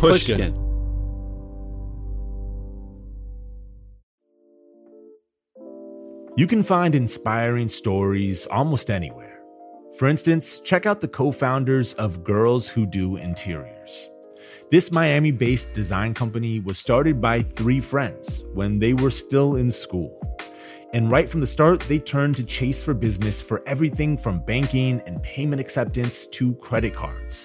Pushkin. 0.00 0.54
You 6.38 6.46
can 6.46 6.62
find 6.62 6.94
inspiring 6.94 7.68
stories 7.68 8.46
almost 8.46 8.90
anywhere. 8.90 9.42
For 9.98 10.08
instance, 10.08 10.60
check 10.60 10.86
out 10.86 11.02
the 11.02 11.08
co 11.08 11.30
founders 11.30 11.92
of 11.94 12.24
Girls 12.24 12.66
Who 12.66 12.86
Do 12.86 13.16
Interiors. 13.16 14.08
This 14.70 14.90
Miami 14.90 15.32
based 15.32 15.74
design 15.74 16.14
company 16.14 16.60
was 16.60 16.78
started 16.78 17.20
by 17.20 17.42
three 17.42 17.80
friends 17.80 18.44
when 18.54 18.78
they 18.78 18.94
were 18.94 19.10
still 19.10 19.56
in 19.56 19.70
school. 19.70 20.18
And 20.94 21.10
right 21.10 21.28
from 21.28 21.42
the 21.42 21.46
start, 21.46 21.80
they 21.80 21.98
turned 21.98 22.36
to 22.36 22.44
Chase 22.44 22.82
for 22.82 22.94
Business 22.94 23.42
for 23.42 23.62
everything 23.66 24.16
from 24.16 24.42
banking 24.46 25.02
and 25.04 25.22
payment 25.22 25.60
acceptance 25.60 26.26
to 26.28 26.54
credit 26.54 26.94
cards. 26.94 27.44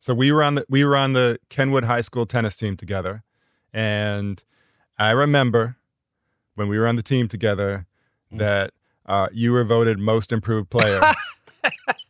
So 0.00 0.12
we 0.14 0.32
were 0.32 0.42
on 0.42 0.56
the 0.56 0.66
we 0.68 0.84
were 0.84 0.96
on 0.96 1.12
the 1.12 1.38
Kenwood 1.50 1.84
High 1.84 2.00
School 2.00 2.26
tennis 2.26 2.56
team 2.56 2.76
together, 2.76 3.22
and 3.72 4.42
I 4.98 5.10
remember 5.10 5.76
when 6.56 6.68
we 6.68 6.78
were 6.78 6.88
on 6.88 6.96
the 6.96 7.02
team 7.02 7.28
together 7.28 7.86
Mm. 8.32 8.38
that 8.38 8.70
uh, 9.06 9.26
you 9.32 9.50
were 9.52 9.64
voted 9.64 9.98
most 9.98 10.30
improved 10.32 10.70
player. 10.70 11.00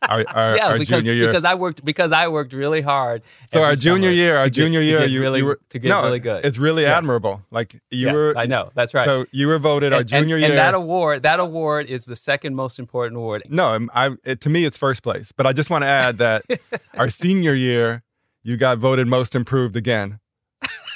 our, 0.01 0.25
our, 0.29 0.55
yeah, 0.55 0.67
our 0.67 0.73
because, 0.73 0.87
junior 0.87 1.13
year. 1.13 1.27
because 1.27 1.45
I 1.45 1.55
worked 1.55 1.83
because 1.85 2.11
I 2.11 2.27
worked 2.27 2.53
really 2.53 2.81
hard. 2.81 3.21
so 3.49 3.61
our 3.63 3.75
junior 3.75 4.09
year, 4.09 4.37
our 4.37 4.45
get- 4.45 4.53
junior 4.53 4.79
to 4.79 4.85
year, 4.85 5.05
you, 5.05 5.21
really, 5.21 5.39
you 5.39 5.45
were 5.45 5.59
to 5.69 5.79
get 5.79 5.89
no, 5.89 6.03
really 6.03 6.19
good. 6.19 6.43
It's 6.45 6.57
really 6.57 6.83
Yes. 6.83 6.97
admirable. 6.97 7.43
Like 7.51 7.73
you 7.91 8.07
Yes, 8.07 8.13
were. 8.13 8.33
I 8.37 8.45
know 8.45 8.71
that's 8.75 8.93
right. 8.93 9.05
So 9.05 9.25
you 9.31 9.47
were 9.47 9.59
voted 9.59 9.93
our 9.93 10.03
junior 10.03 10.35
and, 10.35 10.41
year. 10.43 10.49
and 10.51 10.57
that 10.57 10.73
award, 10.73 11.23
that 11.23 11.39
award 11.39 11.87
is 11.87 12.05
the 12.05 12.15
second 12.15 12.55
most 12.55 12.79
important 12.79 13.17
award. 13.17 13.43
no, 13.49 13.67
I'm- 13.71 13.89
I, 13.93 14.11
it, 14.23 14.41
to 14.41 14.49
me 14.49 14.65
it's 14.65 14.77
first 14.77 15.03
place. 15.03 15.31
But 15.31 15.45
I 15.47 15.53
just 15.53 15.69
want 15.69 15.83
to 15.83 15.87
add 15.87 16.17
that 16.19 16.43
our 16.95 17.09
senior 17.09 17.53
year, 17.53 18.03
you 18.43 18.57
got 18.57 18.77
voted 18.77 19.07
most 19.07 19.35
improved 19.35 19.75
again. 19.75 20.19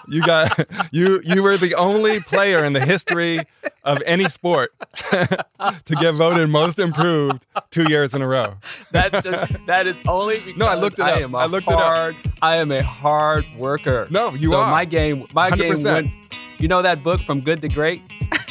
you 0.08 0.22
got 0.24 0.68
you 0.92 1.22
you 1.24 1.44
were 1.44 1.58
the 1.58 1.76
only 1.76 2.20
player 2.20 2.64
in 2.64 2.74
the 2.74 2.80
history 2.86 3.40
of 3.84 4.02
any 4.06 4.28
sport 4.30 4.74
to 5.12 5.96
get 6.00 6.14
voted 6.14 6.50
most 6.50 6.80
improved 6.80 7.46
two 7.72 7.90
years 7.90 8.14
in 8.14 8.22
a 8.22 8.28
row. 8.28 8.56
That's 8.92 9.24
that 9.68 9.88
is 9.88 9.96
only 10.08 10.40
because 10.40 10.58
No, 10.58 10.68
I 10.68 10.76
looked 10.76 11.00
it 11.00 11.04
up. 11.06 11.08
I 11.18 11.20
am 11.22 11.34
a 11.36 11.38
I 11.38 11.46
looked 11.46 11.68
it 11.68 11.74
up. 11.74 11.80
hard. 11.80 12.16
I 12.42 12.56
am 12.58 12.72
a 12.72 12.82
hard 12.84 13.46
worker. 13.58 14.08
No, 14.10 14.34
you 14.34 14.50
so 14.50 14.58
are. 14.62 14.72
my 14.72 14.86
game, 14.86 15.28
my 15.34 15.50
game 15.52 15.74
100%. 15.76 15.84
went. 15.86 16.12
You 16.60 16.68
know 16.68 16.82
that 16.82 17.04
book 17.04 17.22
from 17.22 17.42
good 17.42 17.62
to 17.62 17.70
great. 17.70 18.02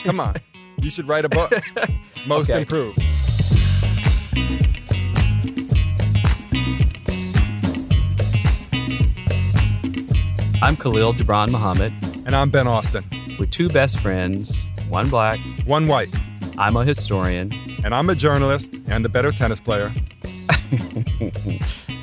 Come 0.05 0.21
on, 0.21 0.37
you 0.81 0.91
should 0.91 1.09
write 1.09 1.25
a 1.25 1.29
book. 1.29 1.53
Most 2.27 2.51
Okay. 2.51 2.61
improved. 2.61 3.01
I'm 10.63 10.77
Khalil 10.77 11.13
Gibran 11.15 11.51
Muhammad. 11.51 11.93
And 12.27 12.35
I'm 12.35 12.51
Ben 12.51 12.67
Austen. 12.67 13.05
We're 13.39 13.47
two 13.47 13.69
best 13.69 13.99
friends, 14.01 14.67
one 14.89 15.09
black. 15.11 15.39
One 15.65 15.87
white. 15.87 16.15
I'm 16.59 16.77
a 16.77 16.85
historian, 16.85 17.53
And 17.85 17.95
I'm 17.95 18.09
a 18.09 18.15
journalist 18.15 18.75
and 18.89 19.05
a 19.05 19.09
better 19.09 19.31
tennis 19.33 19.61
player. 19.61 19.93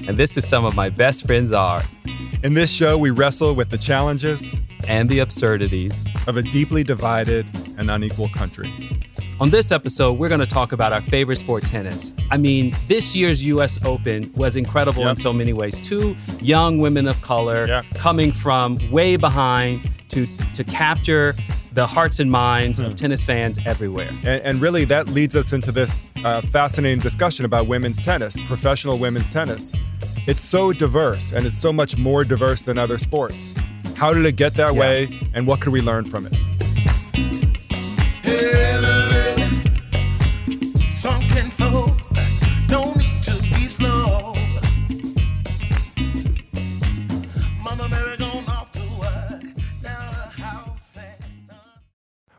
and 0.08 0.18
this 0.18 0.38
is 0.38 0.48
some 0.48 0.64
of 0.66 0.76
my 0.76 0.90
best 0.90 1.26
friends 1.26 1.52
are, 1.52 1.82
In 2.44 2.54
this 2.54 2.72
show, 2.72 2.98
we 2.98 3.10
wrestle 3.10 3.56
with 3.56 3.70
the 3.70 3.78
challenges 3.78 4.62
and 4.88 5.10
the 5.10 5.20
absurdities. 5.20 6.06
of 6.28 6.38
a 6.38 6.42
deeply 6.42 6.84
divided 6.84 7.46
and 7.78 7.90
unequal 7.90 8.30
country. 8.30 8.72
On 9.40 9.50
this 9.50 9.72
episode, 9.72 10.14
we're 10.14 10.30
going 10.30 10.40
to 10.40 10.46
talk 10.48 10.72
about 10.72 10.94
our 10.94 11.02
favorite 11.02 11.38
sport, 11.38 11.64
tennis. 11.64 12.14
I 12.32 12.38
mean, 12.38 12.74
this 12.88 13.16
year's 13.16 13.44
U.S. 13.46 13.78
Open 13.84 14.32
was 14.36 14.56
incredible 14.56 15.08
in 15.08 15.16
so 15.16 15.34
many 15.34 15.54
ways. 15.54 15.80
Two 15.82 16.16
young 16.40 16.78
women 16.78 17.08
of 17.08 17.22
color 17.22 17.68
Yep. 17.68 17.86
coming 17.96 18.32
from 18.32 18.80
way 18.92 19.16
behind 19.18 19.90
to 20.10 20.28
to 20.54 20.64
capture 20.64 21.36
the 21.74 21.88
hearts 21.88 22.20
and 22.20 22.30
minds 22.30 22.78
Hmm. 22.78 22.86
of 22.86 22.96
tennis 22.96 23.24
fans 23.24 23.58
everywhere. 23.66 24.10
And, 24.24 24.42
and 24.44 24.62
really, 24.62 24.86
that 24.86 25.08
leads 25.08 25.36
us 25.36 25.52
into 25.52 25.72
this 25.72 26.02
uh, 26.24 26.42
fascinating 26.42 27.00
discussion 27.00 27.44
about 27.44 27.68
women's 27.68 28.00
tennis, 28.00 28.40
professional 28.48 28.98
women's 29.00 29.28
tennis. 29.28 29.74
It's 30.28 30.42
so 30.42 30.72
diverse, 30.72 31.32
and 31.34 31.46
it's 31.48 31.58
so 31.58 31.74
much 31.74 31.98
more 31.98 32.24
diverse 32.24 32.62
than 32.62 32.78
other 32.78 32.98
sports. 33.00 33.54
How 33.96 34.14
did 34.14 34.26
it 34.26 34.36
get 34.36 34.54
that 34.56 34.74
Yeah. 34.76 34.80
way, 34.80 35.10
and 35.34 35.48
what 35.48 35.60
could 35.60 35.74
we 35.74 35.82
learn 35.82 36.06
from 36.06 36.28
it? 36.28 36.34
Something 38.24 38.63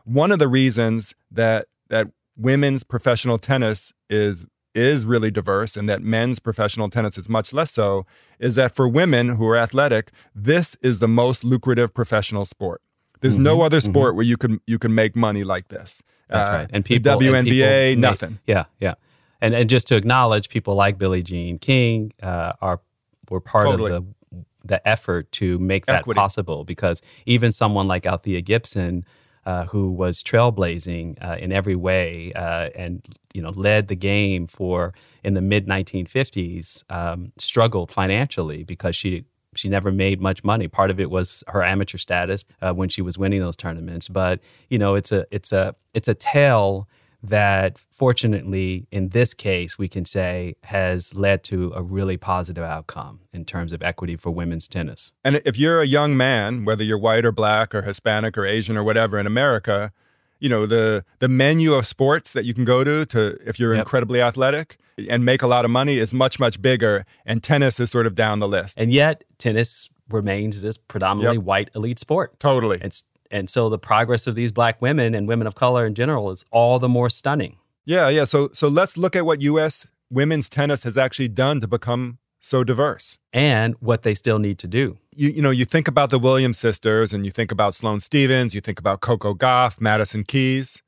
One 0.05 0.31
of 0.31 0.39
the 0.39 0.47
reasons 0.47 1.13
that 1.31 1.67
that 1.89 2.07
women's 2.37 2.83
professional 2.83 3.37
tennis 3.37 3.91
is 4.09 4.45
is 4.73 5.05
really 5.05 5.31
diverse 5.31 5.77
and 5.77 5.87
that 5.89 6.01
men's 6.01 6.39
professional 6.39 6.89
tennis 6.89 7.17
is 7.17 7.29
much 7.29 7.53
less 7.53 7.71
so 7.71 8.05
is 8.39 8.55
that 8.55 8.75
for 8.75 8.89
women 8.89 9.29
who 9.29 9.47
are 9.47 9.55
athletic, 9.55 10.11
this 10.35 10.75
is 10.81 10.99
the 10.99 11.07
most 11.07 11.45
lucrative 11.45 11.93
professional 11.93 12.45
sport. 12.45 12.81
There's 13.21 13.37
no 13.37 13.61
other 13.61 13.79
sport 13.79 14.15
where 14.15 14.25
you 14.25 14.35
can 14.37 14.59
you 14.67 14.77
can 14.77 14.93
make 14.93 15.15
money 15.15 15.43
like 15.43 15.69
this. 15.69 16.03
Mm-hmm, 16.29 16.33
That's 16.37 16.49
Uh, 16.49 16.53
right. 16.53 16.69
And 16.73 16.85
people, 16.85 17.11
and 17.11 17.21
WNBA, 17.21 17.89
people 17.91 18.01
ma- 18.01 18.09
nothing. 18.09 18.39
yeah, 18.45 18.65
yeah. 18.79 18.93
And 19.41 19.55
and 19.55 19.69
just 19.69 19.87
to 19.87 19.95
acknowledge 19.95 20.49
people 20.49 20.75
like 20.75 20.97
Billie 20.97 21.23
Jean 21.23 21.57
King 21.57 22.11
uh, 22.21 22.53
are 22.61 22.81
were 23.29 23.39
part 23.41 23.65
Totally. 23.65 23.91
of 23.93 24.05
the 24.31 24.45
the 24.65 24.87
effort 24.87 25.31
to 25.33 25.57
make 25.59 25.85
that 25.85 25.99
Equity. 26.01 26.17
possible 26.19 26.63
because 26.65 27.01
even 27.25 27.51
someone 27.51 27.87
like 27.87 28.05
Althea 28.05 28.41
Gibson, 28.41 29.05
uh, 29.45 29.65
who 29.65 29.91
was 29.91 30.23
trailblazing 30.23 31.23
uh, 31.23 31.37
in 31.37 31.51
every 31.51 31.75
way 31.75 32.33
uh, 32.33 32.69
and 32.75 33.05
you 33.33 33.41
know 33.41 33.51
led 33.51 33.87
the 33.87 33.95
game 33.95 34.47
for 34.47 34.93
in 35.23 35.33
the 35.33 35.41
mid 35.41 35.67
1950s, 35.67 36.83
um, 36.91 37.31
struggled 37.37 37.91
financially 37.91 38.63
because 38.63 38.95
she 38.95 39.25
she 39.55 39.69
never 39.69 39.91
made 39.91 40.21
much 40.21 40.43
money. 40.43 40.67
Part 40.67 40.91
of 40.91 40.99
it 40.99 41.09
was 41.09 41.43
her 41.47 41.63
amateur 41.63 41.97
status 41.97 42.43
uh, 42.61 42.73
when 42.73 42.89
she 42.89 43.01
was 43.01 43.17
winning 43.17 43.39
those 43.39 43.55
tournaments. 43.55 44.07
But 44.07 44.39
you 44.69 44.77
know, 44.77 44.95
it's 44.95 45.11
a 45.11 45.25
it's 45.31 45.51
a 45.51 45.75
it's 45.93 46.07
a 46.07 46.13
tale 46.13 46.87
that 47.23 47.77
fortunately 47.79 48.87
in 48.91 49.09
this 49.09 49.33
case 49.33 49.77
we 49.77 49.87
can 49.87 50.05
say 50.05 50.55
has 50.63 51.13
led 51.13 51.43
to 51.43 51.71
a 51.75 51.81
really 51.81 52.17
positive 52.17 52.63
outcome 52.63 53.19
in 53.33 53.45
terms 53.45 53.73
of 53.73 53.81
equity 53.81 54.15
for 54.15 54.31
women's 54.31 54.67
tennis. 54.67 55.13
And 55.23 55.41
if 55.45 55.57
you're 55.57 55.81
a 55.81 55.85
young 55.85 56.15
man, 56.15 56.65
whether 56.65 56.83
you're 56.83 56.97
white 56.99 57.25
or 57.25 57.31
black 57.31 57.73
or 57.73 57.81
Hispanic 57.81 58.37
or 58.37 58.45
Asian 58.45 58.77
or 58.77 58.83
whatever 58.83 59.17
in 59.19 59.25
America, 59.27 59.91
you 60.39 60.49
know 60.49 60.65
the 60.65 61.03
the 61.19 61.27
menu 61.29 61.73
of 61.73 61.85
sports 61.85 62.33
that 62.33 62.45
you 62.45 62.53
can 62.53 62.65
go 62.65 62.83
to 62.83 63.05
to 63.07 63.37
if 63.45 63.59
you're 63.59 63.73
Yep. 63.73 63.81
incredibly 63.81 64.21
athletic 64.21 64.77
and 65.09 65.25
make 65.25 65.41
a 65.41 65.47
lot 65.47 65.65
of 65.65 65.71
money 65.71 65.97
is 65.97 66.13
much 66.13 66.39
much 66.39 66.61
bigger 66.61 67.05
and 67.25 67.41
tennis 67.41 67.79
is 67.79 67.89
sort 67.91 68.05
of 68.05 68.15
down 68.15 68.39
the 68.39 68.47
list. 68.47 68.77
And 68.77 68.93
yet 68.93 69.23
tennis 69.37 69.89
remains 70.09 70.61
this 70.61 70.77
predominantly 70.77 71.37
Yep. 71.37 71.43
white 71.45 71.69
elite 71.75 71.99
sport. 71.99 72.39
Totally. 72.39 72.79
It's 72.81 73.03
and 73.35 73.49
so 73.49 73.67
the 73.67 73.77
progress 73.77 74.27
of 74.27 74.35
these 74.35 74.53
black 74.53 74.81
women 74.81 75.13
and 75.13 75.27
women 75.27 75.45
of 75.45 75.55
color 75.55 75.85
in 75.85 75.93
general 75.93 76.31
is 76.31 76.45
all 76.51 76.79
the 76.79 76.87
more 76.87 77.09
stunning. 77.09 77.57
Yeah, 77.83 78.07
yeah. 78.07 78.23
So 78.23 78.49
so 78.53 78.69
let's 78.69 78.97
look 78.97 79.13
at 79.15 79.25
what 79.25 79.41
US 79.41 79.87
women's 80.09 80.49
tennis 80.49 80.83
has 80.83 80.97
actually 80.97 81.27
done 81.27 81.59
to 81.59 81.67
become 81.67 82.19
so 82.39 82.63
diverse. 82.63 83.17
And 83.33 83.75
what 83.81 84.03
they 84.03 84.15
still 84.15 84.39
need 84.39 84.57
to 84.59 84.67
do. 84.67 84.97
You 85.13 85.29
you 85.29 85.41
know, 85.41 85.51
you 85.51 85.65
think 85.65 85.89
about 85.89 86.11
the 86.11 86.19
Williams 86.19 86.57
sisters 86.57 87.11
and 87.11 87.25
you 87.25 87.31
think 87.31 87.51
about 87.51 87.75
Sloane 87.75 87.99
Stevens, 87.99 88.55
you 88.55 88.61
think 88.61 88.79
about 88.79 89.01
Coco 89.01 89.33
Gauff, 89.33 89.81
Madison 89.81 90.23
Keys. 90.23 90.81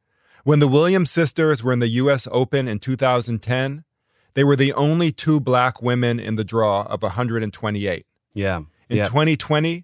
When 0.46 0.60
the 0.62 0.68
Williams 0.70 1.12
sisters 1.12 1.62
were 1.62 1.74
in 1.74 1.80
the 1.80 1.90
US 2.04 2.30
Open 2.32 2.70
in 2.70 2.80
2010, 2.80 3.84
they 4.36 4.46
were 4.46 4.56
the 4.56 4.72
only 4.72 5.12
two 5.12 5.42
black 5.42 5.82
women 5.82 6.18
in 6.18 6.38
the 6.38 6.46
draw 6.46 6.84
of 6.84 7.04
128. 7.04 8.06
Yeah. 8.34 8.62
In 8.90 8.98
yeah. 8.98 9.04
2020, 9.04 9.84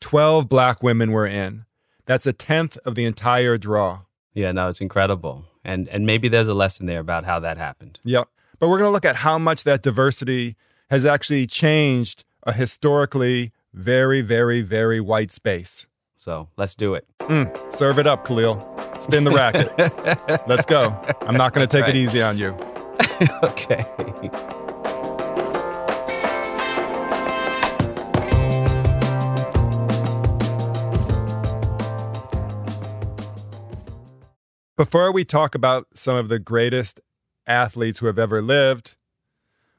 12 0.00 0.48
black 0.48 0.82
women 0.82 1.10
were 1.12 1.26
in. 1.26 1.64
That's 2.06 2.26
a 2.26 2.32
tenth 2.32 2.76
of 2.84 2.94
the 2.94 3.04
entire 3.04 3.56
draw. 3.58 4.00
yeah, 4.34 4.52
no, 4.52 4.68
it's 4.68 4.80
incredible. 4.80 5.44
And 5.64 5.88
and 5.88 6.04
maybe 6.06 6.28
there's 6.28 6.48
a 6.48 6.54
lesson 6.54 6.86
there 6.86 7.00
about 7.00 7.24
how 7.24 7.38
that 7.40 7.56
happened. 7.58 8.00
Yep. 8.04 8.28
But 8.58 8.68
we're 8.68 8.78
going 8.78 8.88
to 8.88 8.92
look 8.92 9.04
at 9.04 9.16
how 9.16 9.38
much 9.38 9.64
that 9.64 9.82
diversity 9.82 10.56
has 10.90 11.04
actually 11.06 11.46
changed 11.46 12.24
a 12.44 12.52
historically 12.52 13.52
very, 13.72 14.20
very, 14.22 14.60
very 14.62 15.00
white 15.00 15.32
space. 15.32 15.86
So 16.16 16.48
let's 16.56 16.74
do 16.76 16.94
it. 16.94 17.06
Mm, 17.20 17.72
serve 17.72 17.98
it 17.98 18.06
up, 18.06 18.26
Khalil. 18.26 18.56
Spin 19.00 19.24
the 19.24 19.32
racket. 19.32 19.68
Let's 20.48 20.64
go. 20.66 20.94
I'm 21.22 21.36
not 21.36 21.52
going 21.54 21.66
to 21.66 21.76
take 21.76 21.86
Right. 21.86 21.96
it 21.96 21.98
easy 21.98 22.22
on 22.22 22.38
you. 22.38 22.50
okay. 23.42 23.84
Before 34.82 35.12
we 35.12 35.24
talk 35.24 35.54
about 35.54 35.86
some 35.94 36.16
of 36.16 36.28
the 36.28 36.40
greatest 36.40 36.98
athletes 37.46 38.00
who 38.00 38.06
have 38.06 38.18
ever 38.18 38.42
lived, 38.42 38.96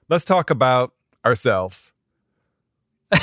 let's 0.08 0.24
talk 0.24 0.50
about 0.50 0.94
ourselves. 1.26 1.92
a 3.12 3.20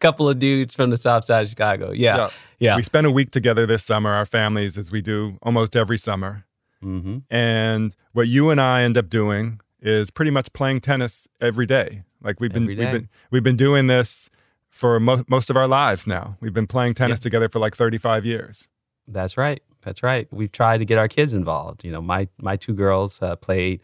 couple 0.00 0.28
of 0.28 0.40
dudes 0.40 0.74
from 0.74 0.90
the 0.90 0.96
south 0.96 1.24
side 1.24 1.44
of 1.44 1.48
Chicago. 1.48 1.92
Yeah. 1.92 2.16
Yeah. 2.16 2.30
Yeah. 2.58 2.74
We 2.76 2.82
spent 2.82 3.06
a 3.06 3.10
week 3.12 3.30
together 3.30 3.66
this 3.66 3.84
summer, 3.84 4.10
our 4.10 4.26
families, 4.26 4.76
as 4.76 4.90
we 4.90 5.00
do 5.00 5.38
almost 5.42 5.76
every 5.76 5.96
summer. 5.96 6.44
hmm 6.82 7.18
And 7.30 7.94
what 8.14 8.26
you 8.26 8.50
and 8.50 8.60
I 8.60 8.82
end 8.82 8.98
up 8.98 9.08
doing 9.08 9.60
is 9.80 10.10
pretty 10.10 10.32
much 10.32 10.52
playing 10.52 10.80
tennis 10.80 11.28
every 11.40 11.66
day. 11.66 12.02
Like 12.20 12.40
we've 12.40 12.52
been, 12.52 12.66
we've 12.66 12.78
been, 12.78 13.08
we've 13.30 13.44
been 13.44 13.56
doing 13.56 13.86
this 13.86 14.28
for 14.70 14.98
mo- 14.98 15.22
most 15.28 15.50
of 15.50 15.56
our 15.56 15.68
lives 15.68 16.04
now. 16.04 16.36
We've 16.40 16.52
been 16.52 16.66
playing 16.66 16.94
tennis 16.94 17.20
together 17.20 17.48
for 17.48 17.60
like 17.60 17.76
35 17.76 18.26
years. 18.26 18.66
That's 19.08 19.36
right. 19.36 19.62
That's 19.84 20.02
right. 20.02 20.26
We've 20.30 20.52
tried 20.52 20.78
to 20.78 20.84
get 20.84 20.98
our 20.98 21.08
kids 21.08 21.32
involved. 21.32 21.84
You 21.84 21.92
know, 21.92 22.02
my 22.02 22.28
my 22.40 22.56
two 22.56 22.72
girls 22.72 23.20
uh, 23.22 23.36
played 23.36 23.80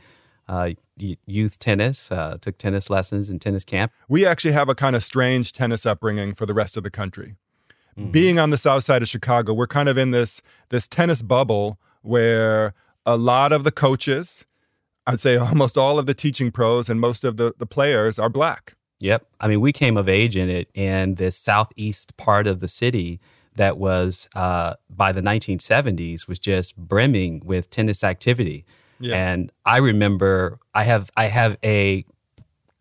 uh, 0.49 0.71
youth 1.27 1.59
tennis, 1.59 2.11
uh, 2.11 2.39
took 2.41 2.59
tennis 2.59 2.91
lessons 2.91 3.31
in 3.31 3.39
tennis 3.39 3.65
camp. 3.65 3.93
We 4.09 4.27
actually 4.27 4.53
have 4.53 4.69
a 4.69 4.75
kind 4.75 4.97
of 4.97 5.05
strange 5.05 5.53
tennis 5.53 5.87
upbringing 5.87 6.35
for 6.35 6.47
the 6.47 6.55
rest 6.55 6.77
of 6.77 6.83
the 6.83 6.91
country. 6.91 7.37
Mm-hmm. 7.99 8.11
Being 8.11 8.39
on 8.39 8.51
the 8.51 8.57
south 8.57 8.85
side 8.85 9.03
of 9.03 9.09
Chicago, 9.09 9.53
we're 9.53 9.67
kind 9.67 9.89
of 9.89 9.99
in 9.99 10.11
this 10.11 10.43
this 10.71 10.89
tennis 10.89 11.23
bubble 11.23 11.79
where 12.03 12.75
a 13.05 13.17
lot 13.17 13.53
of 13.53 13.65
the 13.65 13.71
coaches, 13.71 14.47
I'd 15.07 15.21
say 15.21 15.37
almost 15.37 15.77
all 15.77 15.99
of 15.99 16.07
the 16.07 16.15
teaching 16.15 16.51
pros 16.51 16.89
and 16.89 17.01
most 17.01 17.25
of 17.25 17.37
the, 17.37 17.55
the 17.59 17.67
players 17.67 18.19
are 18.19 18.29
black. 18.29 18.75
Yep. 19.01 19.27
I 19.41 19.49
mean, 19.49 19.61
we 19.61 19.73
came 19.73 19.97
of 19.97 20.09
age 20.09 20.37
in 20.37 20.51
it 20.51 20.69
in 20.75 21.15
this 21.15 21.37
southeast 21.37 22.17
part 22.17 22.47
of 22.47 22.61
the 22.61 22.69
city 22.69 23.19
that 23.61 23.77
was 23.79 24.29
uh, 24.35 24.75
by 24.89 25.13
the 25.13 25.21
1970s 25.21 26.27
was 26.27 26.39
just 26.39 26.77
brimming 26.77 27.43
with 27.45 27.69
tennis 27.71 28.03
activity. 28.03 28.65
Yeah. 28.99 29.15
And 29.17 29.53
I 29.65 29.77
remember 29.79 30.59
I 30.75 30.85
have 30.85 31.11
I 31.17 31.27
have 31.27 31.57
a 31.63 32.05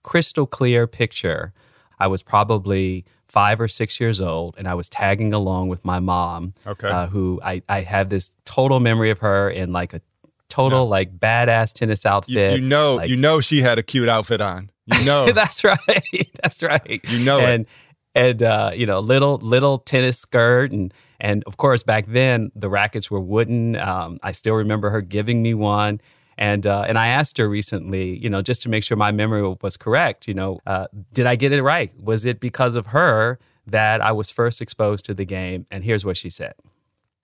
crystal 0.03 0.45
clear 0.47 0.87
picture. 0.87 1.53
I 1.99 2.07
was 2.07 2.23
probably 2.23 3.05
five 3.27 3.59
or 3.61 3.67
six 3.67 3.99
years 3.99 4.19
old, 4.21 4.55
and 4.57 4.67
I 4.67 4.73
was 4.73 4.89
tagging 4.89 5.33
along 5.33 5.67
with 5.67 5.83
my 5.85 5.99
mom, 5.99 6.53
Okay. 6.65 6.87
uh, 6.89 7.07
who 7.07 7.39
I, 7.43 7.61
I 7.69 7.81
have 7.81 8.09
this 8.09 8.31
total 8.45 8.79
memory 8.79 9.11
of 9.11 9.19
her 9.19 9.49
in 9.49 9.71
like 9.71 9.93
a 9.93 10.01
total 10.47 10.87
like 10.87 11.17
badass 11.19 11.73
tennis 11.73 12.05
outfit. 12.05 12.59
you 12.59 12.61
know, 12.67 12.95
like- 12.95 13.09
you 13.09 13.17
know, 13.17 13.39
she 13.41 13.61
had 13.61 13.77
a 13.77 13.83
cute 13.83 14.09
outfit 14.09 14.41
on. 14.41 14.71
You 14.87 15.05
know, 15.09 15.31
That's 15.31 15.63
right. 15.63 16.29
That's 16.41 16.63
right. 16.63 16.99
You 17.07 17.23
know 17.23 17.39
it. 17.39 17.67
And, 18.15 18.41
uh, 18.41 18.71
you 18.75 18.85
know, 18.85 18.99
little 18.99 19.37
little 19.37 19.79
tennis 19.79 20.19
skirt 20.19 20.71
and 20.71 20.93
and 21.19 21.43
of 21.45 21.57
course 21.57 21.83
back 21.83 22.05
then 22.07 22.51
the 22.55 22.69
rackets 22.69 23.11
were 23.11 23.19
wooden. 23.19 23.75
Um, 23.75 24.19
I 24.23 24.31
still 24.31 24.55
remember 24.55 24.89
her 24.89 25.01
giving 25.01 25.41
me 25.41 25.53
one. 25.53 26.01
And 26.37 26.65
uh, 26.65 26.85
and 26.87 26.97
I 26.97 27.07
asked 27.07 27.37
her 27.37 27.49
recently, 27.49 28.17
you 28.17 28.29
know, 28.29 28.41
just 28.41 28.61
to 28.61 28.69
make 28.69 28.85
sure 28.85 28.95
my 28.95 29.11
memory 29.11 29.57
was 29.61 29.75
correct. 29.75 30.25
You 30.25 30.33
know, 30.33 30.59
uh, 30.65 30.87
did 31.13 31.25
I 31.25 31.35
get 31.35 31.51
it 31.51 31.61
right? 31.61 31.91
Was 31.99 32.23
it 32.23 32.39
because 32.39 32.75
of 32.75 32.87
her 32.87 33.39
that 33.67 33.99
I 33.99 34.13
was 34.13 34.31
first 34.31 34.61
exposed 34.61 35.03
to 35.05 35.13
the 35.13 35.25
game? 35.25 35.65
And 35.69 35.83
here's 35.83 36.05
what 36.05 36.15
she 36.15 36.29
said. 36.29 36.53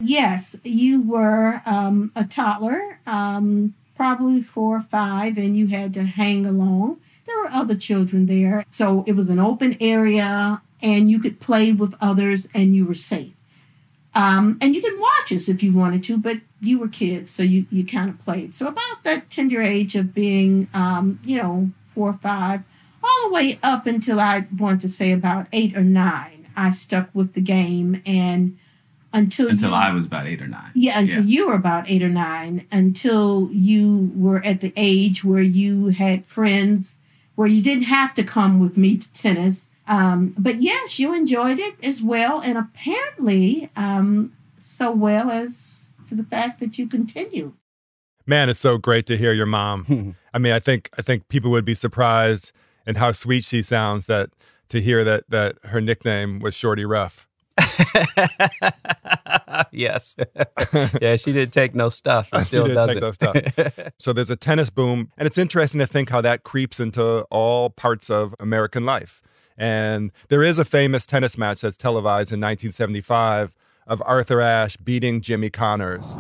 Yes, 0.01 0.57
you 0.63 1.01
were 1.01 1.61
um, 1.65 2.11
a 2.13 2.25
toddler, 2.25 2.99
um, 3.07 3.73
probably 3.95 4.41
four 4.41 4.77
or 4.77 4.81
five, 4.91 5.38
and 5.38 5.55
you 5.55 5.67
had 5.67 5.93
to 5.93 6.03
hang 6.03 6.45
along. 6.45 6.99
There 7.25 7.38
were 7.39 7.49
other 7.49 7.75
children 7.75 8.25
there. 8.25 8.65
So 8.69 9.05
it 9.07 9.13
was 9.13 9.29
an 9.29 9.39
open 9.39 9.77
area, 9.79 10.61
and 10.85 11.09
you 11.11 11.19
could 11.19 11.37
play 11.39 11.71
with 11.71 11.93
others, 11.99 12.47
and 12.53 12.75
you 12.75 12.85
were 12.85 12.95
safe. 12.95 13.33
Um, 14.13 14.57
and 14.61 14.73
you 14.73 14.81
could 14.81 14.99
watch 14.99 15.31
us 15.33 15.49
if 15.49 15.61
you 15.61 15.73
wanted 15.73 16.03
to, 16.05 16.17
but 16.17 16.37
you 16.61 16.79
were 16.79 16.87
kids, 16.87 17.31
so 17.31 17.43
you, 17.43 17.65
you 17.69 17.86
kind 17.86 18.10
of 18.10 18.24
played. 18.24 18.55
So 18.55 18.67
about 18.67 19.03
that 19.03 19.29
tender 19.29 19.62
age 19.62 19.95
of 19.95 20.13
being, 20.13 20.69
um, 20.74 21.19
you 21.25 21.38
know, 21.41 21.69
four 21.93 22.10
or 22.12 22.19
five, 22.21 22.62
all 23.03 23.27
the 23.27 23.33
way 23.33 23.60
up 23.62 23.86
until 23.86 24.19
I 24.19 24.48
want 24.57 24.79
to 24.81 24.89
say 24.89 25.12
about 25.12 25.48
eight 25.51 25.75
or 25.75 25.83
nine, 25.83 26.48
I 26.55 26.71
stuck 26.71 27.10
with 27.13 27.33
the 27.33 27.41
game 27.41 28.01
and 28.05 28.57
until 29.12 29.48
until 29.50 29.69
you, 29.69 29.75
I 29.75 29.91
was 29.91 30.05
about 30.05 30.27
eight 30.27 30.41
or 30.41 30.48
nine. 30.48 30.71
yeah, 30.75 31.00
until 31.00 31.24
you 31.24 31.48
were 31.48 31.53
about 31.53 31.89
eight 31.89 32.03
or 32.03 32.10
nine, 32.10 32.65
until 32.71 33.50
you 33.51 34.12
were 34.15 34.43
at 34.43 34.60
the 34.62 34.74
age 34.75 35.24
where 35.24 35.41
you 35.41 35.88
had 35.88 36.25
friends, 36.25 36.91
where 37.36 37.48
you 37.48 37.62
didn't 37.62 37.83
have 37.86 38.13
to 38.15 38.24
come 38.24 38.60
with 38.60 38.75
me 38.77 38.98
to 38.98 39.07
tennis. 39.13 39.57
Um, 39.88 40.34
but 40.38 40.62
yes, 40.62 40.98
you 41.00 41.13
enjoyed 41.13 41.60
it 41.60 41.75
as 41.84 42.01
well, 42.01 42.39
and 42.39 42.58
apparently 42.58 43.70
um, 43.75 44.34
so 44.63 44.92
well 44.92 45.30
as 45.32 45.51
to 46.10 46.15
the 46.15 46.24
fact 46.24 46.60
that 46.60 46.77
you 46.77 46.88
continue. 46.88 47.54
Man, 48.25 48.50
it's 48.50 48.60
so 48.60 48.77
great 48.80 49.06
to 49.08 49.18
hear 49.18 49.32
your 49.34 49.46
mom. 49.46 50.15
I 50.34 50.39
mean, 50.39 50.54
I 50.54 50.60
think 50.60 50.89
I 50.98 51.01
think 51.04 51.27
people 51.30 51.51
would 51.51 51.65
be 51.65 51.75
surprised 51.75 52.51
and 52.86 52.98
how 52.98 53.12
sweet 53.12 53.44
she 53.44 53.62
sounds 53.62 54.08
that 54.08 54.32
to 54.70 54.82
hear 54.82 55.04
that 55.04 55.25
that 55.30 55.58
her 55.65 55.80
nickname 55.82 56.39
was 56.39 56.56
Shorty 56.56 56.86
Rough. 56.86 57.27
yes. 59.72 60.15
yeah, 61.01 61.15
she 61.15 61.32
didn't 61.32 61.54
take 61.54 61.75
no 61.75 61.89
stuff. 61.89 62.30
and 62.34 62.42
She 62.42 62.48
Still 62.48 62.63
didn't 62.65 62.75
does 62.75 62.88
take 62.88 62.98
it. 62.98 63.01
no 63.01 63.12
stuff. 63.12 63.94
So 64.00 64.13
there's 64.13 64.32
a 64.32 64.36
tennis 64.36 64.70
boom, 64.70 65.12
and 65.18 65.25
it's 65.27 65.38
interesting 65.38 65.80
to 65.80 65.88
think 65.88 66.10
how 66.10 66.22
that 66.22 66.44
creeps 66.44 66.80
into 66.80 67.22
all 67.32 67.70
parts 67.70 68.10
of 68.10 68.36
American 68.39 68.86
life. 68.86 69.22
And 69.57 70.12
there 70.29 70.43
is 70.43 70.59
a 70.59 70.65
famous 70.65 71.05
tennis 71.05 71.38
match 71.38 71.62
that's 71.62 71.77
televised 71.77 72.31
in 72.31 72.39
1975 72.41 73.55
of 73.88 74.01
Arthur 74.05 74.41
Ashe 74.41 74.77
beating 74.77 75.21
Jimmy 75.21 75.50
Connors. 75.50 76.17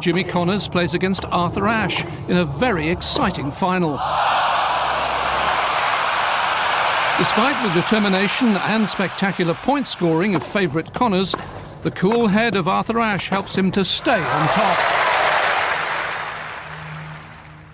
Jimmy 0.00 0.24
Connors 0.24 0.68
plays 0.68 0.94
against 0.94 1.24
Arthur 1.26 1.66
Ashe 1.66 2.04
in 2.28 2.36
a 2.36 2.44
very 2.44 2.88
exciting 2.88 3.50
final. 3.50 3.92
Despite 7.16 7.62
the 7.62 7.80
determination 7.80 8.56
and 8.56 8.88
spectacular 8.88 9.54
point 9.54 9.86
scoring 9.86 10.34
of 10.34 10.44
favourite 10.44 10.92
Connors, 10.92 11.34
the 11.82 11.92
cool 11.92 12.26
head 12.26 12.56
of 12.56 12.66
Arthur 12.66 12.98
Ashe 12.98 13.28
helps 13.28 13.56
him 13.56 13.70
to 13.70 13.84
stay 13.84 14.20
on 14.20 14.48
top. 14.48 15.13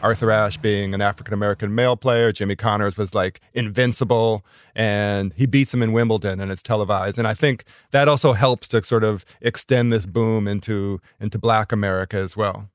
Arthur 0.02 0.30
Ashe 0.30 0.56
being 0.56 0.94
an 0.94 1.00
African 1.00 1.34
American 1.34 1.74
male 1.74 1.96
player, 1.96 2.32
Jimmy 2.32 2.56
Connors 2.56 2.96
was 2.96 3.14
like 3.14 3.40
invincible, 3.52 4.44
and 4.74 5.34
he 5.34 5.46
beats 5.46 5.74
him 5.74 5.82
in 5.82 5.92
Wimbledon, 5.92 6.40
and 6.40 6.50
it's 6.50 6.62
televised. 6.62 7.18
And 7.18 7.28
I 7.28 7.34
think 7.34 7.64
that 7.90 8.08
also 8.08 8.32
helps 8.32 8.68
to 8.68 8.82
sort 8.82 9.04
of 9.04 9.24
extend 9.40 9.92
this 9.92 10.06
boom 10.06 10.48
into 10.48 11.00
into 11.20 11.38
Black 11.38 11.72
America 11.72 12.16
as 12.16 12.36
well. 12.36 12.68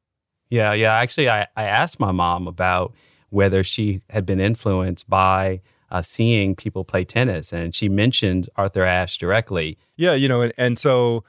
Yeah, 0.50 0.74
yeah. 0.74 0.94
Actually, 0.94 1.30
I, 1.30 1.48
I 1.56 1.64
asked 1.64 2.00
my 2.00 2.12
mom 2.12 2.48
about 2.48 2.94
whether 3.30 3.64
she 3.64 4.02
had 4.10 4.26
been 4.26 4.40
influenced 4.40 5.10
by 5.10 5.62
uh, 5.92 6.02
seeing 6.02 6.56
people 6.56 6.84
play 6.84 7.04
tennis, 7.04 7.52
and 7.52 7.74
she 7.74 7.90
mentioned 7.90 8.50
Arthur 8.56 8.84
Ashe 8.84 9.18
directly. 9.18 9.78
Yeah, 9.98 10.14
you 10.14 10.28
know, 10.28 10.42
and, 10.42 10.54
and 10.58 10.78
so 10.78 11.24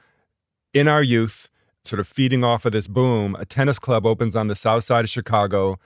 in 0.73 0.87
our 0.87 1.03
youth, 1.03 1.49
sort 1.87 1.99
of 1.99 2.07
feeding 2.07 2.43
off 2.43 2.65
of 2.65 2.71
this 2.71 2.87
boom, 2.87 3.35
a 3.39 3.45
tennis 3.45 3.79
club 3.79 4.05
opens 4.05 4.35
on 4.35 4.47
the 4.47 4.55
south 4.55 4.83
side 4.83 5.03
of 5.05 5.09
Chicago. 5.09 5.79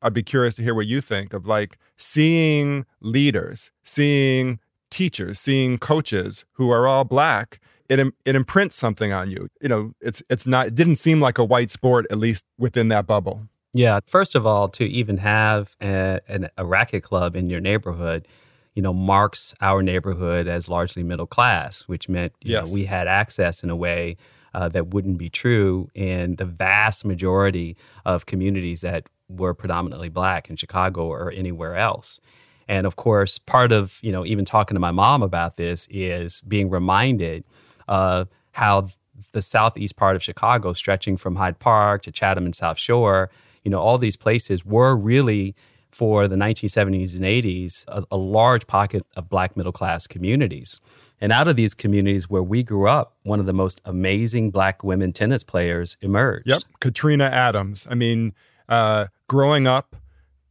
I'd 0.00 0.14
be 0.14 0.22
curious 0.22 0.54
to 0.56 0.62
hear 0.62 0.74
what 0.74 0.86
you 0.86 1.00
think 1.00 1.32
of 1.32 1.46
like 1.46 1.76
seeing 1.96 2.86
leaders, 3.00 3.70
seeing 3.84 4.60
teachers, 4.90 5.38
seeing 5.40 5.78
coaches 5.78 6.44
who 6.52 6.70
are 6.70 6.86
all 6.86 7.04
black. 7.04 7.60
It, 7.88 7.98
it 8.24 8.36
imprints 8.36 8.76
something 8.76 9.12
on 9.12 9.30
you. 9.30 9.48
You 9.60 9.68
know, 9.68 9.92
it's 10.00 10.22
it's 10.28 10.46
not. 10.46 10.66
It 10.68 10.74
didn't 10.74 10.96
seem 10.96 11.20
like 11.20 11.38
a 11.38 11.44
white 11.44 11.70
sport, 11.70 12.06
at 12.10 12.18
least 12.18 12.44
within 12.58 12.88
that 12.88 13.06
bubble. 13.06 13.48
Yeah, 13.72 14.00
first 14.06 14.34
of 14.34 14.46
all, 14.46 14.68
to 14.70 14.84
even 14.84 15.18
have 15.18 15.74
a, 15.80 16.20
an, 16.28 16.48
a 16.56 16.64
racket 16.64 17.02
club 17.02 17.34
in 17.36 17.48
your 17.50 17.60
neighborhood, 17.60 18.26
you 18.74 18.82
know, 18.82 18.92
marks 18.92 19.54
our 19.60 19.82
neighborhood 19.82 20.48
as 20.48 20.68
largely 20.68 21.02
middle 21.02 21.26
class, 21.26 21.82
which 21.82 22.08
meant 22.08 22.32
you 22.42 22.52
Yes. 22.52 22.68
know, 22.68 22.74
we 22.74 22.84
had 22.84 23.08
access 23.08 23.62
in 23.62 23.70
a 23.70 23.76
way 23.76 24.16
uh, 24.58 24.68
that 24.68 24.88
wouldn't 24.88 25.18
be 25.18 25.30
true 25.30 25.88
in 25.94 26.34
the 26.34 26.44
vast 26.44 27.04
majority 27.04 27.76
of 28.04 28.26
communities 28.26 28.80
that 28.80 29.04
were 29.28 29.54
predominantly 29.54 30.08
black 30.08 30.50
in 30.50 30.56
Chicago 30.56 31.06
or 31.06 31.30
anywhere 31.30 31.76
else. 31.76 32.18
And 32.66 32.84
of 32.84 32.96
course, 32.96 33.38
part 33.38 33.70
of 33.70 34.00
you 34.02 34.10
know 34.10 34.26
even 34.26 34.44
talking 34.44 34.74
to 34.74 34.80
my 34.80 34.90
mom 34.90 35.22
about 35.22 35.58
this 35.58 35.86
is 35.90 36.40
being 36.40 36.70
reminded 36.70 37.44
of 37.86 38.28
how 38.50 38.88
the 39.30 39.42
southeast 39.42 39.94
part 39.94 40.16
of 40.16 40.24
Chicago, 40.24 40.72
stretching 40.72 41.16
from 41.16 41.36
Hyde 41.36 41.60
Park 41.60 42.02
to 42.02 42.10
Chatham 42.10 42.44
and 42.44 42.54
South 42.54 42.78
Shore, 42.78 43.30
you 43.62 43.70
know, 43.70 43.78
all 43.78 43.96
these 43.96 44.16
places 44.16 44.64
were 44.64 44.96
really 44.96 45.54
for 45.92 46.26
the 46.26 46.36
1970s 46.36 47.14
and 47.14 47.22
80s 47.22 47.84
a, 47.86 48.04
a 48.10 48.16
large 48.16 48.66
pocket 48.66 49.06
of 49.14 49.28
black 49.28 49.56
middle 49.56 49.72
class 49.72 50.08
communities. 50.08 50.80
And 51.20 51.32
out 51.32 51.48
of 51.48 51.56
these 51.56 51.74
communities 51.74 52.30
where 52.30 52.42
we 52.42 52.62
grew 52.62 52.88
up, 52.88 53.16
one 53.24 53.40
of 53.40 53.46
the 53.46 53.52
most 53.52 53.80
amazing 53.84 54.50
black 54.50 54.84
women 54.84 55.12
tennis 55.12 55.42
players 55.42 55.96
emerged. 56.00 56.48
Yep, 56.48 56.62
Katrina 56.80 57.24
Adams. 57.24 57.86
I 57.90 57.94
mean, 57.94 58.34
uh, 58.68 59.06
growing 59.26 59.66
up, 59.66 59.96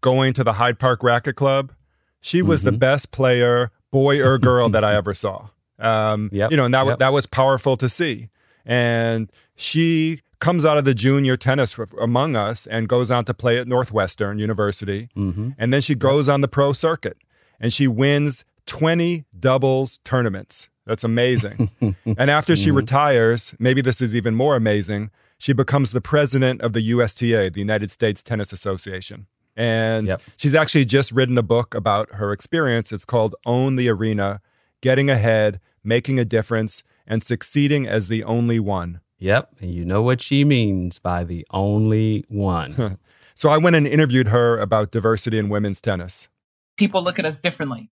going 0.01 0.33
to 0.33 0.43
the 0.43 0.53
Hyde 0.53 0.79
Park 0.79 1.03
Racket 1.03 1.35
Club, 1.35 1.71
she 2.19 2.41
was 2.41 2.63
the 2.63 2.71
best 2.71 3.11
player, 3.11 3.71
boy 3.91 4.21
or 4.21 4.37
girl, 4.37 4.69
that 4.69 4.83
I 4.83 4.95
ever 4.97 5.13
saw. 5.13 5.49
Um, 5.79 6.29
Yep, 6.33 6.51
You 6.51 6.57
know, 6.57 6.65
and 6.65 6.73
that, 6.73 6.85
yep. 6.85 6.99
that 6.99 7.13
was 7.13 7.25
powerful 7.25 7.77
to 7.77 7.87
see. 7.87 8.29
And 8.65 9.31
she 9.55 10.21
comes 10.39 10.65
out 10.65 10.77
of 10.77 10.85
the 10.85 10.93
junior 10.93 11.37
tennis 11.37 11.77
among 11.99 12.35
us 12.35 12.67
and 12.67 12.87
goes 12.87 13.09
on 13.09 13.25
to 13.25 13.33
play 13.33 13.57
at 13.57 13.67
Northwestern 13.67 14.39
University. 14.39 15.09
Mm-hmm. 15.15 15.51
And 15.57 15.73
then 15.73 15.81
she 15.81 15.95
goes 15.95 16.29
on 16.29 16.41
the 16.41 16.47
pro 16.47 16.73
circuit 16.73 17.17
and 17.59 17.73
she 17.73 17.87
wins 17.87 18.45
20 18.67 19.25
doubles 19.39 19.99
tournaments. 20.03 20.69
That's 20.85 21.03
amazing. 21.03 21.69
and 22.05 22.29
after 22.31 22.55
she 22.55 22.67
Mm-hmm. 22.69 22.77
retires, 22.77 23.55
maybe 23.59 23.81
this 23.81 24.01
is 24.01 24.15
even 24.15 24.35
more 24.35 24.55
amazing, 24.55 25.09
she 25.37 25.51
becomes 25.53 25.91
the 25.91 26.01
president 26.01 26.61
of 26.61 26.73
the 26.73 26.81
USTA, 26.81 27.49
the 27.51 27.59
United 27.59 27.91
States 27.91 28.23
Tennis 28.23 28.53
Association. 28.53 29.27
And 29.55 30.07
Yep. 30.07 30.21
she's 30.37 30.53
actually 30.55 30.85
just 30.85 31.11
written 31.11 31.37
a 31.37 31.43
book 31.43 31.73
about 31.75 32.13
her 32.13 32.31
experience. 32.31 32.91
It's 32.91 33.05
called 33.05 33.35
Own 33.45 33.75
the 33.75 33.89
Arena 33.89 34.39
Getting 34.81 35.09
Ahead, 35.09 35.59
Making 35.83 36.19
a 36.19 36.25
Difference, 36.25 36.83
and 37.07 37.21
Succeeding 37.23 37.87
as 37.87 38.07
the 38.07 38.23
Only 38.23 38.59
One. 38.59 39.01
Yep. 39.19 39.55
And 39.61 39.73
you 39.73 39.83
know 39.83 40.01
what 40.03 40.21
she 40.21 40.43
means 40.43 40.99
by 40.99 41.23
the 41.23 41.45
only 41.51 42.23
one. 42.29 42.97
So 43.39 43.49
I 43.51 43.57
went 43.57 43.75
and 43.75 43.85
interviewed 43.85 44.29
her 44.29 44.57
about 44.57 44.89
diversity 44.89 45.37
in 45.37 45.47
women's 45.47 45.79
tennis. 45.79 46.27
people 46.75 47.03
look 47.03 47.19
at 47.19 47.25
us 47.25 47.39
differently. 47.39 47.91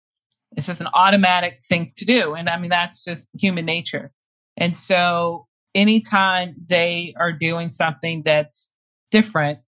It's 0.56 0.68
just 0.68 0.82
an 0.82 0.88
automatic 0.94 1.60
thing 1.68 1.88
to 1.98 2.06
do. 2.06 2.34
And 2.34 2.50
I 2.50 2.58
mean, 2.58 2.70
that's 2.70 3.04
just 3.04 3.30
human 3.38 3.66
nature. 3.66 4.12
And 4.56 4.76
so 4.76 5.48
anytime 5.76 6.56
they 6.68 7.14
are 7.20 7.32
doing 7.32 7.70
something 7.70 8.24
that's 8.24 8.74
different, 9.12 9.60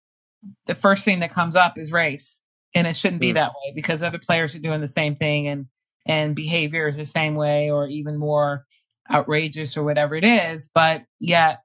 the 0.68 0.76
first 0.76 1.06
thing 1.06 1.20
that 1.20 1.32
comes 1.32 1.56
up 1.56 1.78
is 1.78 1.92
race. 1.92 2.42
And 2.76 2.88
it 2.88 2.96
shouldn't 2.96 3.20
be 3.22 3.32
Mm. 3.32 3.36
that 3.36 3.50
way 3.52 3.74
because 3.76 4.04
other 4.04 4.20
players 4.20 4.56
are 4.56 4.60
doing 4.60 4.82
the 4.82 4.88
same 4.88 5.16
thing 5.16 5.48
and 5.48 5.66
and 6.06 6.36
behavior 6.36 6.88
is 6.88 6.98
the 6.98 7.06
same 7.06 7.36
way 7.36 7.70
or 7.70 7.88
even 7.88 8.18
more 8.18 8.66
outrageous 9.12 9.76
or 9.76 9.84
whatever 9.84 10.16
it 10.16 10.24
is. 10.24 10.72
But 10.74 11.04
yet 11.20 11.60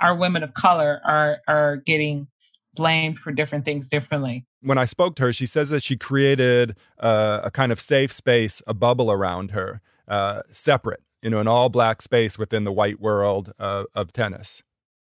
our 0.00 0.14
women 0.14 0.42
of 0.42 0.54
color 0.54 1.00
are 1.04 1.38
are 1.46 1.76
getting 1.76 2.26
blamed 2.74 3.18
for 3.18 3.32
different 3.32 3.64
things 3.64 3.88
differently. 3.88 4.46
when 4.60 4.78
I 4.78 4.84
spoke 4.84 5.16
to 5.16 5.24
her, 5.24 5.32
she 5.32 5.46
says 5.46 5.70
that 5.70 5.82
she 5.82 5.96
created 5.96 6.76
uh, 6.98 7.40
a 7.44 7.50
kind 7.50 7.72
of 7.72 7.80
safe 7.80 8.12
space, 8.12 8.62
a 8.66 8.74
bubble 8.74 9.10
around 9.10 9.50
her, 9.50 9.80
uh, 10.08 10.42
separate, 10.50 11.02
you 11.20 11.30
know, 11.30 11.38
an 11.38 11.48
all 11.48 11.68
black 11.68 12.00
space 12.02 12.38
within 12.38 12.64
the 12.64 12.72
white 12.72 13.00
world 13.00 13.52
uh, 13.58 13.84
of 13.94 14.12
tennis. 14.12 14.62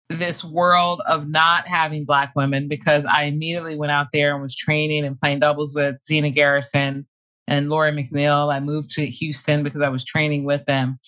this 0.10 0.44
world 0.44 1.02
of 1.08 1.28
not 1.28 1.68
having 1.68 2.06
black 2.06 2.32
women 2.36 2.68
because 2.68 3.06
I 3.06 3.24
immediately 3.24 3.76
went 3.76 3.92
out 3.92 4.08
there 4.14 4.34
and 4.34 4.42
was 4.44 4.56
training 4.56 5.04
and 5.04 5.18
playing 5.18 5.40
doubles 5.40 5.74
with 5.74 5.96
Zina 6.04 6.30
Garrison 6.30 7.08
and 7.48 7.70
Lori 7.70 7.92
McNeil. 7.92 8.54
I 8.54 8.60
moved 8.60 8.90
to 8.90 9.06
Houston 9.06 9.64
because 9.64 9.82
I 9.82 9.90
was 9.90 10.04
training 10.04 10.46
with 10.46 10.66
them. 10.66 11.00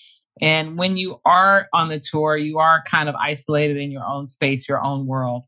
And 0.42 0.78
when 0.78 0.98
you 0.98 1.20
are 1.26 1.68
on 1.74 1.90
the 1.90 2.00
tour, 2.00 2.38
you 2.38 2.60
are 2.60 2.84
kind 2.86 3.10
of 3.10 3.16
isolated 3.16 3.78
in 3.78 3.92
your 3.92 4.04
own 4.04 4.28
space, 4.28 4.68
your 4.68 4.84
own 4.84 5.08
world. 5.08 5.44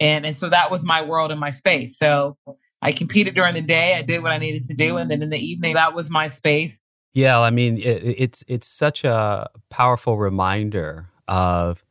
And 0.00 0.24
and 0.24 0.36
so 0.36 0.48
that 0.48 0.70
was 0.70 0.84
my 0.84 1.02
world 1.02 1.30
and 1.30 1.40
my 1.40 1.50
space. 1.50 1.98
So 1.98 2.36
I 2.80 2.92
competed 2.92 3.34
during 3.34 3.54
the 3.54 3.60
day. 3.60 3.94
I 3.94 4.02
did 4.02 4.22
what 4.22 4.32
I 4.32 4.38
needed 4.38 4.64
to 4.64 4.74
do, 4.74 4.96
and 4.96 5.10
then 5.10 5.22
in 5.22 5.30
the 5.30 5.38
evening, 5.38 5.74
that 5.74 5.94
was 5.94 6.10
my 6.10 6.28
space. 6.28 6.80
Yeah, 7.14 7.40
I 7.40 7.50
mean, 7.50 7.76
it, 7.76 8.02
it's 8.18 8.44
it's 8.48 8.66
such 8.66 9.04
a 9.04 9.48
powerful 9.70 10.18
reminder 10.18 11.08
of 11.28 11.84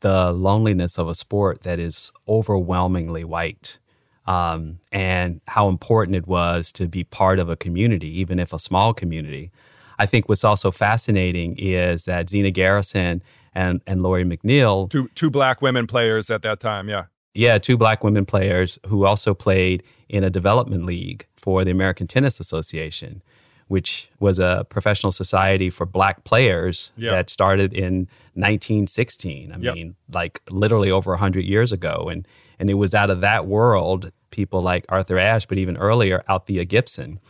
the 0.00 0.32
loneliness 0.32 0.98
of 0.98 1.08
a 1.08 1.14
sport 1.14 1.62
that 1.62 1.78
is 1.78 2.12
overwhelmingly 2.28 3.24
white, 3.24 3.78
um, 4.26 4.80
and 4.92 5.40
how 5.46 5.68
important 5.68 6.16
it 6.16 6.26
was 6.26 6.72
to 6.72 6.88
be 6.88 7.04
part 7.04 7.38
of 7.38 7.48
a 7.48 7.56
community, 7.56 8.20
even 8.20 8.38
if 8.38 8.52
a 8.52 8.58
small 8.58 8.92
community. 8.92 9.50
I 9.98 10.06
think 10.06 10.28
what's 10.28 10.44
also 10.44 10.70
fascinating 10.70 11.56
is 11.56 12.04
that 12.04 12.30
Zina 12.30 12.50
Garrison 12.50 13.22
and 13.54 13.80
and 13.86 14.02
Lori 14.02 14.24
McNeil, 14.24 14.90
Two 14.90 15.08
two 15.14 15.30
black 15.30 15.62
women 15.62 15.86
players 15.86 16.30
at 16.30 16.42
that 16.42 16.60
time. 16.60 16.88
Yeah, 16.88 17.04
yeah, 17.38 17.56
two 17.58 17.76
black 17.76 18.02
women 18.02 18.24
players 18.26 18.78
who 18.86 19.04
also 19.06 19.32
played 19.34 19.82
in 20.08 20.24
a 20.24 20.30
development 20.30 20.84
league 20.84 21.24
for 21.36 21.64
the 21.64 21.70
American 21.70 22.06
Tennis 22.08 22.40
Association, 22.40 23.22
which 23.68 24.10
was 24.18 24.38
a 24.40 24.66
professional 24.70 25.12
society 25.12 25.70
for 25.70 25.86
black 25.86 26.24
players 26.24 26.90
that 27.12 27.30
started 27.30 27.72
in 27.72 28.08
1916. 28.34 29.52
I 29.52 29.56
Yep. 29.58 29.74
mean, 29.74 29.94
like 30.12 30.40
literally 30.50 30.90
over 30.90 31.12
100 31.12 31.44
years 31.44 31.72
ago. 31.72 32.08
And, 32.10 32.26
and 32.58 32.68
it 32.70 32.74
was 32.74 32.94
out 32.94 33.10
of 33.10 33.20
that 33.20 33.46
world, 33.46 34.10
people 34.30 34.60
like 34.62 34.84
Arthur 34.88 35.18
Ashe, 35.18 35.46
but 35.46 35.58
even 35.58 35.76
earlier, 35.76 36.24
Althea 36.28 36.64
Gibson, 36.64 37.20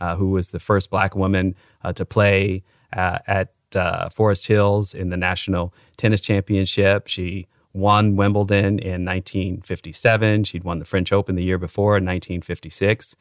uh, 0.00 0.16
who 0.16 0.30
was 0.30 0.50
the 0.50 0.60
first 0.60 0.90
black 0.90 1.14
woman 1.14 1.54
uh, 1.84 1.92
to 1.92 2.04
play 2.04 2.62
uh, 2.96 3.18
at 3.26 3.52
uh, 3.74 4.08
Forest 4.08 4.46
Hills 4.46 4.94
in 4.94 5.10
the 5.10 5.16
National 5.16 5.74
Tennis 5.98 6.20
Championship. 6.22 7.06
She 7.08 7.46
won 7.78 8.16
Wimbledon 8.16 8.78
in 8.78 9.04
1957. 9.04 10.44
She'd 10.44 10.64
won 10.64 10.78
the 10.78 10.84
French 10.84 11.12
Open 11.12 11.36
the 11.36 11.44
year 11.44 11.58
before 11.58 11.96
in 11.96 12.04
1956. 12.04 13.14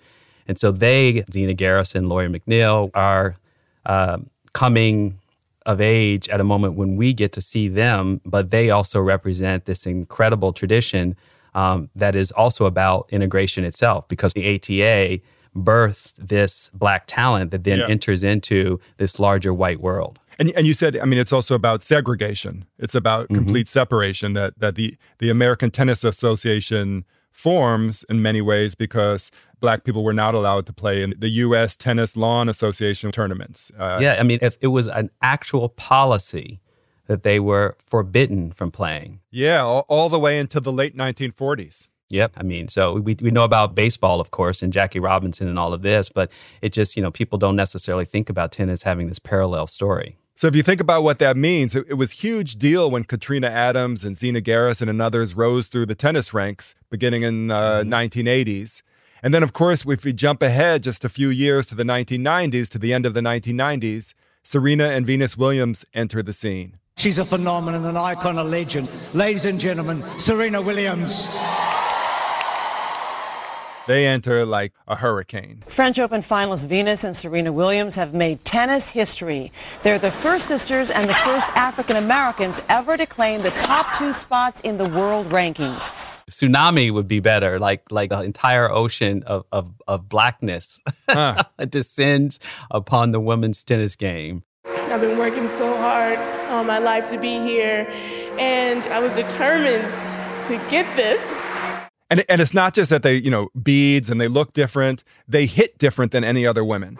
And 0.48 0.58
so 0.58 0.72
they, 0.72 1.24
Zina 1.32 1.54
Garrison, 1.54 2.08
Lori 2.10 2.28
McNeil, 2.28 2.90
are 2.94 3.36
uh, 3.86 4.18
coming 4.54 5.20
of 5.66 5.82
age 5.82 6.30
at 6.30 6.40
a 6.40 6.44
moment 6.44 6.76
when 6.76 6.96
we 6.96 7.14
get 7.14 7.34
to 7.34 7.42
see 7.42 7.68
them, 7.68 8.22
but 8.26 8.52
they 8.52 8.70
also 8.70 9.02
represent 9.02 9.66
this 9.66 9.86
incredible 9.86 10.54
tradition 10.54 11.16
um, 11.54 11.90
that 11.96 12.16
is 12.16 12.32
also 12.32 12.66
about 12.66 13.08
integration 13.12 13.64
itself 13.66 14.08
because 14.08 14.32
the 14.34 14.56
ATA 14.56 15.20
birthed 15.56 16.14
this 16.18 16.70
black 16.74 17.04
talent 17.08 17.52
that 17.52 17.64
then 17.64 17.80
Yeah. 17.80 17.88
enters 17.88 18.24
into 18.24 18.80
this 18.98 19.20
larger 19.20 19.54
white 19.54 19.82
world. 19.82 20.20
And 20.40 20.52
and 20.52 20.68
you 20.68 20.74
said, 20.74 20.98
I 20.98 21.06
mean, 21.06 21.20
it's 21.20 21.34
also 21.34 21.56
about 21.56 21.84
segregation. 21.84 22.66
It's 22.78 22.96
about 22.96 23.30
complete 23.30 23.68
separation 23.68 24.34
that 24.34 24.60
that 24.60 24.76
the 24.76 24.96
the 25.20 25.30
American 25.30 25.72
Tennis 25.72 26.04
Association 26.04 27.06
forms 27.32 28.04
in 28.10 28.22
many 28.22 28.42
ways 28.42 28.74
because 28.74 29.30
black 29.60 29.84
people 29.84 30.04
were 30.04 30.14
not 30.14 30.34
allowed 30.34 30.66
to 30.66 30.74
play 30.74 31.04
in 31.04 31.14
the 31.18 31.30
U.S. 31.30 31.76
Tennis 31.76 32.18
Lawn 32.18 32.50
Association 32.50 33.12
tournaments. 33.12 33.72
Uh, 33.78 34.00
yeah, 34.02 34.18
I 34.20 34.24
mean, 34.24 34.40
if 34.42 34.58
it 34.62 34.68
was 34.68 34.88
an 34.88 35.12
actual 35.22 35.70
policy 35.70 36.60
that 37.06 37.24
they 37.24 37.40
were 37.40 37.78
forbidden 37.86 38.52
from 38.52 38.72
playing. 38.72 39.20
Yeah, 39.32 39.64
all, 39.64 39.86
all 39.88 40.10
the 40.10 40.20
way 40.20 40.40
into 40.40 40.60
the 40.60 40.72
late 40.72 40.96
1940s. 40.96 41.90
Yep. 42.10 42.34
I 42.38 42.44
mean, 42.44 42.70
so 42.70 42.94
we, 42.94 43.16
we 43.22 43.32
know 43.32 43.44
about 43.44 43.76
baseball, 43.76 44.22
of 44.22 44.32
course, 44.32 44.62
and 44.62 44.72
Jackie 44.72 45.00
Robinson 45.00 45.48
and 45.48 45.60
all 45.60 45.74
of 45.74 45.82
this, 45.82 46.10
but 46.10 46.32
it 46.62 46.72
just, 46.72 46.96
you 46.96 47.02
know, 47.02 47.12
people 47.12 47.38
don't 47.38 47.56
necessarily 47.56 48.06
think 48.06 48.30
about 48.30 48.52
tennis 48.52 48.84
having 48.84 49.08
this 49.08 49.20
parallel 49.20 49.68
story. 49.68 50.18
So 50.38 50.46
if 50.46 50.56
you 50.56 50.62
think 50.62 50.80
about 50.80 51.02
what 51.02 51.18
that 51.18 51.36
means, 51.36 51.76
it, 51.76 51.88
it 51.90 51.96
was 51.96 52.12
huge 52.12 52.58
deal 52.58 52.92
when 52.92 53.06
Katrina 53.06 53.48
Adams 53.48 54.06
and 54.06 54.16
Zina 54.16 54.40
Garrison 54.40 54.88
and 54.88 55.02
others 55.02 55.34
rose 55.34 55.66
through 55.66 55.88
the 55.88 55.96
tennis 55.96 56.32
ranks 56.32 56.76
beginning 56.92 57.24
in 57.24 57.50
uh, 57.50 57.82
1980s. 57.82 58.84
And 59.24 59.34
then, 59.34 59.42
of 59.42 59.52
course, 59.52 59.84
if 59.88 60.06
we 60.06 60.14
jump 60.14 60.44
ahead 60.44 60.84
just 60.84 61.04
a 61.04 61.10
few 61.10 61.30
years 61.30 61.66
to 61.70 61.76
the 61.76 61.82
1990s, 61.82 62.70
to 62.70 62.78
the 62.78 62.94
end 62.94 63.08
of 63.08 63.16
the 63.16 63.22
1990s, 63.22 64.14
Serena 64.44 64.90
and 64.90 65.08
Venus 65.08 65.40
Williams 65.40 65.86
enter 65.96 66.22
the 66.22 66.34
scene. 66.34 66.78
She's 66.98 67.18
a 67.18 67.26
phenomenon, 67.26 67.86
an 67.86 67.98
icon, 67.98 68.38
a 68.38 68.44
legend. 68.44 68.92
Ladies 69.16 69.48
and 69.48 69.60
gentlemen, 69.60 70.04
Serena 70.20 70.62
Williams. 70.62 71.36
They 73.88 74.06
enter 74.06 74.46
like 74.46 74.74
a 74.88 74.96
hurricane. 74.98 75.64
French 75.68 75.98
Open 75.98 76.22
finalists 76.22 76.66
Venus 76.68 77.04
and 77.06 77.16
Serena 77.16 77.52
Williams 77.54 77.96
have 77.96 78.14
made 78.14 78.44
tennis 78.44 78.90
history. 78.90 79.52
They're 79.84 79.98
the 79.98 80.12
first 80.12 80.50
sisters 80.50 80.92
and 80.92 81.10
the 81.10 81.14
first 81.14 81.48
African 81.56 81.96
Americans 81.96 82.62
ever 82.68 82.98
to 82.98 83.06
claim 83.06 83.42
the 83.42 83.52
top 83.52 83.98
two 83.98 84.12
spots 84.14 84.60
in 84.62 84.78
the 84.78 84.90
world 84.90 85.30
rankings. 85.30 85.90
Tsunami 86.30 86.92
would 86.94 87.08
be 87.08 87.22
better, 87.22 87.58
like 87.58 87.90
like 87.90 88.10
the 88.10 88.20
entire 88.22 88.70
ocean 88.70 89.24
of 89.24 89.46
of, 89.54 89.72
of 89.88 90.10
blackness 90.10 90.80
Huh. 91.08 91.44
descends 91.70 92.40
upon 92.70 93.14
the 93.14 93.22
women's 93.22 93.64
tennis 93.64 93.96
game. 93.96 94.44
I've 94.66 95.00
been 95.00 95.18
working 95.18 95.48
so 95.48 95.78
hard 95.78 96.20
all 96.50 96.66
my 96.66 96.80
life 96.80 97.10
to 97.12 97.18
be 97.18 97.40
here, 97.40 97.88
and 98.38 98.84
I 98.88 99.00
was 99.00 99.14
determined 99.14 99.86
to 100.48 100.58
get 100.70 100.86
this. 100.98 101.40
And, 102.10 102.24
and 102.30 102.42
it's 102.42 102.54
not 102.54 102.74
just 102.74 102.90
that 102.90 103.04
they, 103.04 103.16
you 103.16 103.30
know, 103.30 103.50
beads 103.62 104.10
and 104.10 104.20
they 104.20 104.30
look 104.30 104.54
different, 104.54 105.04
they 105.28 105.46
hit 105.46 105.78
different 105.78 106.14
than 106.14 106.24
any 106.24 106.46
other 106.46 106.64
women. 106.64 106.98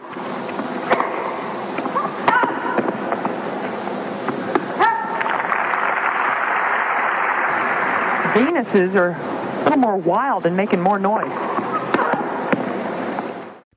Venuses 8.34 8.96
are 8.96 9.12
a 9.12 9.64
little 9.64 9.80
more 9.80 9.96
wild 9.96 10.46
and 10.46 10.58
making 10.58 10.82
more 10.82 11.00
noise. 11.00 11.32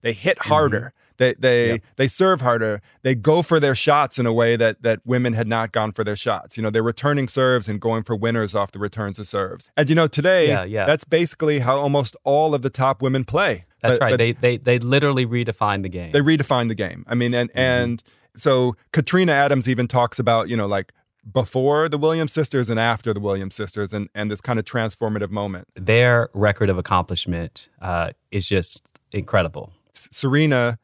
They 0.02 0.12
hit 0.12 0.38
harder. 0.38 0.92
They 1.20 1.34
they 1.38 1.80
they 1.96 2.08
serve 2.08 2.40
harder. 2.40 2.80
They 3.02 3.14
go 3.14 3.42
for 3.42 3.60
their 3.60 3.74
shots 3.76 4.18
in 4.18 4.26
a 4.26 4.32
way 4.32 4.56
that 4.56 4.82
that 4.82 4.98
women 5.04 5.34
had 5.34 5.46
not 5.46 5.70
gone 5.70 5.92
for 5.92 6.02
their 6.02 6.16
shots. 6.16 6.56
You 6.56 6.62
know, 6.64 6.70
they're 6.70 6.82
returning 6.82 7.28
serves 7.28 7.68
and 7.68 7.80
going 7.80 8.02
for 8.02 8.16
winners 8.16 8.54
off 8.54 8.72
the 8.72 8.78
returns 8.80 9.18
of 9.20 9.28
serves. 9.28 9.70
And 9.76 9.88
you 9.88 9.94
know, 9.94 10.08
today 10.08 10.48
Yeah, 10.48 10.64
yeah. 10.64 10.86
that's 10.86 11.04
basically 11.04 11.58
how 11.60 11.76
almost 11.78 12.16
all 12.24 12.54
of 12.54 12.62
the 12.62 12.70
top 12.70 13.02
women 13.02 13.24
play. 13.24 13.66
That's 13.82 13.98
But- 13.98 14.04
right. 14.04 14.10
but 14.12 14.18
they 14.18 14.32
they 14.32 14.56
they 14.56 14.78
literally 14.78 15.26
redefine 15.26 15.82
the 15.82 15.88
game. 15.88 16.10
they 16.10 16.20
redefine 16.20 16.68
the 16.68 16.74
game. 16.74 17.04
I 17.06 17.14
mean, 17.14 17.34
and 17.34 17.50
Mm-hmm. 17.50 17.58
and 17.58 18.02
so 18.34 18.74
Katrina 18.92 19.32
Adams 19.32 19.68
even 19.68 19.86
talks 19.88 20.18
about 20.18 20.48
you 20.48 20.56
know 20.56 20.66
like 20.66 20.90
before 21.32 21.88
the 21.88 21.98
Williams 21.98 22.32
sisters 22.32 22.70
and 22.70 22.80
after 22.80 23.12
the 23.12 23.20
Williams 23.20 23.54
sisters, 23.54 23.92
and 23.92 24.08
and 24.14 24.30
this 24.30 24.40
kind 24.40 24.58
of 24.58 24.64
transformative 24.64 25.30
moment. 25.30 25.68
Their 25.74 26.30
record 26.32 26.70
of 26.70 26.78
accomplishment 26.78 27.68
uh, 27.82 28.12
is 28.30 28.48
just 28.48 28.82
incredible. 29.12 29.70
S- 29.94 30.08
Serena 30.10 30.78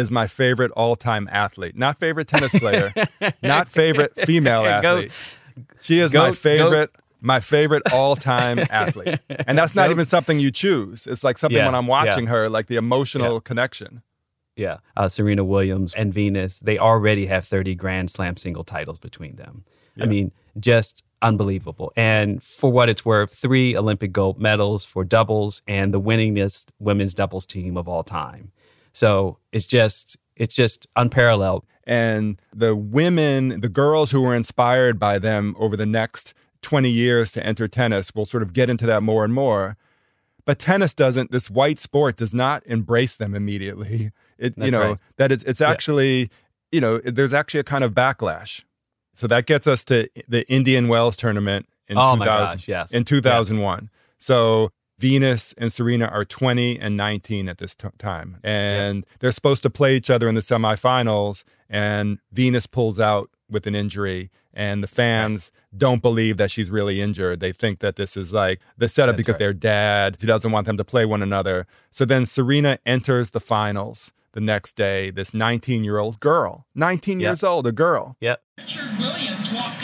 is 0.00 0.10
my 0.10 0.26
favorite 0.26 0.70
all-time 0.72 1.28
athlete, 1.30 1.76
not 1.76 1.98
favorite 1.98 2.26
tennis 2.28 2.52
player, 2.58 2.92
not 3.42 3.68
favorite 3.68 4.12
female 4.26 4.62
Go- 4.82 4.96
athlete. 4.96 5.12
she 5.80 5.98
is 6.00 6.10
go- 6.12 6.20
my 6.22 6.28
go- 6.30 6.34
favorite. 6.34 6.90
My 7.22 7.38
favorite 7.38 7.82
all-time 7.92 8.60
athlete, 8.70 9.20
and 9.46 9.58
that's 9.58 9.74
not 9.74 9.90
even 9.90 10.06
something 10.06 10.40
you 10.40 10.50
choose. 10.50 11.06
It's 11.06 11.22
like 11.22 11.36
something 11.36 11.58
Yeah, 11.58 11.66
when 11.66 11.74
I'm 11.74 11.86
watching 11.86 12.24
yeah. 12.24 12.30
her, 12.30 12.48
like 12.48 12.66
the 12.68 12.76
emotional 12.76 13.42
connection. 13.42 14.00
Yeah. 14.56 14.78
Uh, 14.96 15.06
Serena 15.10 15.44
Williams 15.44 15.92
and 15.92 16.14
Venus, 16.14 16.60
they 16.60 16.78
already 16.78 17.26
have 17.26 17.44
30 17.46 17.74
Grand 17.74 18.10
Slam 18.10 18.38
single 18.38 18.64
titles 18.64 18.96
between 18.98 19.36
them. 19.36 19.64
I 20.00 20.06
mean, 20.06 20.32
just 20.58 21.02
unbelievable. 21.20 21.92
And 21.94 22.42
for 22.42 22.72
what 22.72 22.88
it's 22.88 23.04
worth, 23.04 23.34
three 23.34 23.76
Olympic 23.76 24.12
gold 24.12 24.40
medals 24.40 24.82
for 24.82 25.04
doubles 25.04 25.60
and 25.68 25.92
the 25.92 26.00
winningest 26.00 26.68
women's 26.78 27.14
doubles 27.14 27.44
team 27.44 27.76
of 27.76 27.86
all 27.86 28.02
time. 28.02 28.50
So 28.92 29.38
it's 29.52 29.66
just 29.66 30.16
it's 30.36 30.54
just 30.54 30.86
unparalleled. 30.96 31.64
and 31.84 32.40
the 32.54 32.76
women, 32.76 33.60
the 33.60 33.68
girls 33.68 34.10
who 34.10 34.22
were 34.22 34.34
inspired 34.34 34.98
by 34.98 35.18
them 35.18 35.54
over 35.58 35.76
the 35.76 35.86
next 35.86 36.34
20 36.62 36.88
years 36.90 37.32
to 37.32 37.44
enter 37.44 37.66
tennis 37.68 38.14
will 38.14 38.26
sort 38.26 38.42
of 38.42 38.52
get 38.52 38.70
into 38.70 38.86
that 38.86 39.02
more 39.02 39.24
and 39.24 39.32
more. 39.34 39.76
But 40.44 40.58
tennis 40.58 40.94
doesn't, 40.94 41.30
this 41.30 41.50
white 41.50 41.78
sport 41.78 42.16
does 42.16 42.32
not 42.32 42.62
embrace 42.66 43.16
them 43.16 43.34
immediately. 43.34 44.10
It, 44.42 44.54
you 44.56 44.70
know, 44.70 44.92
right. 44.92 44.98
that 45.18 45.30
it's, 45.30 45.44
it's 45.44 45.60
actually, 45.60 46.30
you 46.72 46.80
know, 46.80 46.96
there's 47.00 47.34
actually 47.34 47.60
a 47.60 47.64
kind 47.64 47.84
of 47.84 47.92
backlash. 47.92 48.64
So 49.12 49.26
that 49.26 49.44
gets 49.44 49.66
us 49.66 49.84
to 49.84 50.08
the 50.28 50.50
Indian 50.50 50.88
Wells 50.88 51.14
tournament 51.14 51.66
in 51.86 51.98
Oh 51.98 52.14
2000, 52.14 52.18
my 52.18 52.24
gosh, 52.24 52.66
yes. 52.66 52.90
in 52.90 53.04
2001. 53.04 53.90
So 54.18 54.72
Venus 55.00 55.54
and 55.56 55.72
Serena 55.72 56.04
are 56.06 56.24
20 56.26 56.78
and 56.78 56.96
19 56.96 57.48
at 57.48 57.56
this 57.58 57.74
t- 57.74 57.88
time. 57.96 58.36
And 58.44 59.06
they're 59.20 59.32
supposed 59.32 59.62
to 59.62 59.70
play 59.70 59.96
each 59.96 60.10
other 60.10 60.28
in 60.28 60.34
the 60.34 60.42
semifinals. 60.42 61.42
And 61.70 62.18
Venus 62.32 62.66
pulls 62.66 63.00
out 63.00 63.30
with 63.48 63.66
an 63.66 63.74
injury. 63.74 64.30
And 64.52 64.82
the 64.82 64.88
fans 64.88 65.52
don't 65.76 66.02
believe 66.02 66.36
that 66.36 66.50
she's 66.50 66.70
really 66.70 67.00
injured. 67.00 67.40
They 67.40 67.52
think 67.52 67.78
that 67.78 67.96
this 67.96 68.16
is 68.16 68.32
like 68.32 68.60
the 68.76 68.88
setup 68.88 69.14
That's 69.14 69.16
because 69.18 69.34
right. 69.34 69.38
they're 69.38 69.52
dad. 69.54 70.16
He 70.20 70.26
doesn't 70.26 70.52
want 70.52 70.66
them 70.66 70.76
to 70.76 70.84
play 70.84 71.06
one 71.06 71.22
another. 71.22 71.66
So 71.90 72.04
then 72.04 72.26
Serena 72.26 72.78
enters 72.84 73.30
the 73.30 73.40
finals 73.40 74.12
the 74.32 74.40
next 74.40 74.74
day, 74.76 75.10
this 75.10 75.32
19 75.32 75.82
year 75.82 75.98
old 75.98 76.20
girl, 76.20 76.66
19 76.74 77.20
Yeah. 77.20 77.30
years 77.30 77.42
old, 77.42 77.66
a 77.66 77.72
girl. 77.72 78.16
Yep. 78.20 78.42
Richard 78.58 78.82
Williams 78.98 79.50
walked 79.52 79.79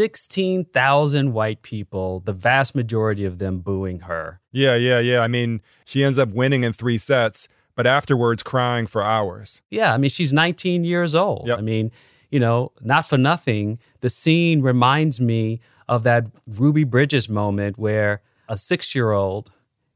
16,000 0.00 1.32
white 1.32 1.62
people, 1.62 2.20
the 2.20 2.32
vast 2.32 2.74
majority 2.74 3.24
of 3.24 3.38
them 3.38 3.58
booing 3.58 4.00
her. 4.00 4.40
Yeah, 4.52 4.74
yeah, 4.74 4.98
yeah. 4.98 5.20
I 5.20 5.28
mean, 5.28 5.60
she 5.84 6.02
ends 6.02 6.18
up 6.18 6.30
winning 6.30 6.64
in 6.64 6.72
three 6.72 6.96
sets, 6.98 7.48
but 7.74 7.86
afterwards 7.86 8.42
crying 8.42 8.86
for 8.86 9.02
hours. 9.02 9.60
Yeah, 9.70 9.92
I 9.92 9.98
mean, 9.98 10.10
she's 10.10 10.32
19 10.32 10.84
years 10.84 11.14
old. 11.14 11.46
Yep. 11.48 11.58
I 11.58 11.60
mean, 11.60 11.92
you 12.30 12.40
know, 12.40 12.72
not 12.80 13.06
for 13.08 13.18
nothing, 13.18 13.78
the 14.00 14.08
scene 14.10 14.62
reminds 14.62 15.20
me 15.20 15.60
of 15.88 16.02
that 16.04 16.26
Ruby 16.46 16.84
Bridges 16.84 17.28
moment 17.28 17.78
where 17.78 18.22
a 18.48 18.56
six 18.56 18.94
year 18.94 19.12
old 19.12 19.50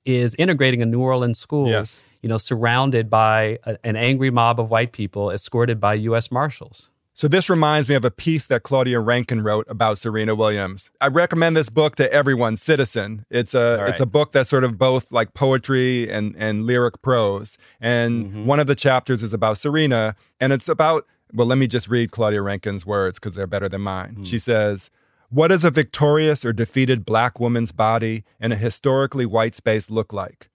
is 0.05 0.35
integrating 0.37 0.83
a 0.83 0.87
New 0.87 1.01
Orleans 1.01 1.39
school, 1.39 1.69
Yes. 1.71 2.05
you 2.21 2.29
know, 2.29 2.37
surrounded 2.39 3.09
by 3.09 3.59
a, 3.65 3.79
an 3.85 3.97
angry 3.97 4.31
mob 4.31 4.61
of 4.61 4.69
white 4.69 4.93
people 4.93 5.31
escorted 5.31 5.81
by 5.81 5.95
U.S. 5.95 6.31
Marshals. 6.31 6.91
So 7.17 7.29
this 7.29 7.49
reminds 7.49 7.89
me 7.89 7.95
of 7.95 8.05
a 8.05 8.11
piece 8.11 8.47
that 8.47 8.65
Claudia 8.65 8.99
Rankine 8.99 9.43
wrote 9.43 9.67
about 9.69 9.99
Serena 9.99 10.35
Williams. 10.35 10.91
I 11.01 11.07
recommend 11.07 11.57
this 11.57 11.71
book 11.71 11.95
to 11.97 12.13
everyone, 12.13 12.57
Citizen. 12.57 13.25
It's 13.31 13.55
a 13.55 13.81
All 13.83 13.87
it's 13.89 14.01
a 14.01 14.07
book 14.07 14.33
that's 14.33 14.51
sort 14.51 14.65
of 14.65 14.77
both 14.79 15.13
like 15.13 15.33
poetry 15.33 16.11
and 16.11 16.35
and 16.37 16.65
lyric 16.67 17.03
prose. 17.03 17.57
And 17.81 18.27
Mm-hmm. 18.27 18.47
one 18.47 18.59
of 18.61 18.67
the 18.67 18.75
chapters 18.75 19.23
is 19.23 19.33
about 19.33 19.59
Serena 19.59 20.17
and 20.41 20.53
it's 20.53 20.69
about 20.69 21.07
well, 21.33 21.47
let 21.47 21.59
me 21.59 21.67
just 21.67 21.89
read 21.89 22.11
Claudia 22.13 22.43
Rankine's 22.43 22.85
words 22.87 23.19
because 23.19 23.35
they're 23.37 23.47
better 23.49 23.69
than 23.69 23.81
mine. 23.81 24.17
Mm. 24.21 24.27
She 24.27 24.39
says, 24.39 24.91
"What 25.31 25.49
does 25.49 25.65
a 25.65 25.71
victorious 25.71 26.45
or 26.45 26.53
defeated 26.53 27.05
black 27.07 27.39
woman's 27.41 27.73
body 27.73 28.25
in 28.41 28.53
a 28.53 28.57
historically 28.57 29.27
white 29.27 29.55
space 29.55 29.89
look 29.91 30.13
like?" 30.13 30.49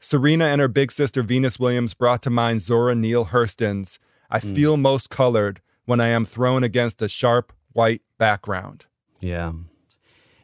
Serena 0.00 0.44
and 0.46 0.60
her 0.60 0.68
big 0.68 0.92
sister 0.92 1.22
Venus 1.22 1.58
Williams 1.58 1.94
brought 1.94 2.22
to 2.22 2.30
mind 2.30 2.62
Zora 2.62 2.94
Neale 2.94 3.26
Hurston's 3.26 3.98
I 4.30 4.38
Mm. 4.40 4.54
feel 4.54 4.76
most 4.76 5.10
colored 5.10 5.60
when 5.86 6.00
I 6.00 6.08
am 6.08 6.24
thrown 6.24 6.64
against 6.64 7.02
a 7.02 7.08
sharp 7.08 7.52
white 7.72 8.02
background. 8.18 8.86
Yeah. 9.20 9.52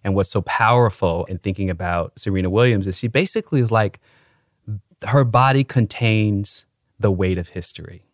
And 0.02 0.14
what's 0.14 0.30
so 0.30 0.42
powerful 0.42 1.24
in 1.26 1.38
thinking 1.38 1.70
about 1.70 2.18
Serena 2.18 2.50
Williams 2.50 2.86
is 2.86 2.98
she 2.98 3.08
basically 3.08 3.60
is 3.60 3.70
like 3.70 4.00
her 5.06 5.24
body 5.24 5.64
contains 5.64 6.66
the 6.98 7.10
weight 7.10 7.38
of 7.38 7.48
history. 7.48 8.04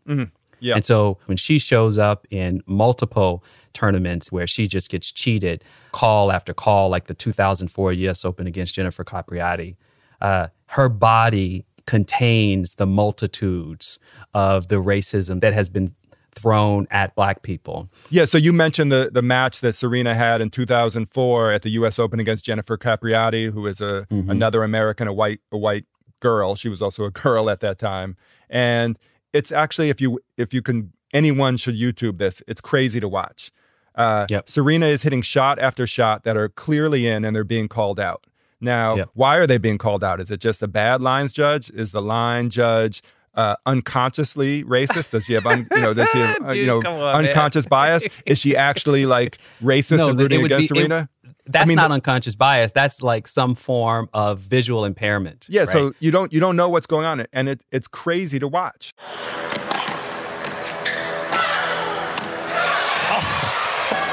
Yeah. 0.61 0.75
And 0.75 0.85
so 0.85 1.19
when 1.27 1.37
she 1.37 1.59
shows 1.59 1.99
up 1.99 2.27
in 2.31 2.63
multiple 2.67 3.45
tournaments 3.73 4.33
where 4.33 4.47
she 4.47 4.67
just 4.67 4.91
gets 4.91 5.13
cheated, 5.13 5.63
call 5.93 6.33
after 6.33 6.55
call, 6.55 6.89
like 6.89 7.07
the 7.07 7.15
2004 7.15 7.93
US 7.93 8.25
Open 8.25 8.47
against 8.47 8.75
Jennifer 8.75 9.05
Capriati, 9.05 9.77
uh, 10.21 10.49
her 10.69 10.89
body 10.89 11.67
contains 11.87 12.77
the 12.77 12.87
multitudes 12.87 13.99
of 14.35 14.69
the 14.69 14.77
racism 14.77 15.41
that 15.41 15.53
has 15.53 15.69
been 15.69 15.95
thrown 16.37 16.87
at 16.91 17.15
black 17.17 17.43
people. 17.43 17.89
Yeah, 18.11 18.27
so 18.27 18.39
you 18.39 18.53
mentioned 18.53 18.93
the 18.93 19.11
the 19.13 19.23
match 19.23 19.61
that 19.63 19.73
Serena 19.73 20.15
had 20.15 20.41
in 20.41 20.51
2004 20.51 21.53
at 21.53 21.63
the 21.63 21.71
U.S. 21.71 21.99
Open 21.99 22.21
against 22.21 22.45
Jennifer 22.45 22.77
Capriati, 22.77 23.51
who 23.51 23.67
is 23.67 23.81
a 23.81 24.07
Mhm. 24.11 24.31
another 24.31 24.63
American, 24.63 25.09
a 25.09 25.13
white 25.13 25.41
a 25.51 25.57
white 25.59 25.85
girl. 26.21 26.55
She 26.55 26.69
was 26.69 26.81
also 26.83 27.05
a 27.05 27.11
girl 27.11 27.51
at 27.51 27.61
that 27.61 27.79
time, 27.79 28.17
and 28.51 28.99
it's 29.33 29.51
actually 29.51 29.89
if 29.91 30.01
you 30.01 30.21
if 30.37 30.53
you 30.55 30.63
can 30.63 30.93
anyone 31.13 31.57
should 31.57 31.75
YouTube 31.77 32.19
this. 32.19 32.43
It's 32.47 32.61
crazy 32.61 33.01
to 33.01 33.09
watch. 33.09 33.51
Uh, 33.95 34.27
Serena 34.45 34.87
is 34.87 35.03
hitting 35.05 35.23
shot 35.23 35.59
after 35.59 35.87
shot 35.87 36.23
that 36.25 36.37
are 36.37 36.51
clearly 36.51 37.07
in, 37.07 37.25
and 37.25 37.35
they're 37.35 37.45
being 37.45 37.67
called 37.67 37.99
out. 37.99 38.27
Now, 38.61 38.97
why 39.15 39.37
are 39.37 39.47
they 39.47 39.57
being 39.59 39.79
called 39.79 40.05
out? 40.05 40.21
Is 40.21 40.31
it 40.31 40.41
just 40.41 40.63
a 40.63 40.69
bad 40.69 41.01
lines 41.01 41.33
judge? 41.33 41.71
Is 41.71 41.93
the 41.93 42.03
line 42.03 42.51
judge 42.51 43.01
uh, 43.37 43.57
unconsciously 43.67 44.65
racist? 44.65 45.13
Does 45.13 45.27
she 45.27 45.35
have, 45.35 45.47
un, 45.47 45.67
you 45.75 45.81
know, 45.81 45.95
does 45.95 46.09
she 46.11 46.19
have, 46.19 46.37
uh, 46.47 46.53
you 46.53 46.67
know, 46.67 46.81
come 46.81 46.95
on, 46.95 47.01
man. 47.23 47.27
unconscious 47.27 47.67
bias? 47.67 48.07
Is 48.25 48.39
she 48.41 48.57
actually 48.57 49.07
like 49.07 49.39
racist 49.63 49.99
No, 49.99 50.09
and 50.11 50.21
it 50.21 50.23
rooting 50.23 50.45
against 50.45 50.73
be- 50.73 50.79
it- 50.81 50.83
Serena? 50.89 51.09
That's 51.49 51.63
I 51.65 51.69
mean, 51.69 51.77
not 51.77 51.89
the- 51.89 51.95
unconscious 51.95 52.35
bias. 52.35 52.73
That's 52.73 53.03
like 53.03 53.29
some 53.29 53.55
form 53.55 54.09
of 54.13 54.41
visual 54.41 54.85
impairment. 54.85 55.47
Yeah, 55.49 55.61
right? 55.61 55.69
so 55.69 55.93
you 56.01 56.11
don't 56.11 56.33
you 56.33 56.41
don't 56.41 56.57
know 56.57 56.69
what's 56.69 56.89
going 56.89 57.07
on, 57.07 57.25
and 57.33 57.49
it, 57.49 57.63
it's 57.71 57.87
crazy 57.87 58.41
to 58.41 58.49
watch. 58.49 58.93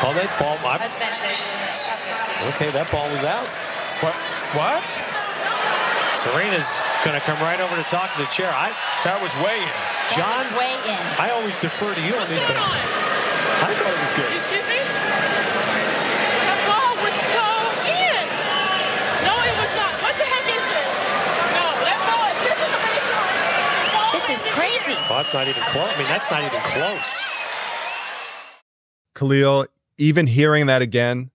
Oh, 0.06 0.14
that 0.14 0.30
ball. 0.38 0.58
I, 0.62 0.76
okay, 2.50 2.70
that 2.72 2.92
ball 2.92 3.08
was 3.10 3.24
out. 3.24 3.48
What? 4.04 4.14
What? 4.54 5.33
Serena's 6.13 6.80
going 7.04 7.17
to 7.17 7.23
come 7.26 7.38
right 7.41 7.60
over 7.60 7.76
to 7.76 7.84
talk 7.89 8.12
to 8.13 8.19
the 8.21 8.30
chair. 8.30 8.47
I 8.54 8.69
that 9.04 9.17
was 9.19 9.34
way 9.43 9.58
in. 9.60 9.76
John, 10.13 10.30
That 10.30 10.47
was 10.47 10.49
way 10.56 10.73
in. 10.88 11.02
I 11.19 11.34
always 11.36 11.58
defer 11.60 11.89
to 11.91 12.04
you 12.06 12.13
on 12.15 12.26
these, 12.30 12.41
but 12.45 12.56
I 12.56 13.73
thought 13.76 13.91
it 13.91 14.02
was 14.02 14.13
good. 14.13 14.30
Excuse 14.32 14.67
me? 14.69 14.78
That 14.78 16.60
ball 16.69 16.93
was 17.02 17.15
so 17.34 17.45
in. 17.89 18.23
No, 19.26 19.34
it 19.36 19.56
was 19.58 19.71
not. 19.73 19.93
What 20.06 20.15
the 20.15 20.28
heck 20.30 20.47
is 20.54 20.65
this? 20.69 20.97
No, 21.58 21.65
that 21.82 21.99
ball, 22.06 22.30
this 22.45 22.60
is 22.62 22.69
a 22.71 22.80
race. 22.86 23.10
This 24.13 24.28
is 24.38 24.41
crazy. 24.54 24.95
Well, 25.10 25.19
that's 25.19 25.34
not 25.34 25.49
even 25.49 25.63
close. 25.73 25.89
I 25.89 25.97
mean, 25.97 26.08
that's 26.08 26.30
not 26.30 26.45
even 26.45 26.62
close. 26.62 27.26
Khalil, 29.15 29.65
even 29.97 30.28
hearing 30.28 30.67
that 30.67 30.82
again, 30.82 31.32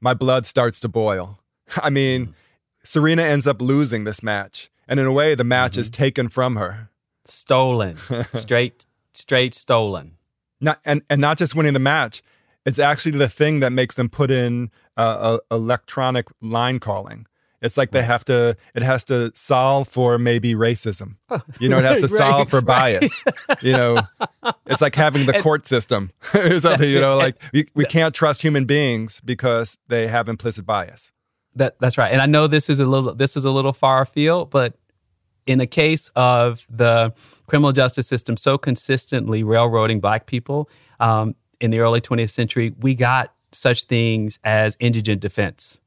my 0.00 0.14
blood 0.14 0.46
starts 0.46 0.80
to 0.80 0.88
boil. 0.88 1.38
I 1.82 1.90
mean, 1.90 2.34
Serena 2.84 3.22
ends 3.22 3.46
up 3.46 3.60
losing 3.60 4.04
this 4.04 4.22
match, 4.22 4.70
and 4.86 5.00
in 5.00 5.06
a 5.06 5.12
way, 5.12 5.34
the 5.34 5.44
match 5.44 5.76
is 5.78 5.90
taken 5.90 6.28
from 6.28 6.56
her. 6.56 6.90
Stolen, 7.24 7.96
straight, 8.34 8.84
straight 9.14 9.54
stolen. 9.54 10.16
Not 10.60 10.80
and 10.84 11.02
and 11.08 11.20
not 11.20 11.38
just 11.38 11.54
winning 11.54 11.72
the 11.72 11.80
match. 11.80 12.22
It's 12.66 12.78
actually 12.78 13.18
the 13.18 13.28
thing 13.28 13.60
that 13.60 13.72
makes 13.72 13.94
them 13.94 14.08
put 14.08 14.30
in 14.30 14.70
uh, 14.96 15.38
uh, 15.50 15.54
electronic 15.54 16.28
line 16.40 16.78
calling. 16.78 17.26
It's 17.60 17.78
like 17.78 17.92
they 17.92 18.02
have 18.02 18.26
to. 18.26 18.58
It 18.74 18.82
has 18.82 19.04
to 19.04 19.32
solve 19.34 19.88
for 19.88 20.18
maybe 20.18 20.54
racism. 20.54 21.16
You 21.58 21.70
know, 21.70 21.78
it 21.78 21.84
has 21.84 22.02
to 22.02 22.08
solve 22.20 22.50
for 22.50 22.60
bias. 22.60 23.24
You 23.62 23.72
know, 23.72 24.02
it's 24.66 24.82
like 24.82 24.94
having 24.94 25.24
the 25.24 25.40
court 25.40 25.66
system 25.66 26.10
or 26.34 26.60
something. 26.60 26.88
You 26.88 27.00
know, 27.00 27.16
like 27.16 27.36
we, 27.54 27.66
we 27.74 27.86
can't 27.86 28.14
trust 28.14 28.42
human 28.42 28.66
beings 28.66 29.22
because 29.24 29.78
they 29.88 30.08
have 30.08 30.28
implicit 30.28 30.66
bias. 30.66 31.12
That 31.56 31.76
that's 31.80 31.96
right. 31.98 32.12
And 32.12 32.20
I 32.20 32.26
know 32.26 32.46
this 32.46 32.68
is 32.68 32.80
a 32.80 32.86
little 32.86 33.14
this 33.14 33.36
is 33.36 33.44
a 33.44 33.50
little 33.50 33.72
far 33.72 34.02
afield, 34.02 34.50
but 34.50 34.74
in 35.46 35.60
a 35.60 35.66
case 35.66 36.10
of 36.16 36.66
the 36.70 37.12
criminal 37.46 37.72
justice 37.72 38.06
system 38.06 38.36
so 38.36 38.56
consistently 38.56 39.42
railroading 39.42 40.00
black 40.00 40.26
people 40.26 40.68
um, 41.00 41.34
in 41.60 41.70
the 41.70 41.80
early 41.80 42.00
20th 42.00 42.30
century, 42.30 42.74
we 42.80 42.94
got 42.94 43.32
such 43.52 43.84
things 43.84 44.38
as 44.42 44.76
indigent 44.80 45.20
defense 45.20 45.80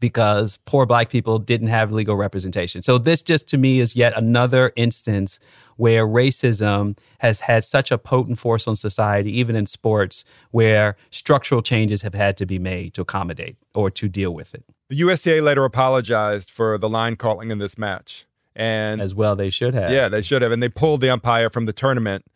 because 0.00 0.58
poor 0.64 0.84
black 0.84 1.10
people 1.10 1.38
didn't 1.38 1.68
have 1.68 1.92
legal 1.92 2.16
representation. 2.16 2.82
So 2.82 2.98
this 2.98 3.22
just 3.22 3.46
to 3.50 3.56
me 3.56 3.78
is 3.78 3.94
yet 3.94 4.12
another 4.16 4.72
instance 4.74 5.38
where 5.76 6.06
racism 6.06 6.98
has 7.18 7.40
had 7.40 7.64
such 7.64 7.92
a 7.92 7.98
potent 7.98 8.40
force 8.40 8.66
on 8.66 8.74
society, 8.74 9.30
even 9.38 9.54
in 9.54 9.64
sports, 9.66 10.24
where 10.50 10.96
structural 11.10 11.62
changes 11.62 12.02
have 12.02 12.14
had 12.14 12.36
to 12.38 12.46
be 12.46 12.58
made 12.58 12.94
to 12.94 13.02
accommodate 13.02 13.56
or 13.74 13.92
to 13.92 14.08
deal 14.08 14.34
with 14.34 14.54
it. 14.54 14.64
The 14.92 14.98
USTA 14.98 15.40
later 15.40 15.64
apologized 15.64 16.50
for 16.50 16.76
the 16.76 16.86
line 16.86 17.16
calling 17.16 17.50
in 17.50 17.56
this 17.56 17.78
match, 17.78 18.26
and 18.54 19.00
as 19.00 19.14
well 19.14 19.34
they 19.34 19.48
should 19.48 19.72
have. 19.72 19.90
Yeah, 19.90 20.10
they 20.10 20.20
should 20.20 20.42
have, 20.42 20.52
and 20.52 20.62
they 20.62 20.68
pulled 20.68 21.00
the 21.00 21.08
umpire 21.08 21.48
from 21.48 21.64
the 21.64 21.72
tournament. 21.72 22.26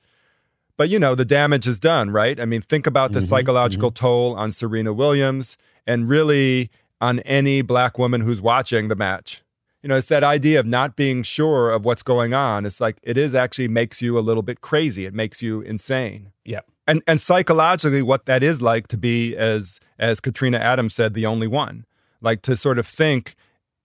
But 0.78 0.88
you 0.88 0.98
know, 0.98 1.14
the 1.14 1.26
damage 1.26 1.66
is 1.66 1.78
done, 1.78 2.08
right? 2.12 2.40
I 2.40 2.46
mean, 2.46 2.62
think 2.62 2.86
about 2.86 3.12
the 3.12 3.20
Mhm, 3.20 3.28
psychological 3.28 3.90
toll 3.90 4.34
on 4.36 4.52
Serena 4.52 4.94
Williams, 4.94 5.58
and 5.86 6.08
really 6.08 6.70
on 6.98 7.18
any 7.20 7.60
black 7.60 7.98
woman 7.98 8.22
who's 8.22 8.40
watching 8.40 8.88
the 8.88 8.96
match. 8.96 9.42
You 9.82 9.90
know, 9.90 9.96
it's 9.96 10.08
that 10.08 10.24
idea 10.24 10.58
of 10.58 10.64
not 10.64 10.96
being 10.96 11.22
sure 11.24 11.70
of 11.70 11.84
what's 11.84 12.02
going 12.02 12.32
on. 12.32 12.64
It's 12.64 12.80
like 12.80 12.96
it 13.02 13.18
is 13.18 13.34
actually 13.34 13.68
makes 13.68 14.00
you 14.00 14.18
a 14.18 14.20
little 14.20 14.42
bit 14.42 14.62
crazy. 14.62 15.04
It 15.04 15.12
makes 15.12 15.42
you 15.42 15.60
insane. 15.60 16.32
Yeah. 16.46 16.60
And 16.86 17.02
and 17.06 17.20
psychologically 17.20 18.00
what 18.00 18.24
that 18.24 18.42
is 18.42 18.62
like 18.62 18.88
to 18.88 18.96
be 18.96 19.36
as 19.36 19.78
as 19.98 20.20
Katrina 20.20 20.56
Adams 20.56 20.94
said 20.94 21.12
the 21.12 21.26
only 21.26 21.46
one. 21.48 21.84
Like 22.20 22.42
to 22.42 22.56
sort 22.56 22.78
of 22.78 22.86
think 22.86 23.34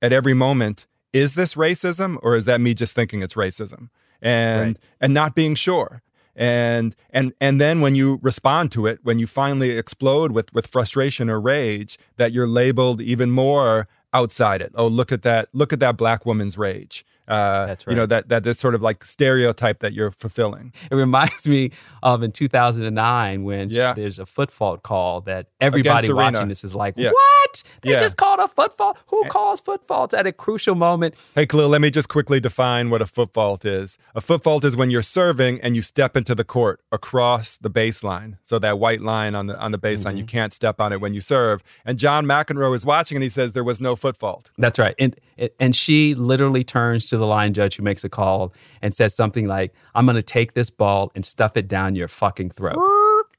at 0.01 0.13
every 0.13 0.33
moment 0.33 0.87
is 1.13 1.35
this 1.35 1.55
racism 1.55 2.17
or 2.21 2.35
is 2.35 2.45
that 2.45 2.61
me 2.61 2.73
just 2.73 2.95
thinking 2.95 3.21
it's 3.21 3.33
racism? 3.35 3.89
And 4.21 4.67
Right. 4.69 4.77
and 5.01 5.13
not 5.13 5.35
being 5.35 5.55
sure. 5.55 6.01
And 6.35 6.95
and 7.09 7.33
and 7.41 7.59
then 7.59 7.81
when 7.81 7.95
you 7.95 8.19
respond 8.21 8.71
to 8.73 8.87
it, 8.87 8.99
when 9.03 9.19
you 9.19 9.27
finally 9.27 9.71
explode 9.71 10.31
with 10.31 10.53
with 10.53 10.67
frustration 10.67 11.29
or 11.29 11.41
rage, 11.41 11.97
that 12.17 12.31
you're 12.31 12.47
labeled 12.47 13.01
even 13.01 13.31
more 13.31 13.87
outside 14.13 14.61
it. 14.61 14.71
Oh, 14.75 14.87
look 14.87 15.11
at 15.11 15.23
that! 15.23 15.49
Look 15.53 15.73
at 15.73 15.79
that 15.81 15.97
black 15.97 16.25
woman's 16.25 16.57
rage. 16.57 17.05
Uh, 17.27 17.65
That's 17.67 17.85
You 17.87 17.95
know 17.95 18.05
that 18.05 18.29
that 18.29 18.43
this 18.43 18.59
sort 18.59 18.75
of 18.75 18.81
like 18.81 19.03
stereotype 19.05 19.79
that 19.79 19.93
you're 19.93 20.11
fulfilling. 20.11 20.73
It 20.91 20.95
reminds 20.95 21.47
me 21.47 21.71
of 22.03 22.23
in 22.23 22.31
2009 22.31 23.43
when 23.43 23.69
Yeah. 23.69 23.93
there's 23.93 24.19
a 24.19 24.25
foot 24.25 24.51
fault 24.51 24.83
call 24.83 25.21
that 25.21 25.47
everybody 25.59 26.11
watching 26.11 26.47
this 26.47 26.63
is 26.63 26.73
like, 26.75 26.95
Yeah. 26.97 27.11
what? 27.11 27.63
They 27.81 27.91
Yeah. 27.91 27.99
just 27.99 28.17
called 28.17 28.39
a 28.39 28.47
foot 28.47 28.75
fault? 28.75 28.97
Who 29.07 29.23
calls 29.25 29.61
foot 29.61 29.85
faults 29.85 30.13
at 30.13 30.25
a 30.27 30.31
crucial 30.31 30.75
moment? 30.75 31.15
Hey, 31.35 31.45
Khalil, 31.45 31.69
let 31.69 31.81
me 31.81 31.89
just 31.91 32.09
quickly 32.09 32.39
define 32.39 32.89
what 32.89 33.01
a 33.01 33.05
foot 33.05 33.33
fault 33.33 33.65
is. 33.65 33.97
A 34.15 34.21
foot 34.21 34.43
fault 34.43 34.65
is 34.65 34.75
when 34.75 34.89
you're 34.91 35.01
serving 35.01 35.61
and 35.61 35.75
you 35.75 35.81
step 35.81 36.17
into 36.17 36.33
the 36.35 36.43
court 36.43 36.81
across 36.91 37.57
the 37.57 37.69
baseline. 37.69 38.37
So 38.41 38.59
that 38.59 38.79
white 38.79 39.01
line 39.01 39.35
on 39.35 39.47
the 39.47 39.59
on 39.59 39.71
the 39.71 39.79
baseline, 39.79 40.17
you 40.17 40.23
can't 40.25 40.53
step 40.53 40.79
on 40.81 40.91
it 40.93 40.99
when 41.01 41.13
you 41.13 41.21
serve. 41.21 41.61
And 41.85 41.97
John 41.99 42.25
McEnroe 42.25 42.75
is 42.75 42.85
watching 42.85 43.15
and 43.17 43.23
he 43.23 43.29
says 43.29 43.53
there 43.53 43.63
was 43.63 43.79
no 43.79 43.95
foot 43.95 44.17
fault. 44.17 44.51
That's 44.57 44.79
right. 44.79 44.95
And 44.99 45.15
and 45.59 45.75
she 45.75 46.13
literally 46.15 46.63
turns 46.63 47.07
to 47.09 47.17
the 47.21 47.27
line 47.27 47.53
judge 47.53 47.75
who 47.77 47.83
makes 47.83 48.03
a 48.03 48.09
call 48.09 48.53
and 48.81 48.93
says 48.93 49.15
something 49.15 49.47
like, 49.47 49.73
I'm 49.95 50.05
going 50.05 50.15
to 50.17 50.23
take 50.23 50.53
this 50.53 50.69
ball 50.69 51.11
and 51.15 51.25
stuff 51.25 51.55
it 51.55 51.67
down 51.67 51.95
your 51.95 52.07
fucking 52.09 52.49
throat. 52.51 52.77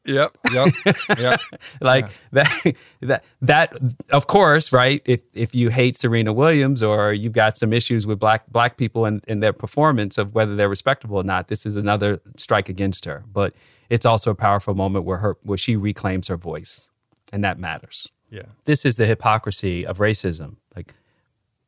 Yep, 0.05 0.37
yep, 0.53 0.75
yep. 1.17 1.41
like 1.81 2.07
that 2.33 2.75
that 3.03 3.23
that 3.41 3.79
of 4.11 4.27
course 4.27 4.73
right 4.73 5.01
if 5.05 5.21
if 5.33 5.55
you 5.55 5.69
hate 5.71 5.97
serena 5.97 6.33
williams 6.33 6.83
or 6.83 7.13
you've 7.13 7.33
got 7.35 7.57
some 7.57 7.73
issues 7.73 8.05
with 8.05 8.19
black 8.19 8.51
black 8.51 8.77
people 8.77 9.05
and, 9.05 9.23
and 9.29 9.41
their 9.41 9.53
performance 9.53 10.19
of 10.19 10.35
whether 10.35 10.57
they're 10.57 10.69
respectable 10.69 11.19
or 11.19 11.23
not 11.23 11.47
this 11.47 11.65
is 11.65 11.77
another 11.77 12.21
strike 12.37 12.69
against 12.69 13.05
her 13.05 13.23
but 13.33 13.55
it's 13.91 14.05
also 14.05 14.33
a 14.33 14.35
powerful 14.35 14.75
moment 14.75 15.05
where 15.05 15.19
her 15.19 15.37
where 15.45 15.57
she 15.59 15.77
reclaims 15.77 16.27
her 16.27 16.37
voice 16.37 16.89
and 17.33 17.45
that 17.45 17.61
matters 17.61 18.09
Yeah. 18.29 18.47
this 18.65 18.85
is 18.85 18.97
the 18.97 19.07
hypocrisy 19.07 19.87
of 19.87 19.99
racism 19.99 20.57
like 20.75 20.95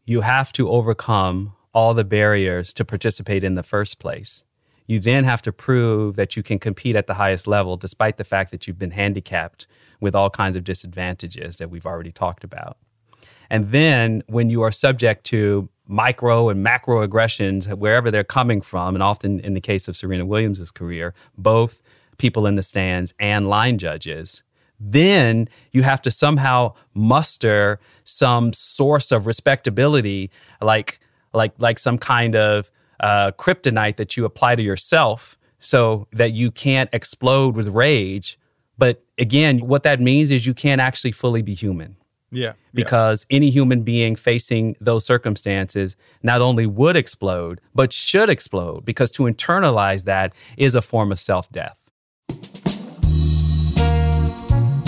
you 0.07 0.23
have 0.23 0.53
to 0.55 0.69
overcome 0.71 1.53
all 1.75 1.93
the 1.93 2.05
barriers 2.05 2.73
to 2.73 2.85
participate 2.85 3.45
in 3.45 3.55
the 3.55 3.63
first 3.63 3.99
place 3.99 4.45
you 4.87 5.01
then 5.01 5.25
have 5.25 5.43
to 5.43 5.53
prove 5.53 6.17
that 6.17 6.37
you 6.37 6.43
can 6.43 6.59
compete 6.59 6.97
at 6.97 7.07
the 7.07 7.15
highest 7.15 7.47
level 7.47 7.77
despite 7.77 8.17
the 8.17 8.25
fact 8.25 8.51
that 8.51 8.67
you've 8.67 8.79
been 8.79 8.91
handicapped 8.91 9.67
with 10.01 10.15
all 10.15 10.31
kinds 10.31 10.57
of 10.57 10.65
disadvantages 10.65 11.57
that 11.57 11.71
we've 11.71 11.87
already 11.87 12.13
talked 12.13 12.45
about. 12.45 12.77
And 13.51 13.71
then 13.73 14.23
when 14.27 14.51
you 14.51 14.63
are 14.63 14.73
subject 14.73 15.25
to 15.27 15.69
micro 15.87 16.49
and 16.49 16.63
macro 16.63 17.03
aggressions, 17.03 17.67
wherever 17.69 18.11
they're 18.11 18.25
coming 18.25 18.61
from, 18.61 18.95
and 18.95 19.03
often 19.03 19.41
in 19.41 19.55
the 19.55 19.61
case 19.61 19.87
of 19.89 19.97
Serena 19.97 20.27
Williams' 20.27 20.71
career, 20.71 21.15
both 21.37 21.81
people 22.19 22.47
in 22.47 22.57
the 22.57 22.63
stands 22.63 23.15
and 23.19 23.49
line 23.49 23.79
judges, 23.79 24.43
then 24.81 25.49
you 25.73 25.83
have 25.83 26.03
to 26.03 26.11
somehow 26.11 26.75
muster 26.95 27.79
some 28.05 28.53
source 28.53 29.13
of 29.13 29.27
respectability, 29.27 30.31
like 30.61 30.99
like 31.35 31.53
like 31.59 31.79
some 31.79 31.99
kind 31.99 32.35
of 32.37 32.71
uh, 33.01 33.33
kryptonite 33.39 33.97
that 33.97 34.17
you 34.17 34.25
apply 34.25 34.55
to 34.57 34.63
yourself 34.63 35.37
so 35.61 36.07
that 36.13 36.33
you 36.33 36.51
can't 36.51 36.89
explode 36.93 37.57
with 37.57 37.69
rage. 37.69 38.39
But 38.79 39.05
again, 39.19 39.61
what 39.67 39.83
that 39.85 40.01
means 40.01 40.31
is 40.31 40.47
you 40.47 40.55
can't 40.55 40.81
actually 40.81 41.13
fully 41.13 41.43
be 41.43 41.55
human 41.55 41.97
Yeah. 42.31 42.53
because 42.73 43.25
any 43.31 43.51
human 43.51 43.83
being 43.83 44.17
facing 44.17 44.77
those 44.81 45.05
circumstances 45.07 45.97
not 46.23 46.41
only 46.41 46.67
would 46.67 46.97
explode, 46.97 47.61
but 47.75 47.93
should 47.93 48.29
explode 48.29 48.85
because 48.85 49.11
to 49.13 49.25
internalize 49.25 50.05
that 50.05 50.33
is 50.57 50.75
a 50.75 50.83
form 50.83 51.13
of 51.13 51.19
self 51.19 51.51
death. 51.51 51.79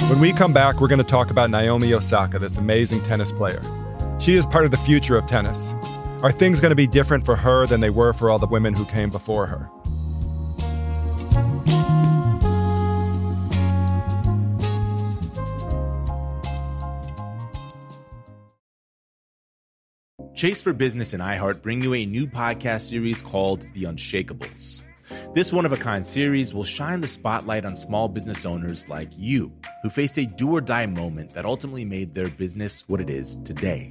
When 0.09 0.21
we 0.21 0.33
come 0.33 0.53
back, 0.53 0.81
we're 0.81 0.89
going 0.89 0.99
to 0.99 1.05
talk 1.05 1.31
about 1.31 1.51
Naomi 1.51 1.93
Osaka, 1.93 2.39
this 2.39 2.59
amazing 2.59 3.03
tennis 3.03 3.33
player. 3.33 3.61
She 4.21 4.35
is 4.35 4.47
part 4.47 4.65
of 4.65 4.71
the 4.71 4.77
future 4.77 5.17
of 5.17 5.27
tennis. 5.27 5.75
Are 6.23 6.33
things 6.33 6.61
going 6.61 6.71
to 6.71 6.77
be 6.77 6.87
different 6.87 7.27
for 7.27 7.37
her 7.37 7.67
than 7.67 7.81
they 7.81 7.91
were 7.91 8.15
for 8.15 8.31
all 8.31 8.39
the 8.39 8.47
women 8.47 8.73
who 8.73 8.87
came 8.87 9.11
before 9.11 9.47
her? 9.47 9.71
Chase 20.35 20.63
for 20.63 20.73
Business 20.73 21.13
and 21.13 21.23
iHeart 21.23 21.63
bring 21.63 21.83
you 21.83 21.95
a 21.95 22.07
new 22.07 22.27
podcast 22.27 22.89
series 22.89 23.23
called 23.23 23.67
The 23.75 23.85
Unshakables. 23.85 24.85
This 25.35 25.53
one 25.53 25.67
of 25.67 25.73
a 25.73 25.77
kind 25.77 26.05
series 26.05 26.53
will 26.53 26.65
shine 26.65 27.01
the 27.01 27.09
spotlight 27.09 27.65
on 27.65 27.77
small 27.77 28.09
business 28.09 28.45
owners 28.47 28.89
like 28.89 29.11
you 29.17 29.53
who 29.83 29.91
faced 29.91 30.19
a 30.19 30.25
do 30.25 30.55
or 30.57 30.61
die 30.61 30.87
moment 30.87 31.31
that 31.35 31.45
ultimately 31.45 31.85
made 31.85 32.15
their 32.15 32.29
business 32.29 32.85
what 32.89 33.01
it 33.01 33.11
is 33.11 33.39
today. 33.45 33.91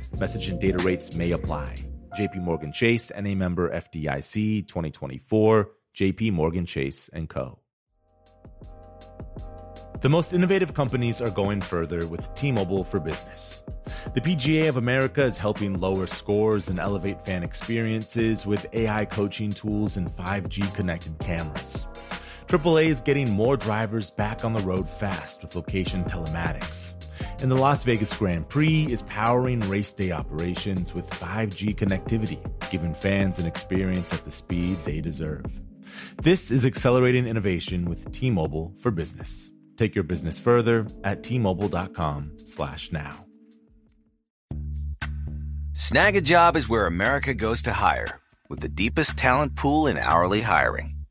Message 0.19 0.49
and 0.49 0.59
data 0.59 0.77
rates 0.79 1.15
may 1.15 1.31
apply. 1.31 1.75
JP 2.17 2.37
Morgan 2.43 2.71
Chase 2.71 3.11
and 3.11 3.27
a 3.27 3.35
member 3.35 3.69
FDIC 3.69 4.67
2024, 4.67 5.71
JP 5.95 6.33
Morgan 6.33 6.65
Chase 6.65 7.09
and 7.13 7.29
Co. 7.29 7.59
The 10.01 10.09
most 10.09 10.33
innovative 10.33 10.73
companies 10.73 11.21
are 11.21 11.29
going 11.29 11.61
further 11.61 12.07
with 12.07 12.33
T-Mobile 12.33 12.83
for 12.83 12.99
Business. 12.99 13.63
The 14.13 14.21
PGA 14.21 14.67
of 14.67 14.77
America 14.77 15.23
is 15.23 15.37
helping 15.37 15.79
lower 15.79 16.07
scores 16.07 16.69
and 16.69 16.79
elevate 16.79 17.23
fan 17.23 17.43
experiences 17.43 18.45
with 18.45 18.65
AI 18.73 19.05
coaching 19.05 19.51
tools 19.51 19.97
and 19.97 20.09
5G 20.09 20.73
connected 20.73 21.17
cameras. 21.19 21.85
AAA 22.51 22.87
is 22.87 22.99
getting 22.99 23.31
more 23.31 23.55
drivers 23.55 24.11
back 24.11 24.43
on 24.43 24.51
the 24.51 24.61
road 24.63 24.89
fast 24.89 25.41
with 25.41 25.55
location 25.55 26.03
telematics. 26.03 26.93
And 27.41 27.49
the 27.49 27.55
Las 27.55 27.83
Vegas 27.83 28.13
Grand 28.17 28.49
Prix 28.49 28.87
is 28.89 29.03
powering 29.03 29.61
race 29.69 29.93
day 29.93 30.11
operations 30.11 30.93
with 30.93 31.09
5G 31.09 31.73
connectivity, 31.73 32.41
giving 32.69 32.93
fans 32.93 33.39
an 33.39 33.45
experience 33.45 34.11
at 34.11 34.25
the 34.25 34.31
speed 34.31 34.75
they 34.83 34.99
deserve. 34.99 35.45
This 36.21 36.51
is 36.51 36.65
accelerating 36.65 37.25
innovation 37.25 37.85
with 37.85 38.11
T-Mobile 38.11 38.73
for 38.79 38.91
Business. 38.91 39.49
Take 39.77 39.95
your 39.95 40.03
business 40.03 40.37
further 40.37 40.85
at 41.05 41.23
t-mobile.com/now. 41.23 43.25
Snagajob 45.71 46.57
is 46.57 46.67
where 46.67 46.85
America 46.85 47.33
goes 47.33 47.61
to 47.61 47.71
hire, 47.71 48.19
with 48.49 48.59
the 48.59 48.67
deepest 48.67 49.15
talent 49.15 49.55
pool 49.55 49.87
in 49.87 49.97
hourly 49.97 50.41
hiring. 50.41 51.00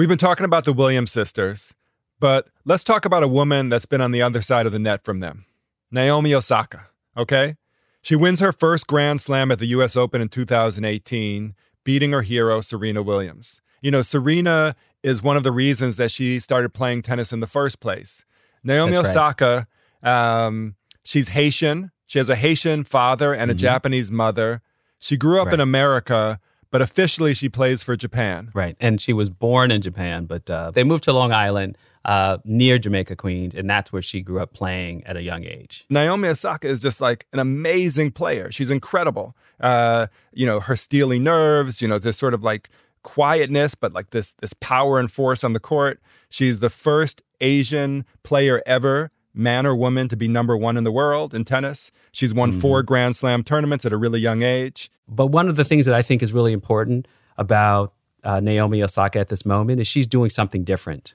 We've 0.00 0.08
been 0.08 0.16
talking 0.16 0.46
about 0.46 0.64
the 0.64 0.72
Williams 0.72 1.12
sisters, 1.12 1.74
but 2.20 2.48
let's 2.64 2.84
talk 2.84 3.04
about 3.04 3.22
a 3.22 3.28
woman 3.28 3.68
that's 3.68 3.84
been 3.84 4.00
on 4.00 4.12
the 4.12 4.22
other 4.22 4.40
side 4.40 4.64
of 4.64 4.72
the 4.72 4.78
net 4.78 5.04
from 5.04 5.20
them 5.20 5.44
Naomi 5.90 6.32
Osaka, 6.32 6.86
okay? 7.18 7.56
She 8.00 8.16
wins 8.16 8.40
her 8.40 8.50
first 8.50 8.86
Grand 8.86 9.20
Slam 9.20 9.52
at 9.52 9.58
the 9.58 9.66
US 9.66 9.96
Open 9.96 10.22
in 10.22 10.30
2018, 10.30 11.54
beating 11.84 12.12
her 12.12 12.22
hero, 12.22 12.62
Serena 12.62 13.02
Williams. 13.02 13.60
You 13.82 13.90
know, 13.90 14.00
Serena 14.00 14.74
is 15.02 15.22
one 15.22 15.36
of 15.36 15.42
the 15.42 15.52
reasons 15.52 15.98
that 15.98 16.10
she 16.10 16.38
started 16.38 16.72
playing 16.72 17.02
tennis 17.02 17.30
in 17.30 17.40
the 17.40 17.46
first 17.46 17.78
place. 17.78 18.24
Naomi 18.64 18.92
That's 18.92 19.08
right. 19.08 19.10
Osaka, 19.10 19.66
um, 20.02 20.76
she's 21.04 21.28
Haitian. 21.28 21.90
She 22.06 22.18
has 22.18 22.30
a 22.30 22.36
Haitian 22.36 22.84
father 22.84 23.34
and 23.34 23.50
a 23.50 23.54
Mhm. 23.54 23.58
Japanese 23.58 24.10
mother. 24.10 24.62
She 24.98 25.18
grew 25.18 25.42
up 25.42 25.52
in 25.52 25.60
America, 25.60 26.40
but 26.70 26.82
officially 26.82 27.34
she 27.34 27.48
plays 27.48 27.82
for 27.82 27.96
Japan. 27.96 28.50
Right. 28.54 28.76
And 28.80 29.00
she 29.00 29.12
was 29.12 29.30
born 29.30 29.70
in 29.70 29.82
Japan, 29.82 30.26
but 30.26 30.48
uh, 30.48 30.70
they 30.70 30.84
moved 30.84 31.04
to 31.04 31.12
Long 31.12 31.32
Island 31.32 31.76
uh, 32.04 32.38
near 32.44 32.78
Jamaica 32.78 33.16
Queens, 33.16 33.54
and 33.54 33.68
that's 33.68 33.92
where 33.92 34.02
she 34.02 34.20
grew 34.22 34.40
up 34.40 34.52
playing 34.52 35.04
at 35.04 35.16
a 35.16 35.22
young 35.22 35.44
age. 35.44 35.84
Naomi 35.90 36.28
Osaka 36.28 36.68
is 36.68 36.80
just 36.80 37.00
like 37.00 37.26
an 37.32 37.38
amazing 37.38 38.10
player. 38.10 38.50
She's 38.50 38.70
incredible. 38.70 39.36
Uh, 39.60 40.06
you 40.32 40.46
know, 40.46 40.60
her 40.60 40.76
steely 40.76 41.18
nerves, 41.18 41.82
you 41.82 41.88
know, 41.88 41.98
this 41.98 42.16
sort 42.16 42.34
of 42.34 42.42
like 42.42 42.70
quietness, 43.02 43.74
but 43.74 43.92
like 43.92 44.10
this 44.10 44.34
this 44.34 44.54
power 44.54 44.98
and 44.98 45.10
force 45.10 45.44
on 45.44 45.52
the 45.52 45.60
court. 45.60 46.00
She's 46.30 46.60
the 46.60 46.70
first 46.70 47.22
Asian 47.40 48.04
player 48.22 48.62
ever, 48.64 49.10
man 49.34 49.66
or 49.66 49.74
woman, 49.76 50.08
to 50.08 50.16
be 50.16 50.28
number 50.28 50.56
one 50.56 50.76
in 50.76 50.84
the 50.84 50.92
world 50.92 51.34
in 51.34 51.44
tennis. 51.44 51.90
She's 52.12 52.34
won 52.34 52.52
four 52.52 52.82
Grand 52.82 53.16
Slam 53.16 53.42
tournaments 53.44 53.84
at 53.86 53.92
a 53.92 53.96
really 53.96 54.20
young 54.20 54.42
age. 54.42 54.90
But 55.08 55.26
one 55.26 55.48
of 55.48 55.56
the 55.56 55.64
things 55.64 55.86
that 55.86 55.94
I 55.94 56.02
think 56.02 56.22
is 56.22 56.32
really 56.32 56.52
important 56.52 57.06
about 57.38 57.94
uh, 58.24 58.40
Naomi 58.40 58.82
Osaka 58.82 59.18
at 59.18 59.28
this 59.28 59.46
moment 59.46 59.80
is 59.80 59.86
she's 59.88 60.06
doing 60.06 60.30
something 60.30 60.64
different. 60.64 61.14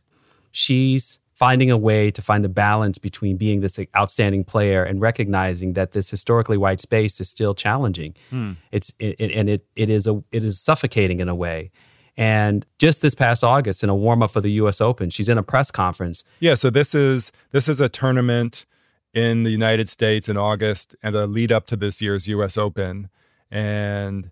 She's 0.52 1.20
finding 1.34 1.70
a 1.70 1.78
way 1.78 2.10
to 2.12 2.22
find 2.22 2.46
the 2.46 2.50
balance 2.50 2.98
between 2.98 3.36
being 3.36 3.60
this 3.60 3.78
outstanding 3.96 4.46
player 4.46 4.84
and 4.84 5.02
recognizing 5.02 5.74
that 5.74 5.92
this 5.92 6.10
historically 6.10 6.56
white 6.58 6.80
space 6.80 7.20
is 7.20 7.30
still 7.30 7.54
challenging. 7.54 8.16
Hmm. 8.30 8.54
It's 8.72 8.94
it, 9.00 9.16
it- 9.20 9.32
and 9.34 9.50
it 9.50 9.66
it 9.76 9.90
is 9.90 10.08
a 10.08 10.24
it 10.32 10.44
is 10.44 10.60
suffocating 10.60 11.20
in 11.20 11.28
a 11.28 11.36
way. 11.36 11.72
And 12.18 12.66
just 12.80 13.02
this 13.02 13.16
past 13.16 13.44
August, 13.44 13.84
in 13.84 13.90
a 13.90 13.96
warm 13.96 14.24
up 14.24 14.32
for 14.32 14.42
the 14.42 14.52
U.S. 14.52 14.80
Open, 14.80 15.10
she's 15.10 15.28
in 15.28 15.38
a 15.38 15.44
press 15.44 15.70
conference 15.70 16.24
Yeah, 16.40 16.56
so 16.56 16.70
this 16.70 16.96
is 16.96 17.32
this 17.52 17.68
is 17.68 17.82
a 17.82 17.90
tournament 17.90 18.66
in 19.14 19.44
the 19.44 19.52
United 19.52 19.90
States 19.90 20.28
in 20.30 20.38
August 20.38 20.96
and 21.02 21.16
a 21.16 21.26
lead 21.26 21.52
up 21.52 21.66
to 21.68 21.76
this 21.76 22.02
year's 22.02 22.28
US 22.28 22.58
Open. 22.58 23.10
And 23.50 24.32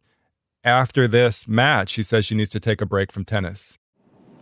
after 0.64 1.08
this 1.08 1.48
match, 1.48 1.90
she 1.90 2.04
says 2.04 2.26
she 2.26 2.36
needs 2.36 2.50
to 2.52 2.60
take 2.60 2.82
a 2.82 2.86
break 2.86 3.12
from 3.12 3.26
tennis. 3.26 3.78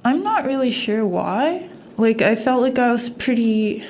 I'm 0.03 0.23
not 0.23 0.45
really 0.45 0.71
sure 0.71 1.05
why. 1.05 1.69
Like, 1.97 2.21
I 2.21 2.35
felt 2.35 2.61
like 2.61 2.79
I 2.79 2.91
was 2.91 3.09
pretty. 3.09 3.85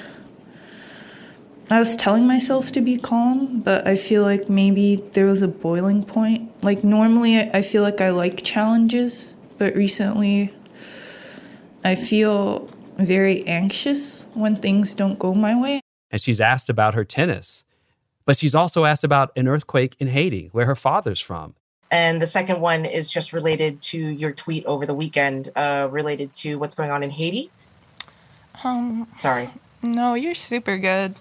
I 1.69 1.79
was 1.79 1.95
telling 1.95 2.27
myself 2.27 2.73
to 2.73 2.81
be 2.81 2.97
calm, 2.97 3.61
but 3.61 3.87
I 3.87 3.95
feel 3.95 4.23
like 4.23 4.49
maybe 4.49 4.97
there 5.13 5.25
was 5.25 5.41
a 5.41 5.47
boiling 5.47 6.03
point. 6.03 6.51
Like, 6.61 6.83
normally 6.83 7.39
I 7.39 7.49
I 7.53 7.61
feel 7.61 7.81
like 7.81 8.01
I 8.01 8.09
like 8.09 8.43
challenges, 8.43 9.37
but 9.61 9.75
recently 9.75 10.51
I 11.83 11.93
feel 11.93 12.67
very 12.97 13.45
anxious 13.45 14.25
when 14.33 14.55
things 14.55 14.95
don't 14.95 15.19
go 15.19 15.35
my 15.35 15.53
way. 15.61 15.81
and 16.09 16.19
she's 16.19 16.41
asked 16.41 16.67
about 16.67 16.95
her 16.95 17.05
tennis. 17.05 17.63
But 18.25 18.37
she's 18.37 18.55
also 18.55 18.85
asked 18.85 19.03
about 19.03 19.31
an 19.35 19.47
earthquake 19.47 19.95
in 19.99 20.07
Haiti, 20.07 20.49
where 20.51 20.65
her 20.65 20.75
father's 20.75 21.19
from. 21.19 21.53
And 21.91 22.19
the 22.19 22.25
second 22.25 22.59
one 22.59 22.85
is 22.85 23.07
just 23.07 23.33
related 23.33 23.83
to 23.83 23.99
your 23.99 24.31
tweet 24.31 24.65
over 24.65 24.87
the 24.87 24.95
weekend, 24.95 25.51
uh, 25.55 25.89
related 25.91 26.33
to 26.41 26.57
what's 26.57 26.73
going 26.73 26.89
on 26.89 27.03
in 27.03 27.11
Haiti. 27.11 27.51
Um, 28.63 29.07
Sorry. 29.19 29.47
no, 29.83 30.15
you're 30.15 30.33
super 30.33 30.79
good. 30.79 31.13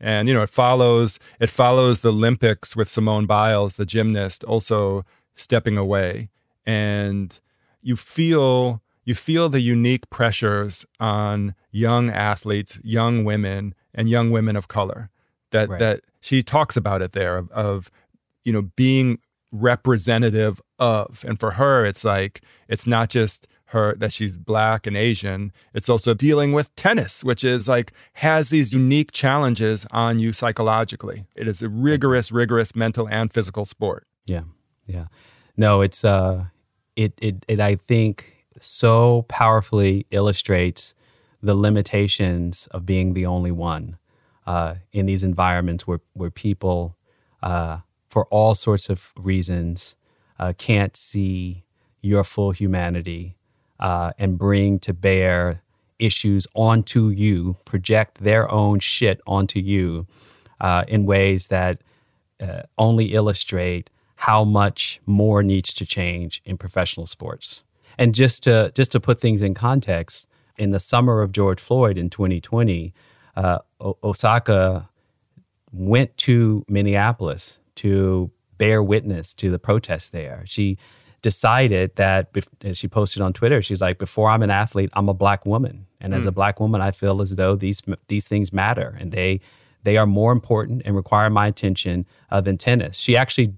And 0.00 0.28
you 0.28 0.34
know 0.34 0.42
it 0.42 0.50
follows 0.50 1.18
it 1.40 1.50
follows 1.50 2.00
the 2.00 2.12
olympics 2.12 2.76
with 2.76 2.88
simone 2.88 3.26
biles 3.26 3.76
the 3.76 3.86
gymnast 3.86 4.44
also 4.44 5.04
stepping 5.34 5.76
away 5.76 6.28
and 6.64 7.40
you 7.82 7.96
feel 7.96 8.82
you 9.04 9.14
feel 9.14 9.48
the 9.48 9.60
unique 9.60 10.08
pressures 10.10 10.84
on 11.00 11.54
young 11.70 12.10
athletes 12.10 12.78
young 12.82 13.24
women 13.24 13.74
and 13.94 14.08
young 14.10 14.30
women 14.30 14.56
of 14.56 14.68
color 14.68 15.10
that 15.50 15.68
Right. 15.68 15.78
that 15.78 16.00
she 16.20 16.42
talks 16.42 16.76
about 16.76 17.02
it 17.02 17.12
there 17.12 17.36
of, 17.38 17.50
of 17.52 17.90
you 18.44 18.52
know 18.52 18.62
being 18.76 19.18
representative 19.52 20.60
of 20.78 21.24
and 21.26 21.38
for 21.38 21.52
her 21.52 21.84
it's 21.86 22.04
like 22.04 22.40
it's 22.68 22.86
not 22.86 23.08
just 23.08 23.46
her 23.70 23.94
that 23.96 24.12
she's 24.12 24.36
black 24.36 24.86
and 24.86 24.96
asian 24.96 25.52
it's 25.74 25.88
also 25.88 26.14
dealing 26.14 26.52
with 26.52 26.74
tennis 26.76 27.24
which 27.24 27.42
is 27.44 27.68
like 27.68 27.92
has 28.14 28.48
these 28.48 28.72
unique 28.72 29.12
challenges 29.12 29.86
on 29.90 30.18
you 30.18 30.32
psychologically 30.32 31.24
it 31.36 31.48
is 31.48 31.62
a 31.62 31.68
rigorous 31.68 32.30
rigorous 32.30 32.74
mental 32.76 33.08
and 33.08 33.32
physical 33.32 33.64
sport 33.64 34.06
Yeah, 34.26 34.42
yeah. 34.86 35.06
No, 35.56 35.80
it's 35.80 36.04
uh, 36.04 36.44
it 36.96 37.14
it 37.22 37.44
it. 37.48 37.60
I 37.60 37.76
think 37.76 38.46
so 38.60 39.22
powerfully 39.28 40.06
illustrates 40.10 40.94
the 41.42 41.54
limitations 41.54 42.68
of 42.72 42.84
being 42.84 43.14
the 43.14 43.26
only 43.26 43.52
one 43.52 43.96
uh, 44.46 44.74
in 44.92 45.06
these 45.06 45.22
environments 45.22 45.86
where 45.86 46.00
where 46.14 46.30
people, 46.30 46.96
uh, 47.42 47.78
for 48.10 48.26
all 48.26 48.54
sorts 48.54 48.90
of 48.90 49.12
reasons, 49.16 49.96
uh, 50.38 50.52
can't 50.58 50.96
see 50.96 51.64
your 52.02 52.24
full 52.24 52.50
humanity 52.50 53.36
uh, 53.80 54.12
and 54.18 54.38
bring 54.38 54.78
to 54.80 54.92
bear 54.92 55.62
issues 55.98 56.46
onto 56.54 57.08
you, 57.08 57.56
project 57.64 58.18
their 58.18 58.50
own 58.50 58.80
shit 58.80 59.20
onto 59.26 59.60
you 59.60 60.06
uh, 60.60 60.84
in 60.88 61.06
ways 61.06 61.48
that 61.48 61.80
uh, 62.40 62.62
only 62.78 63.14
illustrate 63.14 63.90
how 64.16 64.44
much 64.44 65.00
more 65.06 65.42
needs 65.42 65.74
to 65.74 65.86
change 65.86 66.42
in 66.44 66.56
professional 66.56 67.06
sports. 67.06 67.64
And 67.98 68.14
just 68.14 68.42
to 68.44 68.72
just 68.74 68.92
to 68.92 69.00
put 69.00 69.20
things 69.20 69.42
in 69.42 69.54
context, 69.54 70.28
in 70.58 70.70
the 70.70 70.80
summer 70.80 71.22
of 71.22 71.32
George 71.32 71.60
Floyd 71.60 71.98
in 71.98 72.10
2020, 72.10 72.92
uh, 73.36 73.58
o- 73.80 73.96
Osaka 74.02 74.88
went 75.72 76.16
to 76.18 76.64
Minneapolis 76.68 77.58
to 77.76 78.30
bear 78.58 78.82
witness 78.82 79.34
to 79.34 79.50
the 79.50 79.58
protests 79.58 80.10
there. 80.10 80.42
She 80.46 80.78
decided 81.30 81.88
that 81.96 82.20
she 82.80 82.86
posted 82.88 83.20
on 83.26 83.32
Twitter, 83.32 83.58
she's 83.62 83.80
like, 83.86 83.98
"Before 83.98 84.28
I'm 84.32 84.42
an 84.48 84.50
athlete, 84.62 84.90
I'm 84.98 85.08
a 85.08 85.14
black 85.24 85.44
woman, 85.46 85.74
and 86.02 86.14
as 86.14 86.24
a 86.26 86.30
Mm. 86.30 86.34
black 86.40 86.60
woman, 86.60 86.80
I 86.88 86.92
feel 86.92 87.20
as 87.20 87.30
though 87.40 87.56
these 87.56 87.80
these 88.08 88.26
things 88.28 88.52
matter, 88.52 88.88
and 89.00 89.10
they 89.12 89.40
they 89.86 89.96
are 89.96 90.06
more 90.06 90.32
important 90.32 90.82
and 90.84 90.94
require 91.02 91.30
my 91.30 91.46
attention 91.48 91.96
uh, 92.32 92.40
than 92.46 92.56
tennis." 92.58 92.94
She 92.98 93.16
actually 93.22 93.48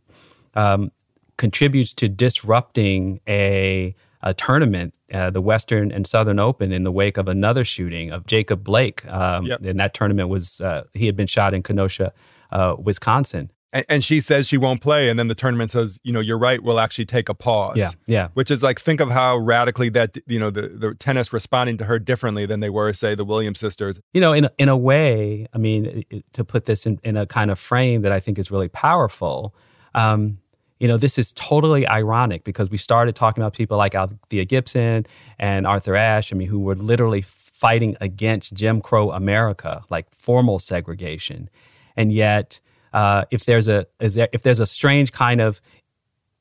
um, 0.54 0.90
contributes 1.36 1.92
to 1.94 2.08
disrupting 2.08 3.20
a 3.28 3.94
a 4.22 4.32
tournament, 4.34 4.94
uh, 5.12 5.30
the 5.30 5.40
Western 5.40 5.92
and 5.92 6.04
Southern 6.06 6.38
Open, 6.40 6.72
in 6.72 6.82
the 6.84 6.90
wake 7.02 7.16
of 7.20 7.28
another 7.28 7.64
shooting 7.64 8.10
of 8.14 8.26
Jacob 8.26 8.64
Blake. 8.64 9.00
Um, 9.06 9.46
And 9.70 9.78
that 9.78 9.92
tournament 9.94 10.28
was 10.28 10.60
uh, 10.60 10.82
he 11.00 11.06
had 11.06 11.16
been 11.16 11.28
shot 11.28 11.54
in 11.54 11.62
Kenosha, 11.62 12.08
uh, 12.50 12.74
Wisconsin. 12.88 13.50
And, 13.72 13.84
and 13.88 14.04
she 14.04 14.20
says 14.20 14.48
she 14.48 14.56
won't 14.56 14.80
play 14.80 15.08
and 15.08 15.18
then 15.18 15.28
the 15.28 15.34
tournament 15.34 15.70
says 15.70 16.00
you 16.04 16.12
know 16.12 16.20
you're 16.20 16.38
right 16.38 16.62
we'll 16.62 16.80
actually 16.80 17.06
take 17.06 17.28
a 17.28 17.34
pause 17.34 17.76
Yeah, 17.76 17.90
yeah. 18.06 18.28
which 18.34 18.50
is 18.50 18.62
like 18.62 18.80
think 18.80 19.00
of 19.00 19.10
how 19.10 19.36
radically 19.36 19.88
that 19.90 20.16
you 20.26 20.38
know 20.38 20.50
the, 20.50 20.68
the 20.68 20.94
tennis 20.94 21.32
responding 21.32 21.76
to 21.78 21.84
her 21.84 21.98
differently 21.98 22.46
than 22.46 22.60
they 22.60 22.70
were 22.70 22.92
say 22.92 23.14
the 23.14 23.24
williams 23.24 23.58
sisters 23.60 24.00
you 24.12 24.20
know, 24.20 24.32
in 24.32 24.46
a, 24.46 24.50
in 24.58 24.68
a 24.68 24.76
way, 24.76 25.46
I 25.54 25.58
mean, 25.58 26.04
to 26.32 26.44
put 26.44 26.64
this 26.64 26.86
in, 26.86 26.98
in 27.04 27.16
a 27.16 27.26
kind 27.26 27.50
of 27.50 27.58
frame 27.58 28.02
that 28.02 28.10
I 28.10 28.20
think 28.20 28.38
is 28.38 28.50
really 28.50 28.68
powerful, 28.68 29.54
um, 29.94 30.38
you 30.80 30.88
know, 30.88 30.96
this 30.96 31.18
is 31.18 31.32
totally 31.34 31.86
ironic 31.86 32.44
because 32.44 32.70
we 32.70 32.78
started 32.78 33.14
talking 33.14 33.42
about 33.42 33.52
people 33.52 33.76
like 33.76 33.94
Althea 33.94 34.44
Gibson 34.44 35.06
and 35.38 35.66
Arthur 35.66 35.94
Ashe, 35.94 36.32
I 36.32 36.36
mean, 36.36 36.48
who 36.48 36.58
were 36.58 36.74
literally 36.74 37.22
fighting 37.22 37.96
against 38.00 38.54
Jim 38.54 38.80
Crow 38.80 39.10
America, 39.12 39.84
like 39.90 40.06
formal 40.14 40.58
segregation. 40.58 41.50
And 41.96 42.12
yet, 42.12 42.60
uh, 42.92 43.24
if 43.30 43.44
there's 43.44 43.68
a 43.68 43.86
there, 43.98 44.28
if 44.32 44.42
there's 44.42 44.60
a 44.60 44.66
strange 44.66 45.12
kind 45.12 45.40
of 45.40 45.60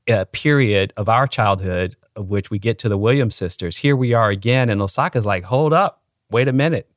uh, 0.09 0.25
period 0.31 0.93
of 0.97 1.09
our 1.09 1.27
childhood 1.27 1.95
of 2.15 2.29
which 2.29 2.49
we 2.49 2.57
get 2.57 2.79
to 2.79 2.89
the 2.89 2.97
Williams 2.97 3.35
sisters, 3.35 3.77
here 3.77 3.95
we 3.95 4.13
are 4.13 4.29
again, 4.29 4.69
and 4.69 4.81
Osaka's 4.81 5.25
like, 5.25 5.43
hold 5.43 5.73
up, 5.73 6.01
wait 6.31 6.47
a 6.47 6.53
minute. 6.53 6.89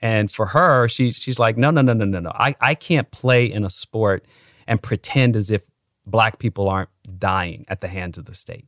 And 0.00 0.30
for 0.30 0.46
her, 0.46 0.88
she 0.88 1.12
she's 1.12 1.38
like, 1.38 1.56
no, 1.56 1.70
no, 1.70 1.80
no, 1.82 1.92
no, 1.92 2.04
no, 2.04 2.20
no. 2.20 2.30
I, 2.34 2.54
I 2.60 2.74
can't 2.74 3.10
play 3.10 3.46
in 3.46 3.64
a 3.64 3.70
sport 3.70 4.24
and 4.66 4.80
pretend 4.80 5.34
as 5.34 5.50
if 5.50 5.62
black 6.06 6.38
people 6.38 6.68
aren't 6.68 6.90
dying 7.18 7.64
at 7.68 7.80
the 7.80 7.88
hands 7.88 8.18
of 8.18 8.26
the 8.26 8.34
state. 8.34 8.66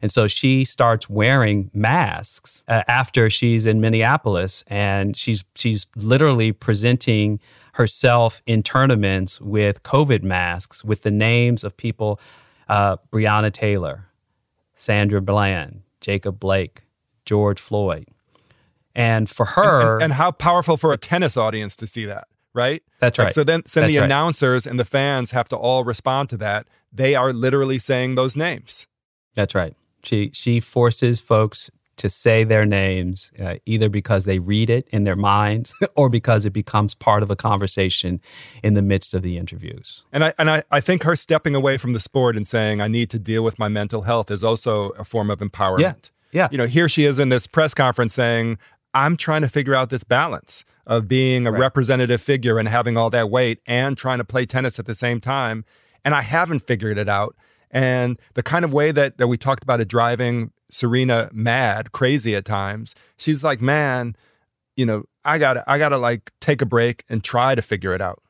And 0.00 0.10
so 0.10 0.26
she 0.26 0.64
starts 0.64 1.08
wearing 1.08 1.70
masks 1.72 2.64
uh, 2.66 2.82
after 2.88 3.30
she's 3.30 3.66
in 3.66 3.80
Minneapolis, 3.80 4.64
and 4.66 5.16
she's 5.16 5.44
she's 5.54 5.86
literally 5.94 6.50
presenting 6.50 7.38
herself 7.72 8.42
in 8.46 8.62
tournaments 8.62 9.40
with 9.40 9.82
COVID 9.82 10.22
masks 10.22 10.84
with 10.84 11.02
the 11.02 11.10
names 11.10 11.64
of 11.64 11.76
people: 11.76 12.20
uh, 12.68 12.96
Breonna 13.12 13.52
Taylor, 13.52 14.06
Sandra 14.74 15.20
Bland, 15.20 15.82
Jacob 16.00 16.38
Blake, 16.40 16.82
George 17.24 17.60
Floyd. 17.60 18.06
And 18.94 19.30
for 19.30 19.46
her, 19.46 19.94
and, 19.94 20.04
and 20.04 20.12
how 20.12 20.32
powerful 20.32 20.76
for 20.76 20.92
a 20.92 20.98
tennis 20.98 21.36
audience 21.36 21.76
to 21.76 21.86
see 21.86 22.04
that 22.04 22.28
right 22.54 22.82
That's 23.00 23.18
Like, 23.18 23.26
right. 23.28 23.34
so 23.34 23.42
then 23.42 23.64
so 23.64 23.80
That's 23.80 23.90
the 23.90 23.98
right. 24.00 24.04
announcers 24.04 24.66
and 24.66 24.78
the 24.78 24.84
fans 24.84 25.30
have 25.30 25.48
to 25.48 25.56
all 25.56 25.84
respond 25.84 26.28
to 26.28 26.36
that 26.36 26.66
they 26.92 27.14
are 27.14 27.32
literally 27.32 27.78
saying 27.78 28.16
those 28.16 28.36
names 28.36 28.86
That's 29.34 29.54
right. 29.54 29.74
She 30.02 30.30
she 30.34 30.60
forces 30.60 31.20
folks 31.20 31.70
to 32.02 32.10
say 32.10 32.42
their 32.42 32.66
names 32.66 33.30
uh, 33.38 33.54
either 33.64 33.88
because 33.88 34.24
they 34.24 34.40
read 34.40 34.68
it 34.68 34.88
in 34.88 35.04
their 35.04 35.14
minds 35.14 35.72
or 35.94 36.08
because 36.08 36.44
it 36.44 36.52
becomes 36.52 36.96
part 36.96 37.22
of 37.22 37.30
a 37.30 37.36
conversation 37.36 38.20
in 38.64 38.74
the 38.74 38.82
midst 38.82 39.14
of 39.14 39.22
the 39.22 39.38
interviews. 39.38 40.02
And 40.12 40.24
I 40.24 40.34
and 40.36 40.50
I, 40.50 40.64
I 40.72 40.80
think 40.80 41.04
her 41.04 41.14
stepping 41.14 41.54
away 41.54 41.78
from 41.78 41.92
the 41.92 42.00
sport 42.00 42.36
and 42.36 42.44
saying 42.44 42.80
I 42.80 42.88
need 42.88 43.08
to 43.10 43.20
deal 43.20 43.44
with 43.44 43.56
my 43.56 43.68
mental 43.68 44.02
health 44.02 44.32
is 44.32 44.42
also 44.42 44.88
a 44.90 45.04
form 45.04 45.30
of 45.30 45.38
empowerment. 45.38 46.10
Yeah, 46.32 46.42
yeah. 46.42 46.48
You 46.50 46.58
know, 46.58 46.66
here 46.66 46.88
she 46.88 47.04
is 47.04 47.20
in 47.20 47.28
this 47.28 47.46
press 47.46 47.72
conference 47.72 48.14
saying, 48.14 48.58
I'm 48.94 49.16
trying 49.16 49.42
to 49.42 49.48
figure 49.48 49.76
out 49.76 49.90
this 49.90 50.02
balance 50.02 50.64
of 50.88 51.06
being 51.06 51.46
a 51.46 51.52
representative 51.52 52.20
figure 52.20 52.58
and 52.58 52.68
having 52.68 52.96
all 52.96 53.10
that 53.10 53.30
weight 53.30 53.60
and 53.64 53.96
trying 53.96 54.18
to 54.18 54.24
play 54.24 54.44
tennis 54.44 54.80
at 54.80 54.86
the 54.86 54.94
same 54.96 55.20
time. 55.20 55.64
And 56.04 56.16
I 56.16 56.22
haven't 56.22 56.66
figured 56.66 56.98
it 56.98 57.08
out. 57.08 57.36
And 57.70 58.18
the 58.34 58.42
kind 58.42 58.64
of 58.64 58.74
way 58.74 58.90
that, 58.90 59.18
that 59.18 59.28
we 59.28 59.38
talked 59.38 59.62
about 59.62 59.80
it 59.80 59.86
driving 59.86 60.50
Serena 60.72 61.28
mad, 61.32 61.92
crazy 61.92 62.34
at 62.34 62.44
times, 62.44 62.94
she's 63.18 63.44
like, 63.44 63.60
man, 63.60 64.16
you 64.76 64.86
know, 64.86 65.04
I 65.24 65.38
gotta 65.38 65.62
I 65.70 65.78
gotta 65.78 65.98
like 65.98 66.32
take 66.40 66.62
a 66.62 66.66
break 66.66 67.04
and 67.08 67.22
try 67.22 67.54
to 67.54 67.62
figure 67.62 67.94
it 67.94 68.00
out. 68.00 68.22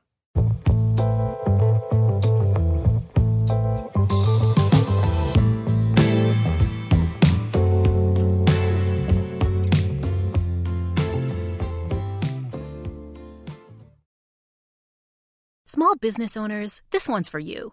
Small 15.64 15.96
business 15.96 16.36
owners, 16.36 16.82
this 16.90 17.08
one's 17.08 17.30
for 17.30 17.38
you. 17.38 17.72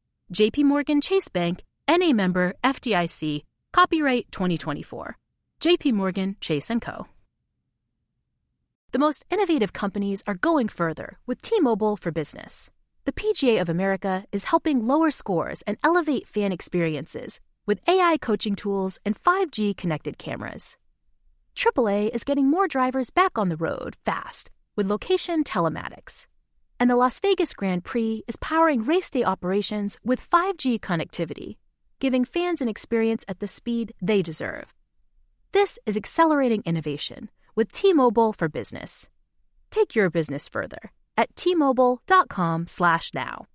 JP 0.33 0.63
Morgan 0.63 1.01
Chase 1.01 1.27
Bank, 1.27 1.61
NA 1.89 2.13
member 2.13 2.53
FDIC, 2.63 3.43
copyright 3.73 4.31
2024. 4.31 5.17
JP 5.59 5.91
Morgan 5.91 6.37
Chase 6.39 6.71
& 6.75 6.81
Co. 6.81 7.05
The 8.93 8.99
most 8.99 9.25
innovative 9.29 9.73
companies 9.73 10.23
are 10.25 10.35
going 10.35 10.69
further 10.69 11.17
with 11.27 11.41
T-Mobile 11.41 11.97
for 11.97 12.11
Business. 12.11 12.69
The 13.03 13.11
PGA 13.11 13.59
of 13.59 13.67
America 13.67 14.23
is 14.31 14.45
helping 14.45 14.87
lower 14.87 15.11
scores 15.11 15.63
and 15.63 15.77
elevate 15.83 16.29
fan 16.29 16.53
experiences 16.53 17.41
with 17.65 17.85
AI 17.89 18.17
coaching 18.21 18.55
tools 18.55 19.01
and 19.03 19.21
5G 19.21 19.75
connected 19.75 20.17
cameras. 20.17 20.77
AAA 21.57 22.09
is 22.15 22.23
getting 22.23 22.49
more 22.49 22.69
drivers 22.69 23.09
back 23.09 23.37
on 23.37 23.49
the 23.49 23.57
road 23.57 23.97
fast 24.05 24.49
with 24.77 24.87
location 24.87 25.43
telematics. 25.43 26.27
And 26.81 26.89
the 26.89 26.95
Las 26.95 27.19
Vegas 27.19 27.53
Grand 27.53 27.83
Prix 27.83 28.23
is 28.27 28.37
powering 28.37 28.83
race 28.83 29.11
day 29.11 29.23
operations 29.23 29.99
with 30.03 30.19
5G 30.19 30.79
connectivity, 30.79 31.57
giving 31.99 32.25
fans 32.25 32.59
an 32.59 32.67
experience 32.67 33.23
at 33.27 33.39
the 33.39 33.47
speed 33.47 33.93
they 34.01 34.23
deserve. 34.23 34.73
This 35.51 35.77
is 35.85 35.95
accelerating 35.95 36.63
innovation 36.65 37.29
with 37.53 37.71
T-Mobile 37.71 38.33
for 38.33 38.49
Business. 38.49 39.07
Take 39.69 39.95
your 39.95 40.09
business 40.09 40.49
further 40.49 40.91
at 41.15 41.35
t-mobile.com/now. 41.35 43.45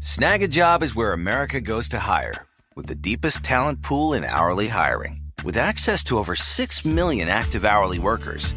Snagajob 0.00 0.82
is 0.82 0.96
where 0.96 1.12
America 1.12 1.60
goes 1.60 1.88
to 1.90 2.00
hire, 2.00 2.48
with 2.74 2.86
the 2.86 2.96
deepest 2.96 3.44
talent 3.44 3.82
pool 3.82 4.14
in 4.14 4.24
hourly 4.24 4.66
hiring. 4.66 5.22
With 5.44 5.56
access 5.56 6.02
to 6.04 6.18
over 6.18 6.34
6 6.34 6.84
million 6.84 7.28
active 7.28 7.64
hourly 7.64 8.00
workers, 8.00 8.56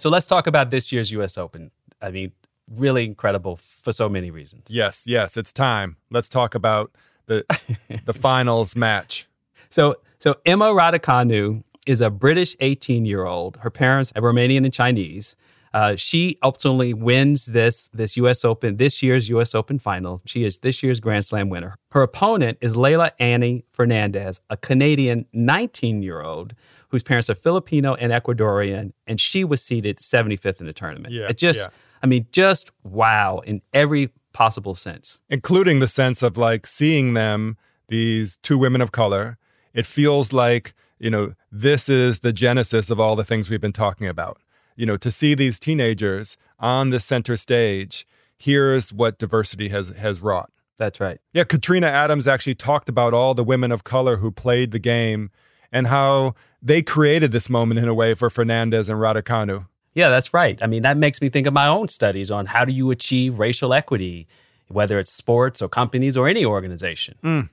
So 0.00 0.08
let's 0.08 0.26
talk 0.26 0.46
about 0.46 0.70
this 0.70 0.92
year's 0.92 1.10
US 1.12 1.36
Open. 1.36 1.70
I 2.00 2.10
mean, 2.10 2.32
really 2.74 3.04
incredible 3.04 3.56
for 3.56 3.92
so 3.92 4.08
many 4.08 4.30
reasons. 4.30 4.64
Yes, 4.68 5.04
yes, 5.06 5.36
it's 5.36 5.52
time. 5.52 5.98
Let's 6.10 6.30
talk 6.30 6.54
about 6.54 6.90
the 7.26 7.44
the 8.06 8.14
finals 8.14 8.74
match. 8.74 9.28
So 9.68 9.96
so 10.18 10.36
Emma 10.46 10.66
Raducanu 10.66 11.64
is 11.86 12.00
a 12.00 12.08
British 12.08 12.56
18 12.60 13.04
year 13.04 13.26
old. 13.26 13.58
Her 13.58 13.68
parents 13.68 14.10
are 14.16 14.22
Romanian 14.22 14.64
and 14.64 14.72
Chinese. 14.72 15.36
Uh, 15.72 15.94
she 15.96 16.36
ultimately 16.42 16.94
wins 16.94 17.46
this 17.46 17.88
this 17.88 18.16
U.S. 18.16 18.42
Open, 18.42 18.78
this 18.78 19.02
year's 19.02 19.28
U.S. 19.28 19.54
Open 19.54 19.78
final. 19.78 20.22
She 20.24 20.44
is 20.44 20.58
this 20.58 20.82
year's 20.82 20.98
Grand 20.98 21.26
Slam 21.26 21.50
winner. 21.50 21.76
Her 21.90 22.02
opponent 22.02 22.56
is 22.62 22.74
Leylah 22.74 23.10
Annie 23.20 23.64
Fernandez, 23.70 24.40
a 24.48 24.56
Canadian 24.56 25.26
19 25.34 26.02
year 26.02 26.22
old 26.22 26.54
whose 26.90 27.02
parents 27.02 27.28
are 27.30 27.34
Filipino 27.34 27.94
and 27.94 28.12
Ecuadorian, 28.12 28.92
and 29.06 29.20
she 29.20 29.42
was 29.42 29.62
seeded 29.62 29.98
75th 29.98 30.60
in 30.60 30.66
the 30.66 30.72
tournament. 30.72 31.14
Yeah, 31.14 31.28
it 31.28 31.38
just, 31.38 31.60
yeah. 31.60 31.68
I 32.02 32.06
mean, 32.06 32.26
just 32.32 32.70
wow 32.84 33.38
in 33.38 33.62
every 33.72 34.10
possible 34.32 34.74
sense. 34.74 35.18
including 35.28 35.80
the 35.80 35.88
sense 35.88 36.22
of 36.22 36.36
like 36.36 36.66
seeing 36.66 37.14
them, 37.14 37.56
these 37.88 38.38
two 38.38 38.56
women 38.56 38.80
of 38.80 38.92
color. 38.92 39.36
It 39.74 39.84
feels 39.86 40.32
like, 40.32 40.74
you 40.98 41.10
know, 41.10 41.34
this 41.52 41.88
is 41.88 42.20
the 42.20 42.32
genesis 42.32 42.90
of 42.90 42.98
all 42.98 43.16
the 43.16 43.24
things 43.24 43.50
we've 43.50 43.60
been 43.60 43.72
talking 43.72 44.06
about. 44.06 44.40
You 44.76 44.86
know, 44.86 44.96
to 44.96 45.10
see 45.10 45.34
these 45.34 45.58
teenagers 45.58 46.36
on 46.58 46.90
the 46.90 47.00
center 47.00 47.36
stage, 47.36 48.06
here's 48.38 48.92
what 48.92 49.18
diversity 49.18 49.68
has 49.68 49.90
has 49.90 50.20
wrought. 50.20 50.50
That's 50.78 50.98
right. 50.98 51.18
Yeah, 51.34 51.44
Katrina 51.44 51.88
Adams 51.88 52.26
actually 52.26 52.54
talked 52.54 52.88
about 52.88 53.12
all 53.12 53.34
the 53.34 53.44
women 53.44 53.70
of 53.70 53.84
color 53.84 54.16
who 54.16 54.30
played 54.30 54.70
the 54.70 54.78
game 54.78 55.30
and 55.70 55.88
how 55.88 56.34
they 56.62 56.82
created 56.82 57.32
this 57.32 57.48
moment 57.48 57.80
in 57.80 57.88
a 57.88 57.94
way 57.94 58.14
for 58.14 58.30
Fernandez 58.30 58.88
and 58.88 58.98
Raducanu. 58.98 59.66
Yeah, 59.94 60.08
that's 60.08 60.32
right. 60.32 60.58
I 60.62 60.66
mean, 60.66 60.82
that 60.82 60.96
makes 60.96 61.20
me 61.20 61.28
think 61.28 61.46
of 61.46 61.52
my 61.52 61.66
own 61.66 61.88
studies 61.88 62.30
on 62.30 62.46
how 62.46 62.64
do 62.64 62.72
you 62.72 62.90
achieve 62.90 63.38
racial 63.38 63.74
equity, 63.74 64.28
whether 64.68 64.98
it's 64.98 65.10
sports 65.10 65.60
or 65.60 65.68
companies 65.68 66.16
or 66.16 66.28
any 66.28 66.44
organization. 66.44 67.16
Mm. 67.24 67.48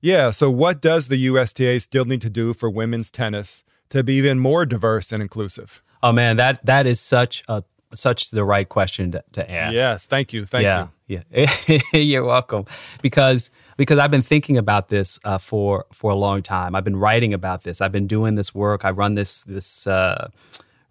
Yeah, 0.00 0.30
so 0.30 0.50
what 0.50 0.80
does 0.82 1.08
the 1.08 1.16
USTA 1.16 1.80
still 1.80 2.04
need 2.04 2.20
to 2.20 2.30
do 2.30 2.52
for 2.52 2.68
women's 2.68 3.10
tennis 3.10 3.64
to 3.88 4.04
be 4.04 4.14
even 4.14 4.38
more 4.38 4.66
diverse 4.66 5.10
and 5.12 5.22
inclusive? 5.22 5.82
Oh 6.02 6.12
man, 6.12 6.36
that 6.36 6.64
that 6.66 6.86
is 6.86 7.00
such 7.00 7.42
a 7.48 7.64
such 7.94 8.30
the 8.30 8.44
right 8.44 8.68
question 8.68 9.12
to, 9.12 9.24
to 9.32 9.50
ask. 9.50 9.74
Yes, 9.74 10.06
thank 10.06 10.32
you, 10.32 10.44
thank 10.44 10.64
yeah, 10.64 10.88
you. 11.06 11.22
Yeah, 11.32 11.78
you're 11.98 12.24
welcome. 12.24 12.66
Because 13.00 13.50
because 13.76 13.98
I've 13.98 14.10
been 14.10 14.22
thinking 14.22 14.56
about 14.56 14.88
this 14.88 15.18
uh, 15.24 15.38
for 15.38 15.86
for 15.92 16.10
a 16.10 16.14
long 16.14 16.42
time. 16.42 16.74
I've 16.74 16.84
been 16.84 16.96
writing 16.96 17.34
about 17.34 17.62
this. 17.62 17.80
I've 17.80 17.92
been 17.92 18.06
doing 18.06 18.34
this 18.34 18.54
work. 18.54 18.84
I 18.84 18.90
run 18.90 19.14
this 19.14 19.42
this 19.44 19.86
uh, 19.86 20.28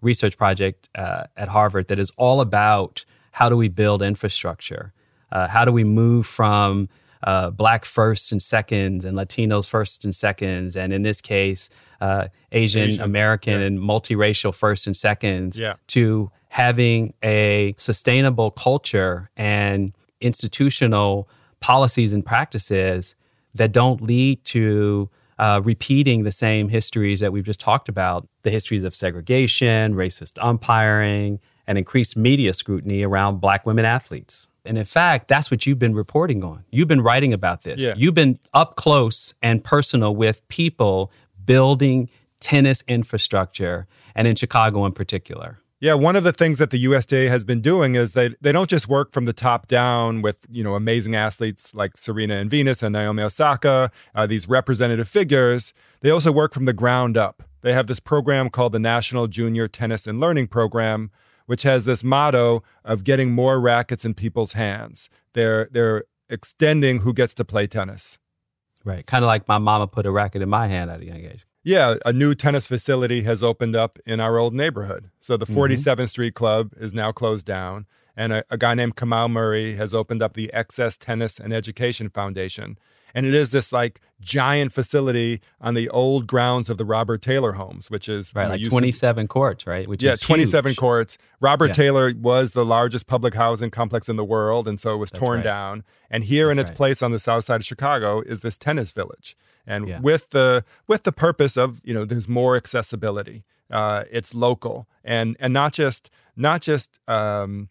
research 0.02 0.38
project 0.38 0.90
uh, 0.96 1.24
at 1.38 1.48
Harvard 1.50 1.88
that 1.88 2.00
is 2.00 2.12
all 2.18 2.42
about 2.42 3.06
how 3.32 3.50
do 3.50 3.58
we 3.58 3.70
build 3.70 4.02
infrastructure. 4.02 4.94
Uh, 5.32 5.48
how 5.48 5.66
do 5.66 5.72
we 5.72 5.84
move 5.84 6.28
from 6.28 6.88
uh, 7.24 7.50
black 7.50 7.86
firsts 7.86 8.32
and 8.32 8.42
seconds 8.42 9.06
and 9.06 9.18
Latinos 9.18 9.66
firsts 9.68 10.04
and 10.06 10.14
seconds, 10.16 10.76
and 10.76 10.92
in 10.94 11.04
this 11.04 11.22
case, 11.22 11.70
uh, 12.02 12.28
Asian, 12.52 12.90
Asian, 12.90 13.04
American 13.04 13.60
yeah. 13.60 13.68
and 13.68 13.80
multiracial 13.80 14.54
firsts 14.54 14.88
and 14.88 14.96
seconds 14.96 15.58
Yeah. 15.58 15.76
to 15.88 16.32
having 16.50 17.14
a 17.24 17.74
sustainable 17.78 18.52
culture 18.52 19.32
and 19.38 19.94
institutional 20.22 21.28
policies 21.64 22.12
and 22.12 22.26
practices 22.26 23.16
that 23.56 23.72
don't 23.72 24.02
lead 24.02 24.44
to 24.44 25.10
uh, 25.40 25.62
repeating 25.64 26.24
the 26.24 26.32
same 26.32 26.68
histories 26.68 27.22
that 27.22 27.32
we've 27.32 27.46
just 27.46 27.60
talked 27.62 27.88
about 27.88 28.28
the 28.42 28.52
histories 28.52 28.84
of 28.84 28.94
segregation, 28.94 29.96
racist 29.96 30.38
umpiring, 30.44 31.40
and 31.66 31.78
increased 31.78 32.18
media 32.18 32.54
scrutiny 32.54 33.02
around 33.02 33.40
black 33.40 33.66
women 33.66 33.86
athletes. 33.86 34.50
And 34.66 34.78
in 34.78 34.84
fact, 34.84 35.30
that's 35.30 35.50
what 35.50 35.66
you've 35.66 35.80
been 35.80 35.96
reporting 35.96 36.44
on. 36.44 36.66
You've 36.70 36.90
been 36.90 37.02
writing 37.02 37.32
about 37.32 37.62
this. 37.62 37.82
Yeah. 37.82 37.94
You've 37.96 38.14
been 38.14 38.40
up 38.54 38.76
close 38.76 39.34
and 39.42 39.64
personal 39.64 40.14
with 40.14 40.46
people 40.50 41.14
building 41.46 42.10
tennis 42.42 42.84
infrastructure, 42.90 43.88
and 44.16 44.28
in 44.28 44.36
Chicago 44.36 44.86
in 44.86 44.92
particular. 44.92 45.60
Yeah, 45.84 45.96
one 45.96 46.16
of 46.16 46.24
the 46.24 46.32
things 46.32 46.60
that 46.60 46.70
the 46.70 46.78
USTA 46.78 47.28
has 47.28 47.44
been 47.44 47.60
doing 47.60 47.96
is 47.96 48.14
they 48.14 48.38
they 48.40 48.54
don't 48.54 48.70
just 48.70 48.88
work 48.88 49.12
from 49.12 49.26
the 49.26 49.34
top 49.34 49.68
down 49.68 50.22
with 50.22 50.46
you 50.50 50.64
know 50.64 50.76
amazing 50.76 51.14
athletes 51.14 51.76
like 51.76 51.98
Serena 51.98 52.36
and 52.36 52.50
Venus 52.50 52.82
and 52.82 52.94
Naomi 52.94 53.22
Osaka, 53.22 53.92
uh, 54.16 54.26
these 54.26 54.48
representative 54.48 55.10
figures. 55.10 55.74
They 56.00 56.10
also 56.10 56.32
work 56.32 56.54
from 56.54 56.64
the 56.64 56.72
ground 56.72 57.18
up. 57.18 57.44
They 57.64 57.74
have 57.74 57.88
this 57.88 58.00
program 58.00 58.50
called 58.50 58.72
the 58.72 58.80
National 58.80 59.28
Junior 59.28 59.68
Tennis 59.68 60.08
and 60.08 60.22
Learning 60.22 60.48
Program, 60.48 61.12
which 61.48 61.64
has 61.64 61.84
this 61.84 62.02
motto 62.02 62.64
of 62.86 63.04
getting 63.04 63.34
more 63.34 63.60
rackets 63.60 64.06
in 64.06 64.14
people's 64.14 64.54
hands. 64.54 65.10
They're 65.34 65.68
they're 65.70 66.06
extending 66.30 67.02
who 67.02 67.14
gets 67.14 67.34
to 67.34 67.44
play 67.44 67.68
tennis. 67.68 68.20
Right. 68.86 69.06
Kind 69.06 69.26
of 69.26 69.28
like 69.28 69.50
my 69.50 69.58
mama 69.58 69.88
put 69.88 70.06
a 70.06 70.12
racket 70.12 70.42
in 70.42 70.48
my 70.48 70.70
hand 70.70 70.90
at 70.92 71.02
a 71.02 71.06
young 71.06 71.26
age. 71.26 71.46
Yeah, 71.64 71.96
a 72.06 72.12
new 72.14 72.36
tennis 72.36 72.68
facility 72.68 73.22
has 73.24 73.42
opened 73.42 73.76
up 73.76 73.98
in 74.06 74.20
our 74.20 74.38
old 74.38 74.54
neighborhood. 74.54 75.10
So 75.20 75.38
the 75.38 75.46
Mhm. 75.46 75.54
47th 75.54 76.10
Street 76.10 76.36
Club 76.36 76.72
is 76.78 76.94
now 76.94 77.12
closed 77.12 77.46
down, 77.46 77.86
and 78.18 78.34
a, 78.34 78.44
a 78.50 78.58
guy 78.58 78.74
named 78.74 78.96
Kamau 78.96 79.30
Murray 79.32 79.76
has 79.76 79.94
opened 79.94 80.22
up 80.22 80.34
the 80.34 80.52
XS 80.54 80.98
Tennis 80.98 81.40
and 81.40 81.54
Education 81.54 82.10
Foundation. 82.10 82.78
And 83.16 83.28
it 83.28 83.36
is 83.36 83.52
this 83.52 83.72
like 83.72 84.02
giant 84.20 84.74
facility 84.74 85.40
on 85.62 85.76
the 85.76 85.88
old 85.90 86.26
grounds 86.26 86.68
of 86.70 86.78
the 86.80 86.84
Robert 86.86 87.22
Taylor 87.22 87.54
homes, 87.54 87.92
which 87.92 88.10
is 88.10 88.34
Right, 88.34 88.50
like 88.50 88.60
used 88.60 88.72
to 88.72 88.76
27 88.76 89.28
courts, 89.28 89.68
right? 89.68 89.88
Which 89.88 90.02
yeah, 90.02 90.14
is 90.14 90.20
27 90.20 90.72
huge. 90.72 90.78
courts. 90.78 91.18
Robert 91.40 91.68
Yeah. 91.68 91.74
Taylor 91.74 92.14
was 92.20 92.54
the 92.54 92.66
largest 92.66 93.06
public 93.06 93.36
housing 93.36 93.70
complex 93.70 94.10
in 94.10 94.16
the 94.16 94.24
world, 94.26 94.68
and 94.68 94.80
so 94.80 94.96
it 94.96 94.98
was 94.98 95.12
torn 95.12 95.38
right. 95.38 95.44
down. 95.44 95.84
And 96.10 96.24
here 96.24 96.50
in 96.50 96.58
its 96.58 96.72
right. 96.72 96.78
place 96.78 97.04
on 97.04 97.12
the 97.12 97.20
south 97.20 97.44
side 97.46 97.62
of 97.62 97.66
Chicago 97.66 98.22
is 98.22 98.42
this 98.42 98.58
tennis 98.58 98.92
village, 98.92 99.38
and 99.66 99.88
Yeah. 99.88 100.00
with 100.00 100.30
the 100.32 100.64
with 100.88 101.04
the 101.04 101.12
purpose 101.12 101.58
of 101.58 101.80
you 101.84 101.94
know 101.94 102.06
there's 102.06 102.28
more 102.28 102.56
accessibility. 102.56 103.44
Uh, 103.72 104.04
it's 104.12 104.34
local 104.36 104.88
and 105.04 105.36
and 105.40 105.54
not 105.54 105.74
just 105.74 106.10
not 106.36 106.62
just 106.62 107.00
um, 107.08 107.70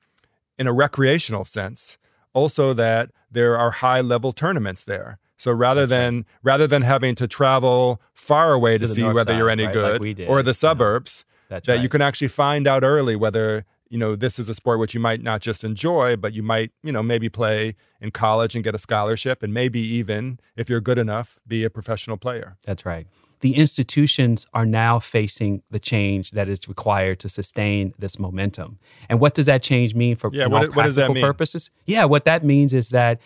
in 0.58 0.66
a 0.66 0.72
recreational 0.72 1.44
sense, 1.44 1.98
also 2.32 2.72
that 2.74 3.10
there 3.30 3.56
are 3.58 3.70
high 3.70 4.00
level 4.00 4.32
tournaments 4.32 4.84
there. 4.84 5.18
So 5.36 5.50
rather 5.52 5.86
than 5.86 6.24
rather 6.42 6.66
than 6.66 6.82
having 6.82 7.14
to 7.16 7.26
travel 7.26 8.00
far 8.14 8.52
away 8.52 8.78
to, 8.78 8.86
To 8.86 8.88
see 8.88 9.02
whether 9.02 9.34
you're 9.36 9.50
any 9.50 9.64
right, 9.66 9.72
good 9.74 10.00
we 10.00 10.14
did, 10.14 10.28
or 10.28 10.38
you 10.38 10.42
the 10.44 10.48
know. 10.48 10.52
suburbs, 10.52 11.24
That's 11.48 11.66
that 11.66 11.80
you 11.80 11.88
can 11.88 12.00
actually 12.00 12.28
find 12.28 12.66
out 12.68 12.82
early 12.84 13.16
whether 13.16 13.64
you 13.92 13.98
know 13.98 14.16
this 14.16 14.38
is 14.38 14.48
a 14.48 14.54
sport 14.54 14.78
which 14.80 14.94
you 14.94 15.00
might 15.00 15.22
not 15.22 15.40
just 15.42 15.62
enjoy, 15.64 16.16
but 16.16 16.32
you 16.32 16.42
might 16.42 16.70
you 16.82 16.92
know 16.92 17.02
maybe 17.02 17.28
play 17.28 17.74
in 18.00 18.10
college 18.10 18.54
and 18.54 18.64
get 18.64 18.74
a 18.74 18.78
scholarship, 18.78 19.42
and 19.42 19.52
maybe 19.52 19.80
even 19.80 20.40
if 20.56 20.68
you're 20.70 20.80
good 20.80 20.98
enough, 20.98 21.38
be 21.46 21.62
a 21.64 21.70
professional 21.70 22.16
player. 22.16 22.56
That's 22.64 22.84
right. 22.86 23.06
The 23.40 23.54
institutions 23.56 24.46
are 24.54 24.64
now 24.64 24.98
facing 25.00 25.62
the 25.70 25.78
change 25.80 26.30
that 26.30 26.48
is 26.48 26.68
required 26.68 27.18
to 27.20 27.28
sustain 27.28 27.92
this 27.98 28.18
momentum. 28.18 28.78
And 29.08 29.20
what 29.20 29.34
does 29.34 29.46
that 29.46 29.62
change 29.62 29.94
mean 29.94 30.14
for 30.16 30.30
Yeah, 30.32 30.46
what- 30.46 30.74
what 30.76 30.84
does 30.84 30.94
that 30.94 31.10
mean? 31.12 31.22
purposes? 31.24 31.70
Yeah, 31.84 32.04
what 32.04 32.24
that 32.24 32.44
means 32.44 32.72
is 32.72 32.90
that 32.90 33.20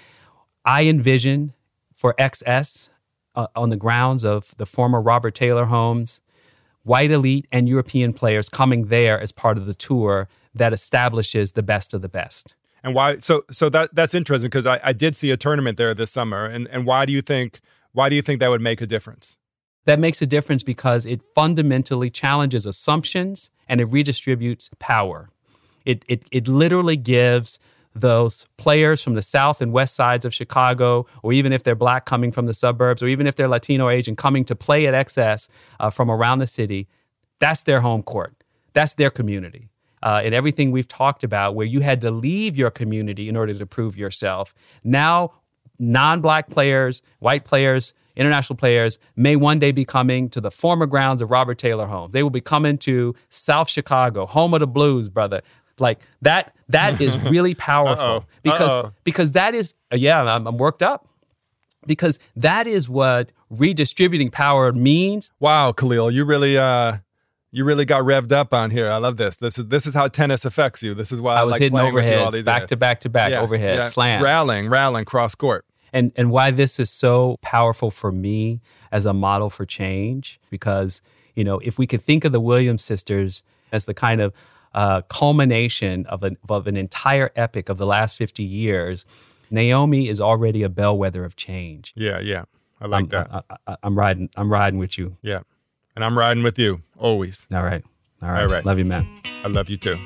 I 0.64 0.84
envision 0.86 1.52
for 1.94 2.14
XS 2.18 2.88
uh, 3.34 3.46
on 3.54 3.68
the 3.70 3.76
grounds 3.76 4.24
of 4.24 4.54
the 4.56 4.64
former 4.66 5.00
Robert 5.02 5.34
Taylor 5.34 5.66
homes, 5.66 6.22
white 6.82 7.10
elite 7.10 7.46
and 7.52 7.68
European 7.68 8.12
players 8.14 8.48
coming 8.48 8.86
there 8.86 9.20
as 9.20 9.32
part 9.32 9.58
of 9.58 9.66
the 9.66 9.74
tour 9.74 10.28
that 10.56 10.72
establishes 10.72 11.52
the 11.52 11.62
best 11.62 11.94
of 11.94 12.02
the 12.02 12.08
best. 12.08 12.56
And 12.82 12.94
why? 12.94 13.18
So 13.18 13.44
so 13.50 13.68
that 13.70 13.94
that's 13.94 14.14
interesting 14.14 14.48
because 14.48 14.66
I, 14.66 14.80
I 14.82 14.92
did 14.92 15.16
see 15.16 15.30
a 15.30 15.36
tournament 15.36 15.76
there 15.76 15.94
this 15.94 16.10
summer, 16.10 16.44
and 16.44 16.68
and 16.68 16.86
why 16.86 17.06
do 17.06 17.12
you 17.12 17.22
think 17.22 17.60
why 17.92 18.08
do 18.08 18.16
you 18.16 18.22
think 18.22 18.40
that 18.40 18.48
would 18.48 18.60
make 18.60 18.80
a 18.80 18.86
difference? 18.86 19.38
That 19.86 20.00
makes 20.00 20.20
a 20.20 20.26
difference 20.26 20.62
because 20.62 21.06
it 21.06 21.22
fundamentally 21.34 22.10
challenges 22.10 22.66
assumptions 22.66 23.50
and 23.68 23.80
it 23.80 23.88
redistributes 23.88 24.68
power. 24.78 25.30
It, 25.84 26.04
it, 26.08 26.24
it 26.32 26.48
literally 26.48 26.96
gives 26.96 27.60
those 27.94 28.46
players 28.56 29.00
from 29.00 29.14
the 29.14 29.22
south 29.22 29.62
and 29.62 29.72
west 29.72 29.94
sides 29.94 30.24
of 30.24 30.34
Chicago, 30.34 31.06
or 31.22 31.32
even 31.32 31.52
if 31.52 31.62
they're 31.62 31.74
black 31.74 32.04
coming 32.04 32.32
from 32.32 32.46
the 32.46 32.52
suburbs, 32.52 33.02
or 33.02 33.06
even 33.06 33.26
if 33.26 33.36
they're 33.36 33.48
Latino 33.48 33.86
or 33.86 33.92
Asian 33.92 34.16
coming 34.16 34.44
to 34.44 34.56
play 34.56 34.86
at 34.86 35.06
XS 35.06 35.48
uh, 35.80 35.88
from 35.88 36.10
around 36.10 36.40
the 36.40 36.46
city, 36.46 36.88
that's 37.38 37.62
their 37.62 37.80
home 37.80 38.02
court. 38.02 38.34
That's 38.74 38.94
their 38.94 39.10
community. 39.10 39.70
Uh, 40.06 40.20
and 40.24 40.32
everything 40.32 40.70
we've 40.70 40.86
talked 40.86 41.24
about, 41.24 41.56
where 41.56 41.66
you 41.66 41.80
had 41.80 42.00
to 42.00 42.12
leave 42.12 42.56
your 42.56 42.70
community 42.70 43.28
in 43.28 43.36
order 43.36 43.52
to 43.52 43.66
prove 43.66 43.96
yourself. 43.96 44.54
Now, 44.84 45.32
non 45.80 46.20
black 46.20 46.48
players, 46.48 47.02
white 47.18 47.44
players, 47.44 47.92
international 48.14 48.56
players 48.56 49.00
may 49.16 49.34
one 49.34 49.58
day 49.58 49.72
be 49.72 49.84
coming 49.84 50.28
to 50.30 50.40
the 50.40 50.52
former 50.52 50.86
grounds 50.86 51.22
of 51.22 51.32
Robert 51.32 51.58
Taylor 51.58 51.86
Homes. 51.86 52.12
They 52.12 52.22
will 52.22 52.30
be 52.30 52.40
coming 52.40 52.78
to 52.78 53.16
South 53.30 53.68
Chicago, 53.68 54.26
home 54.26 54.54
of 54.54 54.60
the 54.60 54.68
blues, 54.68 55.08
brother. 55.08 55.42
Like 55.80 55.98
that, 56.22 56.54
that 56.68 57.00
is 57.00 57.18
really 57.30 57.54
powerful 57.54 58.04
Uh-oh. 58.04 58.24
because 58.44 58.70
Uh-oh. 58.70 58.92
because 59.02 59.32
that 59.32 59.56
is 59.56 59.74
uh, 59.92 59.96
yeah, 59.96 60.22
I'm, 60.22 60.46
I'm 60.46 60.56
worked 60.56 60.82
up 60.82 61.08
because 61.84 62.20
that 62.36 62.68
is 62.68 62.88
what 62.88 63.32
redistributing 63.50 64.30
power 64.30 64.72
means. 64.72 65.32
Wow, 65.40 65.72
Khalil, 65.72 66.12
you 66.12 66.24
really 66.24 66.56
uh 66.56 66.98
you 67.52 67.64
really 67.64 67.84
got 67.84 68.02
revved 68.02 68.32
up 68.32 68.52
on 68.52 68.70
here. 68.70 68.90
I 68.90 68.96
love 68.98 69.16
this. 69.16 69.36
This 69.36 69.58
is 69.58 69.66
this 69.68 69.86
is 69.86 69.94
how 69.94 70.08
tennis 70.08 70.44
affects 70.44 70.82
you. 70.82 70.94
This 70.94 71.12
is 71.12 71.20
why 71.20 71.36
I, 71.36 71.40
I 71.40 71.44
was 71.44 71.52
like 71.52 71.60
hitting 71.60 71.78
playing 71.78 71.94
with 71.94 72.04
you 72.06 72.14
all 72.16 72.30
these 72.30 72.44
back 72.44 72.62
days. 72.62 72.68
to 72.70 72.76
back 72.76 73.00
to 73.00 73.08
back, 73.08 73.30
Yeah, 73.30 73.40
overhead, 73.40 73.76
yeah. 73.78 73.88
slam. 73.88 74.22
rallying, 74.22 74.68
rallying, 74.68 75.04
cross 75.04 75.34
court. 75.34 75.64
and 75.92 76.12
and 76.16 76.30
why 76.30 76.50
this 76.50 76.78
is 76.80 76.90
so 76.90 77.36
powerful 77.42 77.90
for 77.90 78.10
me 78.12 78.60
as 78.92 79.06
a 79.06 79.12
model 79.12 79.50
for 79.50 79.64
change 79.64 80.38
because 80.50 81.00
you 81.34 81.44
know 81.44 81.58
if 81.60 81.78
we 81.78 81.86
could 81.86 82.02
think 82.02 82.24
of 82.24 82.32
the 82.32 82.40
Williams 82.40 82.82
sisters 82.82 83.42
as 83.72 83.84
the 83.86 83.94
kind 83.94 84.20
of 84.20 84.32
uh, 84.74 85.00
culmination 85.08 86.04
of 86.06 86.22
an 86.22 86.36
of 86.48 86.66
an 86.66 86.76
entire 86.76 87.30
epic 87.36 87.68
of 87.68 87.78
the 87.78 87.86
last 87.86 88.16
50 88.16 88.42
years 88.42 89.04
Naomi 89.50 90.08
is 90.08 90.20
already 90.20 90.62
a 90.64 90.68
bellwether 90.68 91.24
of 91.24 91.36
change 91.36 91.92
Yeah, 91.96 92.18
yeah. 92.20 92.44
I 92.80 92.86
like 92.86 93.04
I'm, 93.04 93.08
that. 93.08 93.30
I, 93.50 93.56
I, 93.66 93.76
I'm 93.82 93.96
riding 93.96 94.28
I'm 94.36 94.50
riding 94.52 94.78
with 94.78 94.98
you 94.98 95.16
yeah. 95.22 95.40
And 95.96 96.04
I'm 96.04 96.16
riding 96.18 96.42
with 96.42 96.58
you 96.58 96.80
always. 96.98 97.46
all 97.52 97.62
right 97.62 97.82
all 98.22 98.30
right, 98.30 98.42
All 98.42 98.48
right. 98.48 98.64
love 98.64 98.78
you 98.78 98.84
man 98.84 99.06
I 99.44 99.48
love 99.48 99.68
you 99.70 99.76
too. 99.76 99.96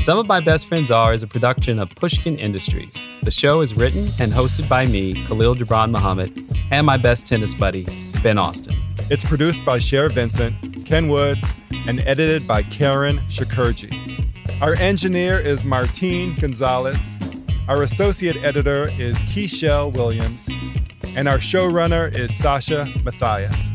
Some 0.00 0.18
of 0.18 0.26
My 0.26 0.40
Best 0.40 0.66
Friends 0.66 0.90
Are 0.90 1.12
is 1.12 1.22
a 1.22 1.26
production 1.26 1.78
of 1.78 1.90
Pushkin 1.90 2.38
Industries. 2.38 2.96
The 3.22 3.30
show 3.30 3.60
is 3.60 3.74
written 3.74 4.08
and 4.18 4.32
hosted 4.32 4.68
by 4.68 4.86
me, 4.86 5.24
Khalil 5.26 5.54
Gibran 5.54 5.90
Muhammad, 5.90 6.32
and 6.70 6.86
my 6.86 6.96
best 6.96 7.26
tennis 7.26 7.52
buddy, 7.54 7.84
Ben 8.22 8.38
Austen. 8.38 8.74
It's 9.10 9.24
produced 9.24 9.64
by 9.64 9.78
Cher 9.78 10.08
Vincent, 10.08 10.86
Ken 10.86 11.08
Wood, 11.08 11.38
and 11.86 12.00
edited 12.00 12.46
by 12.46 12.62
Karen 12.62 13.18
Shakerdge. 13.28 13.90
Our 14.62 14.74
engineer 14.76 15.38
is 15.40 15.64
Martine 15.64 16.34
Gonzalez. 16.36 17.16
Our 17.68 17.82
associate 17.82 18.36
editor 18.42 18.88
is 18.98 19.18
Keishel 19.24 19.92
Williams. 19.92 20.48
And 21.18 21.26
our 21.26 21.38
showrunner 21.38 22.14
is 22.14 22.32
Sasha 22.32 22.86
Matthias. 23.02 23.72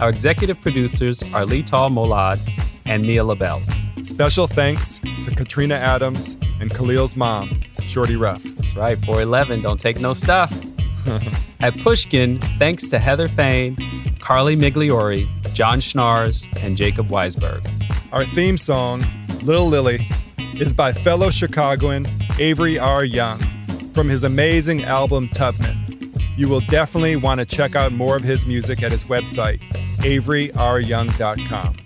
Our 0.00 0.08
executive 0.08 0.58
producers 0.62 1.22
are 1.24 1.44
Lital 1.44 1.92
Molad 1.92 2.40
and 2.86 3.02
Mia 3.02 3.22
LaBelle. 3.22 3.62
Special 4.02 4.46
thanks 4.46 4.98
to 5.26 5.34
Katrina 5.36 5.74
Adams 5.74 6.38
and 6.58 6.70
Khalil's 6.70 7.14
mom, 7.14 7.60
Shorty 7.82 8.16
Ruff. 8.16 8.42
That's 8.44 8.76
right, 8.76 8.98
411, 9.00 9.60
don't 9.60 9.78
take 9.78 10.00
no 10.00 10.14
stuff. 10.14 10.50
At 11.60 11.76
Pushkin, 11.80 12.40
thanks 12.58 12.88
to 12.88 12.98
Heather 12.98 13.28
Fain, 13.28 13.76
Carly 14.20 14.56
Migliori, 14.56 15.28
John 15.52 15.80
Schnars, 15.80 16.48
and 16.64 16.78
Jacob 16.78 17.08
Weisberg. 17.08 17.68
Our 18.10 18.24
theme 18.24 18.56
song, 18.56 19.04
Little 19.42 19.66
Lily, 19.66 20.08
is 20.54 20.72
by 20.72 20.94
fellow 20.94 21.28
Chicagoan 21.28 22.06
Avery 22.38 22.78
R. 22.78 23.04
Young 23.04 23.38
from 23.92 24.08
his 24.08 24.24
amazing 24.24 24.84
album 24.84 25.28
Tubman. 25.28 25.85
You 26.36 26.48
will 26.48 26.60
definitely 26.60 27.16
want 27.16 27.40
to 27.40 27.46
check 27.46 27.74
out 27.74 27.92
more 27.92 28.16
of 28.16 28.22
his 28.22 28.46
music 28.46 28.82
at 28.82 28.92
his 28.92 29.04
website, 29.06 29.60
averyryoung.com. 29.98 31.76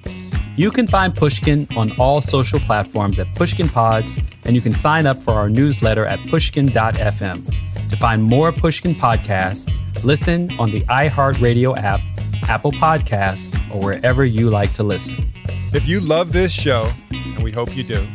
You 0.56 0.70
can 0.70 0.86
find 0.88 1.14
Pushkin 1.14 1.68
on 1.76 1.92
all 1.98 2.20
social 2.20 2.58
platforms 2.60 3.18
at 3.18 3.32
Pushkin 3.34 3.68
Pods, 3.68 4.18
and 4.44 4.56
you 4.56 4.60
can 4.60 4.74
sign 4.74 5.06
up 5.06 5.16
for 5.18 5.32
our 5.34 5.48
newsletter 5.48 6.04
at 6.04 6.18
pushkin.fm. 6.28 7.88
To 7.88 7.96
find 7.96 8.22
more 8.22 8.52
Pushkin 8.52 8.94
podcasts, 8.94 9.80
listen 10.04 10.50
on 10.58 10.70
the 10.70 10.82
iHeartRadio 10.82 11.78
app, 11.78 12.00
Apple 12.48 12.72
Podcasts, 12.72 13.56
or 13.74 13.80
wherever 13.80 14.24
you 14.24 14.50
like 14.50 14.72
to 14.74 14.82
listen. 14.82 15.32
If 15.72 15.86
you 15.86 16.00
love 16.00 16.32
this 16.32 16.52
show, 16.52 16.90
and 17.10 17.44
we 17.44 17.52
hope 17.52 17.76
you 17.76 17.84
do, 17.84 18.06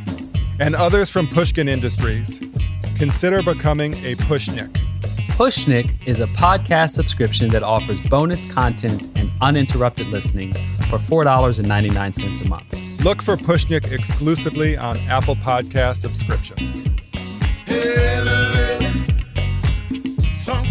and 0.60 0.76
others 0.76 1.10
from 1.10 1.28
Pushkin 1.28 1.68
Industries, 1.70 2.42
consider 2.98 3.42
becoming 3.42 3.94
a 4.06 4.16
Pushnik. 4.16 4.85
Pushnik 5.36 6.08
is 6.08 6.22
a 6.22 6.28
podcast 6.28 6.92
subscription 6.92 7.50
that 7.50 7.62
offers 7.62 8.00
bonus 8.04 8.50
content 8.50 9.02
and 9.18 9.30
uninterrupted 9.42 10.08
listening 10.08 10.54
for 10.90 10.98
$4.99 10.98 12.42
a 12.42 12.48
month. 12.48 13.04
Look 13.04 13.22
for 13.22 13.36
Pushnik 13.36 13.92
exclusively 13.92 14.78
on 14.78 14.98
Apple 15.10 15.36
Podcast 15.36 15.98
subscriptions. 15.98 16.84
Some 20.42 20.64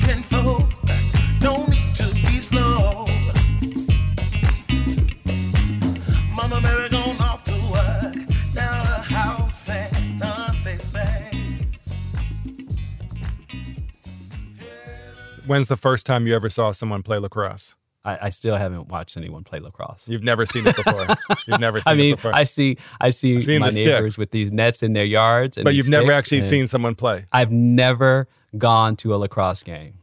When's 15.47 15.69
the 15.69 15.77
first 15.77 16.07
time 16.07 16.27
you 16.27 16.35
ever 16.35 16.49
saw 16.49 16.73
someone 16.73 17.03
play 17.03 17.19
lacrosse? 17.19 17.75
I, 18.05 18.27
I 18.27 18.31
still 18.31 18.57
haven't 18.57 18.89
watched 18.89 19.17
anyone 19.17 19.45
play 19.45 19.61
lacrosse. 19.61 20.07
You've 20.07 20.23
never 20.23 20.47
seen 20.47 20.67
it 20.67 20.77
before. 20.77 21.07
You've 21.47 21.61
never 21.61 21.81
seen 21.81 21.93
I 21.93 21.97
mean, 21.97 22.13
it 22.13 22.17
before. 22.17 22.35
I 22.35 22.45
see, 22.45 22.79
I 23.01 23.11
see 23.11 23.37
I've 23.37 23.61
my 23.61 23.69
the 23.69 23.73
stick. 23.73 23.87
neighbors 23.87 24.19
with 24.19 24.31
these 24.31 24.53
nets 24.53 24.83
in 24.83 24.93
their 24.93 25.05
yards, 25.05 25.57
and 25.57 25.65
but 25.65 25.75
you've 25.75 25.89
never 25.89 26.13
actually 26.13 26.43
seen 26.43 26.67
someone 26.67 26.95
play. 26.95 27.27
I've 27.33 27.51
never 27.51 28.29
gone 28.57 28.97
to 28.97 29.15
a 29.15 29.17
lacrosse 29.17 29.63
game. 29.63 29.95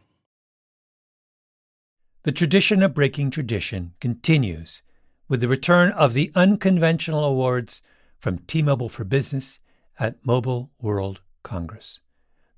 The 2.24 2.32
tradition 2.32 2.84
of 2.84 2.94
breaking 2.94 3.32
tradition 3.32 3.94
continues 4.00 4.82
with 5.28 5.42
the 5.42 5.48
return 5.48 5.92
of 5.94 6.14
the 6.14 6.32
unconventional 6.36 7.24
awards 7.24 7.82
from 8.20 8.40
T-Mobile 8.40 8.90
for 8.90 9.04
Business 9.04 9.60
at 10.00 10.24
Mobile 10.24 10.70
World 10.80 11.22
Congress. 11.42 12.00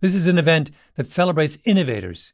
This 0.02 0.16
is 0.16 0.28
an 0.28 0.38
event 0.38 0.72
that 0.96 1.14
celebrates 1.14 1.58
innovators 1.64 2.34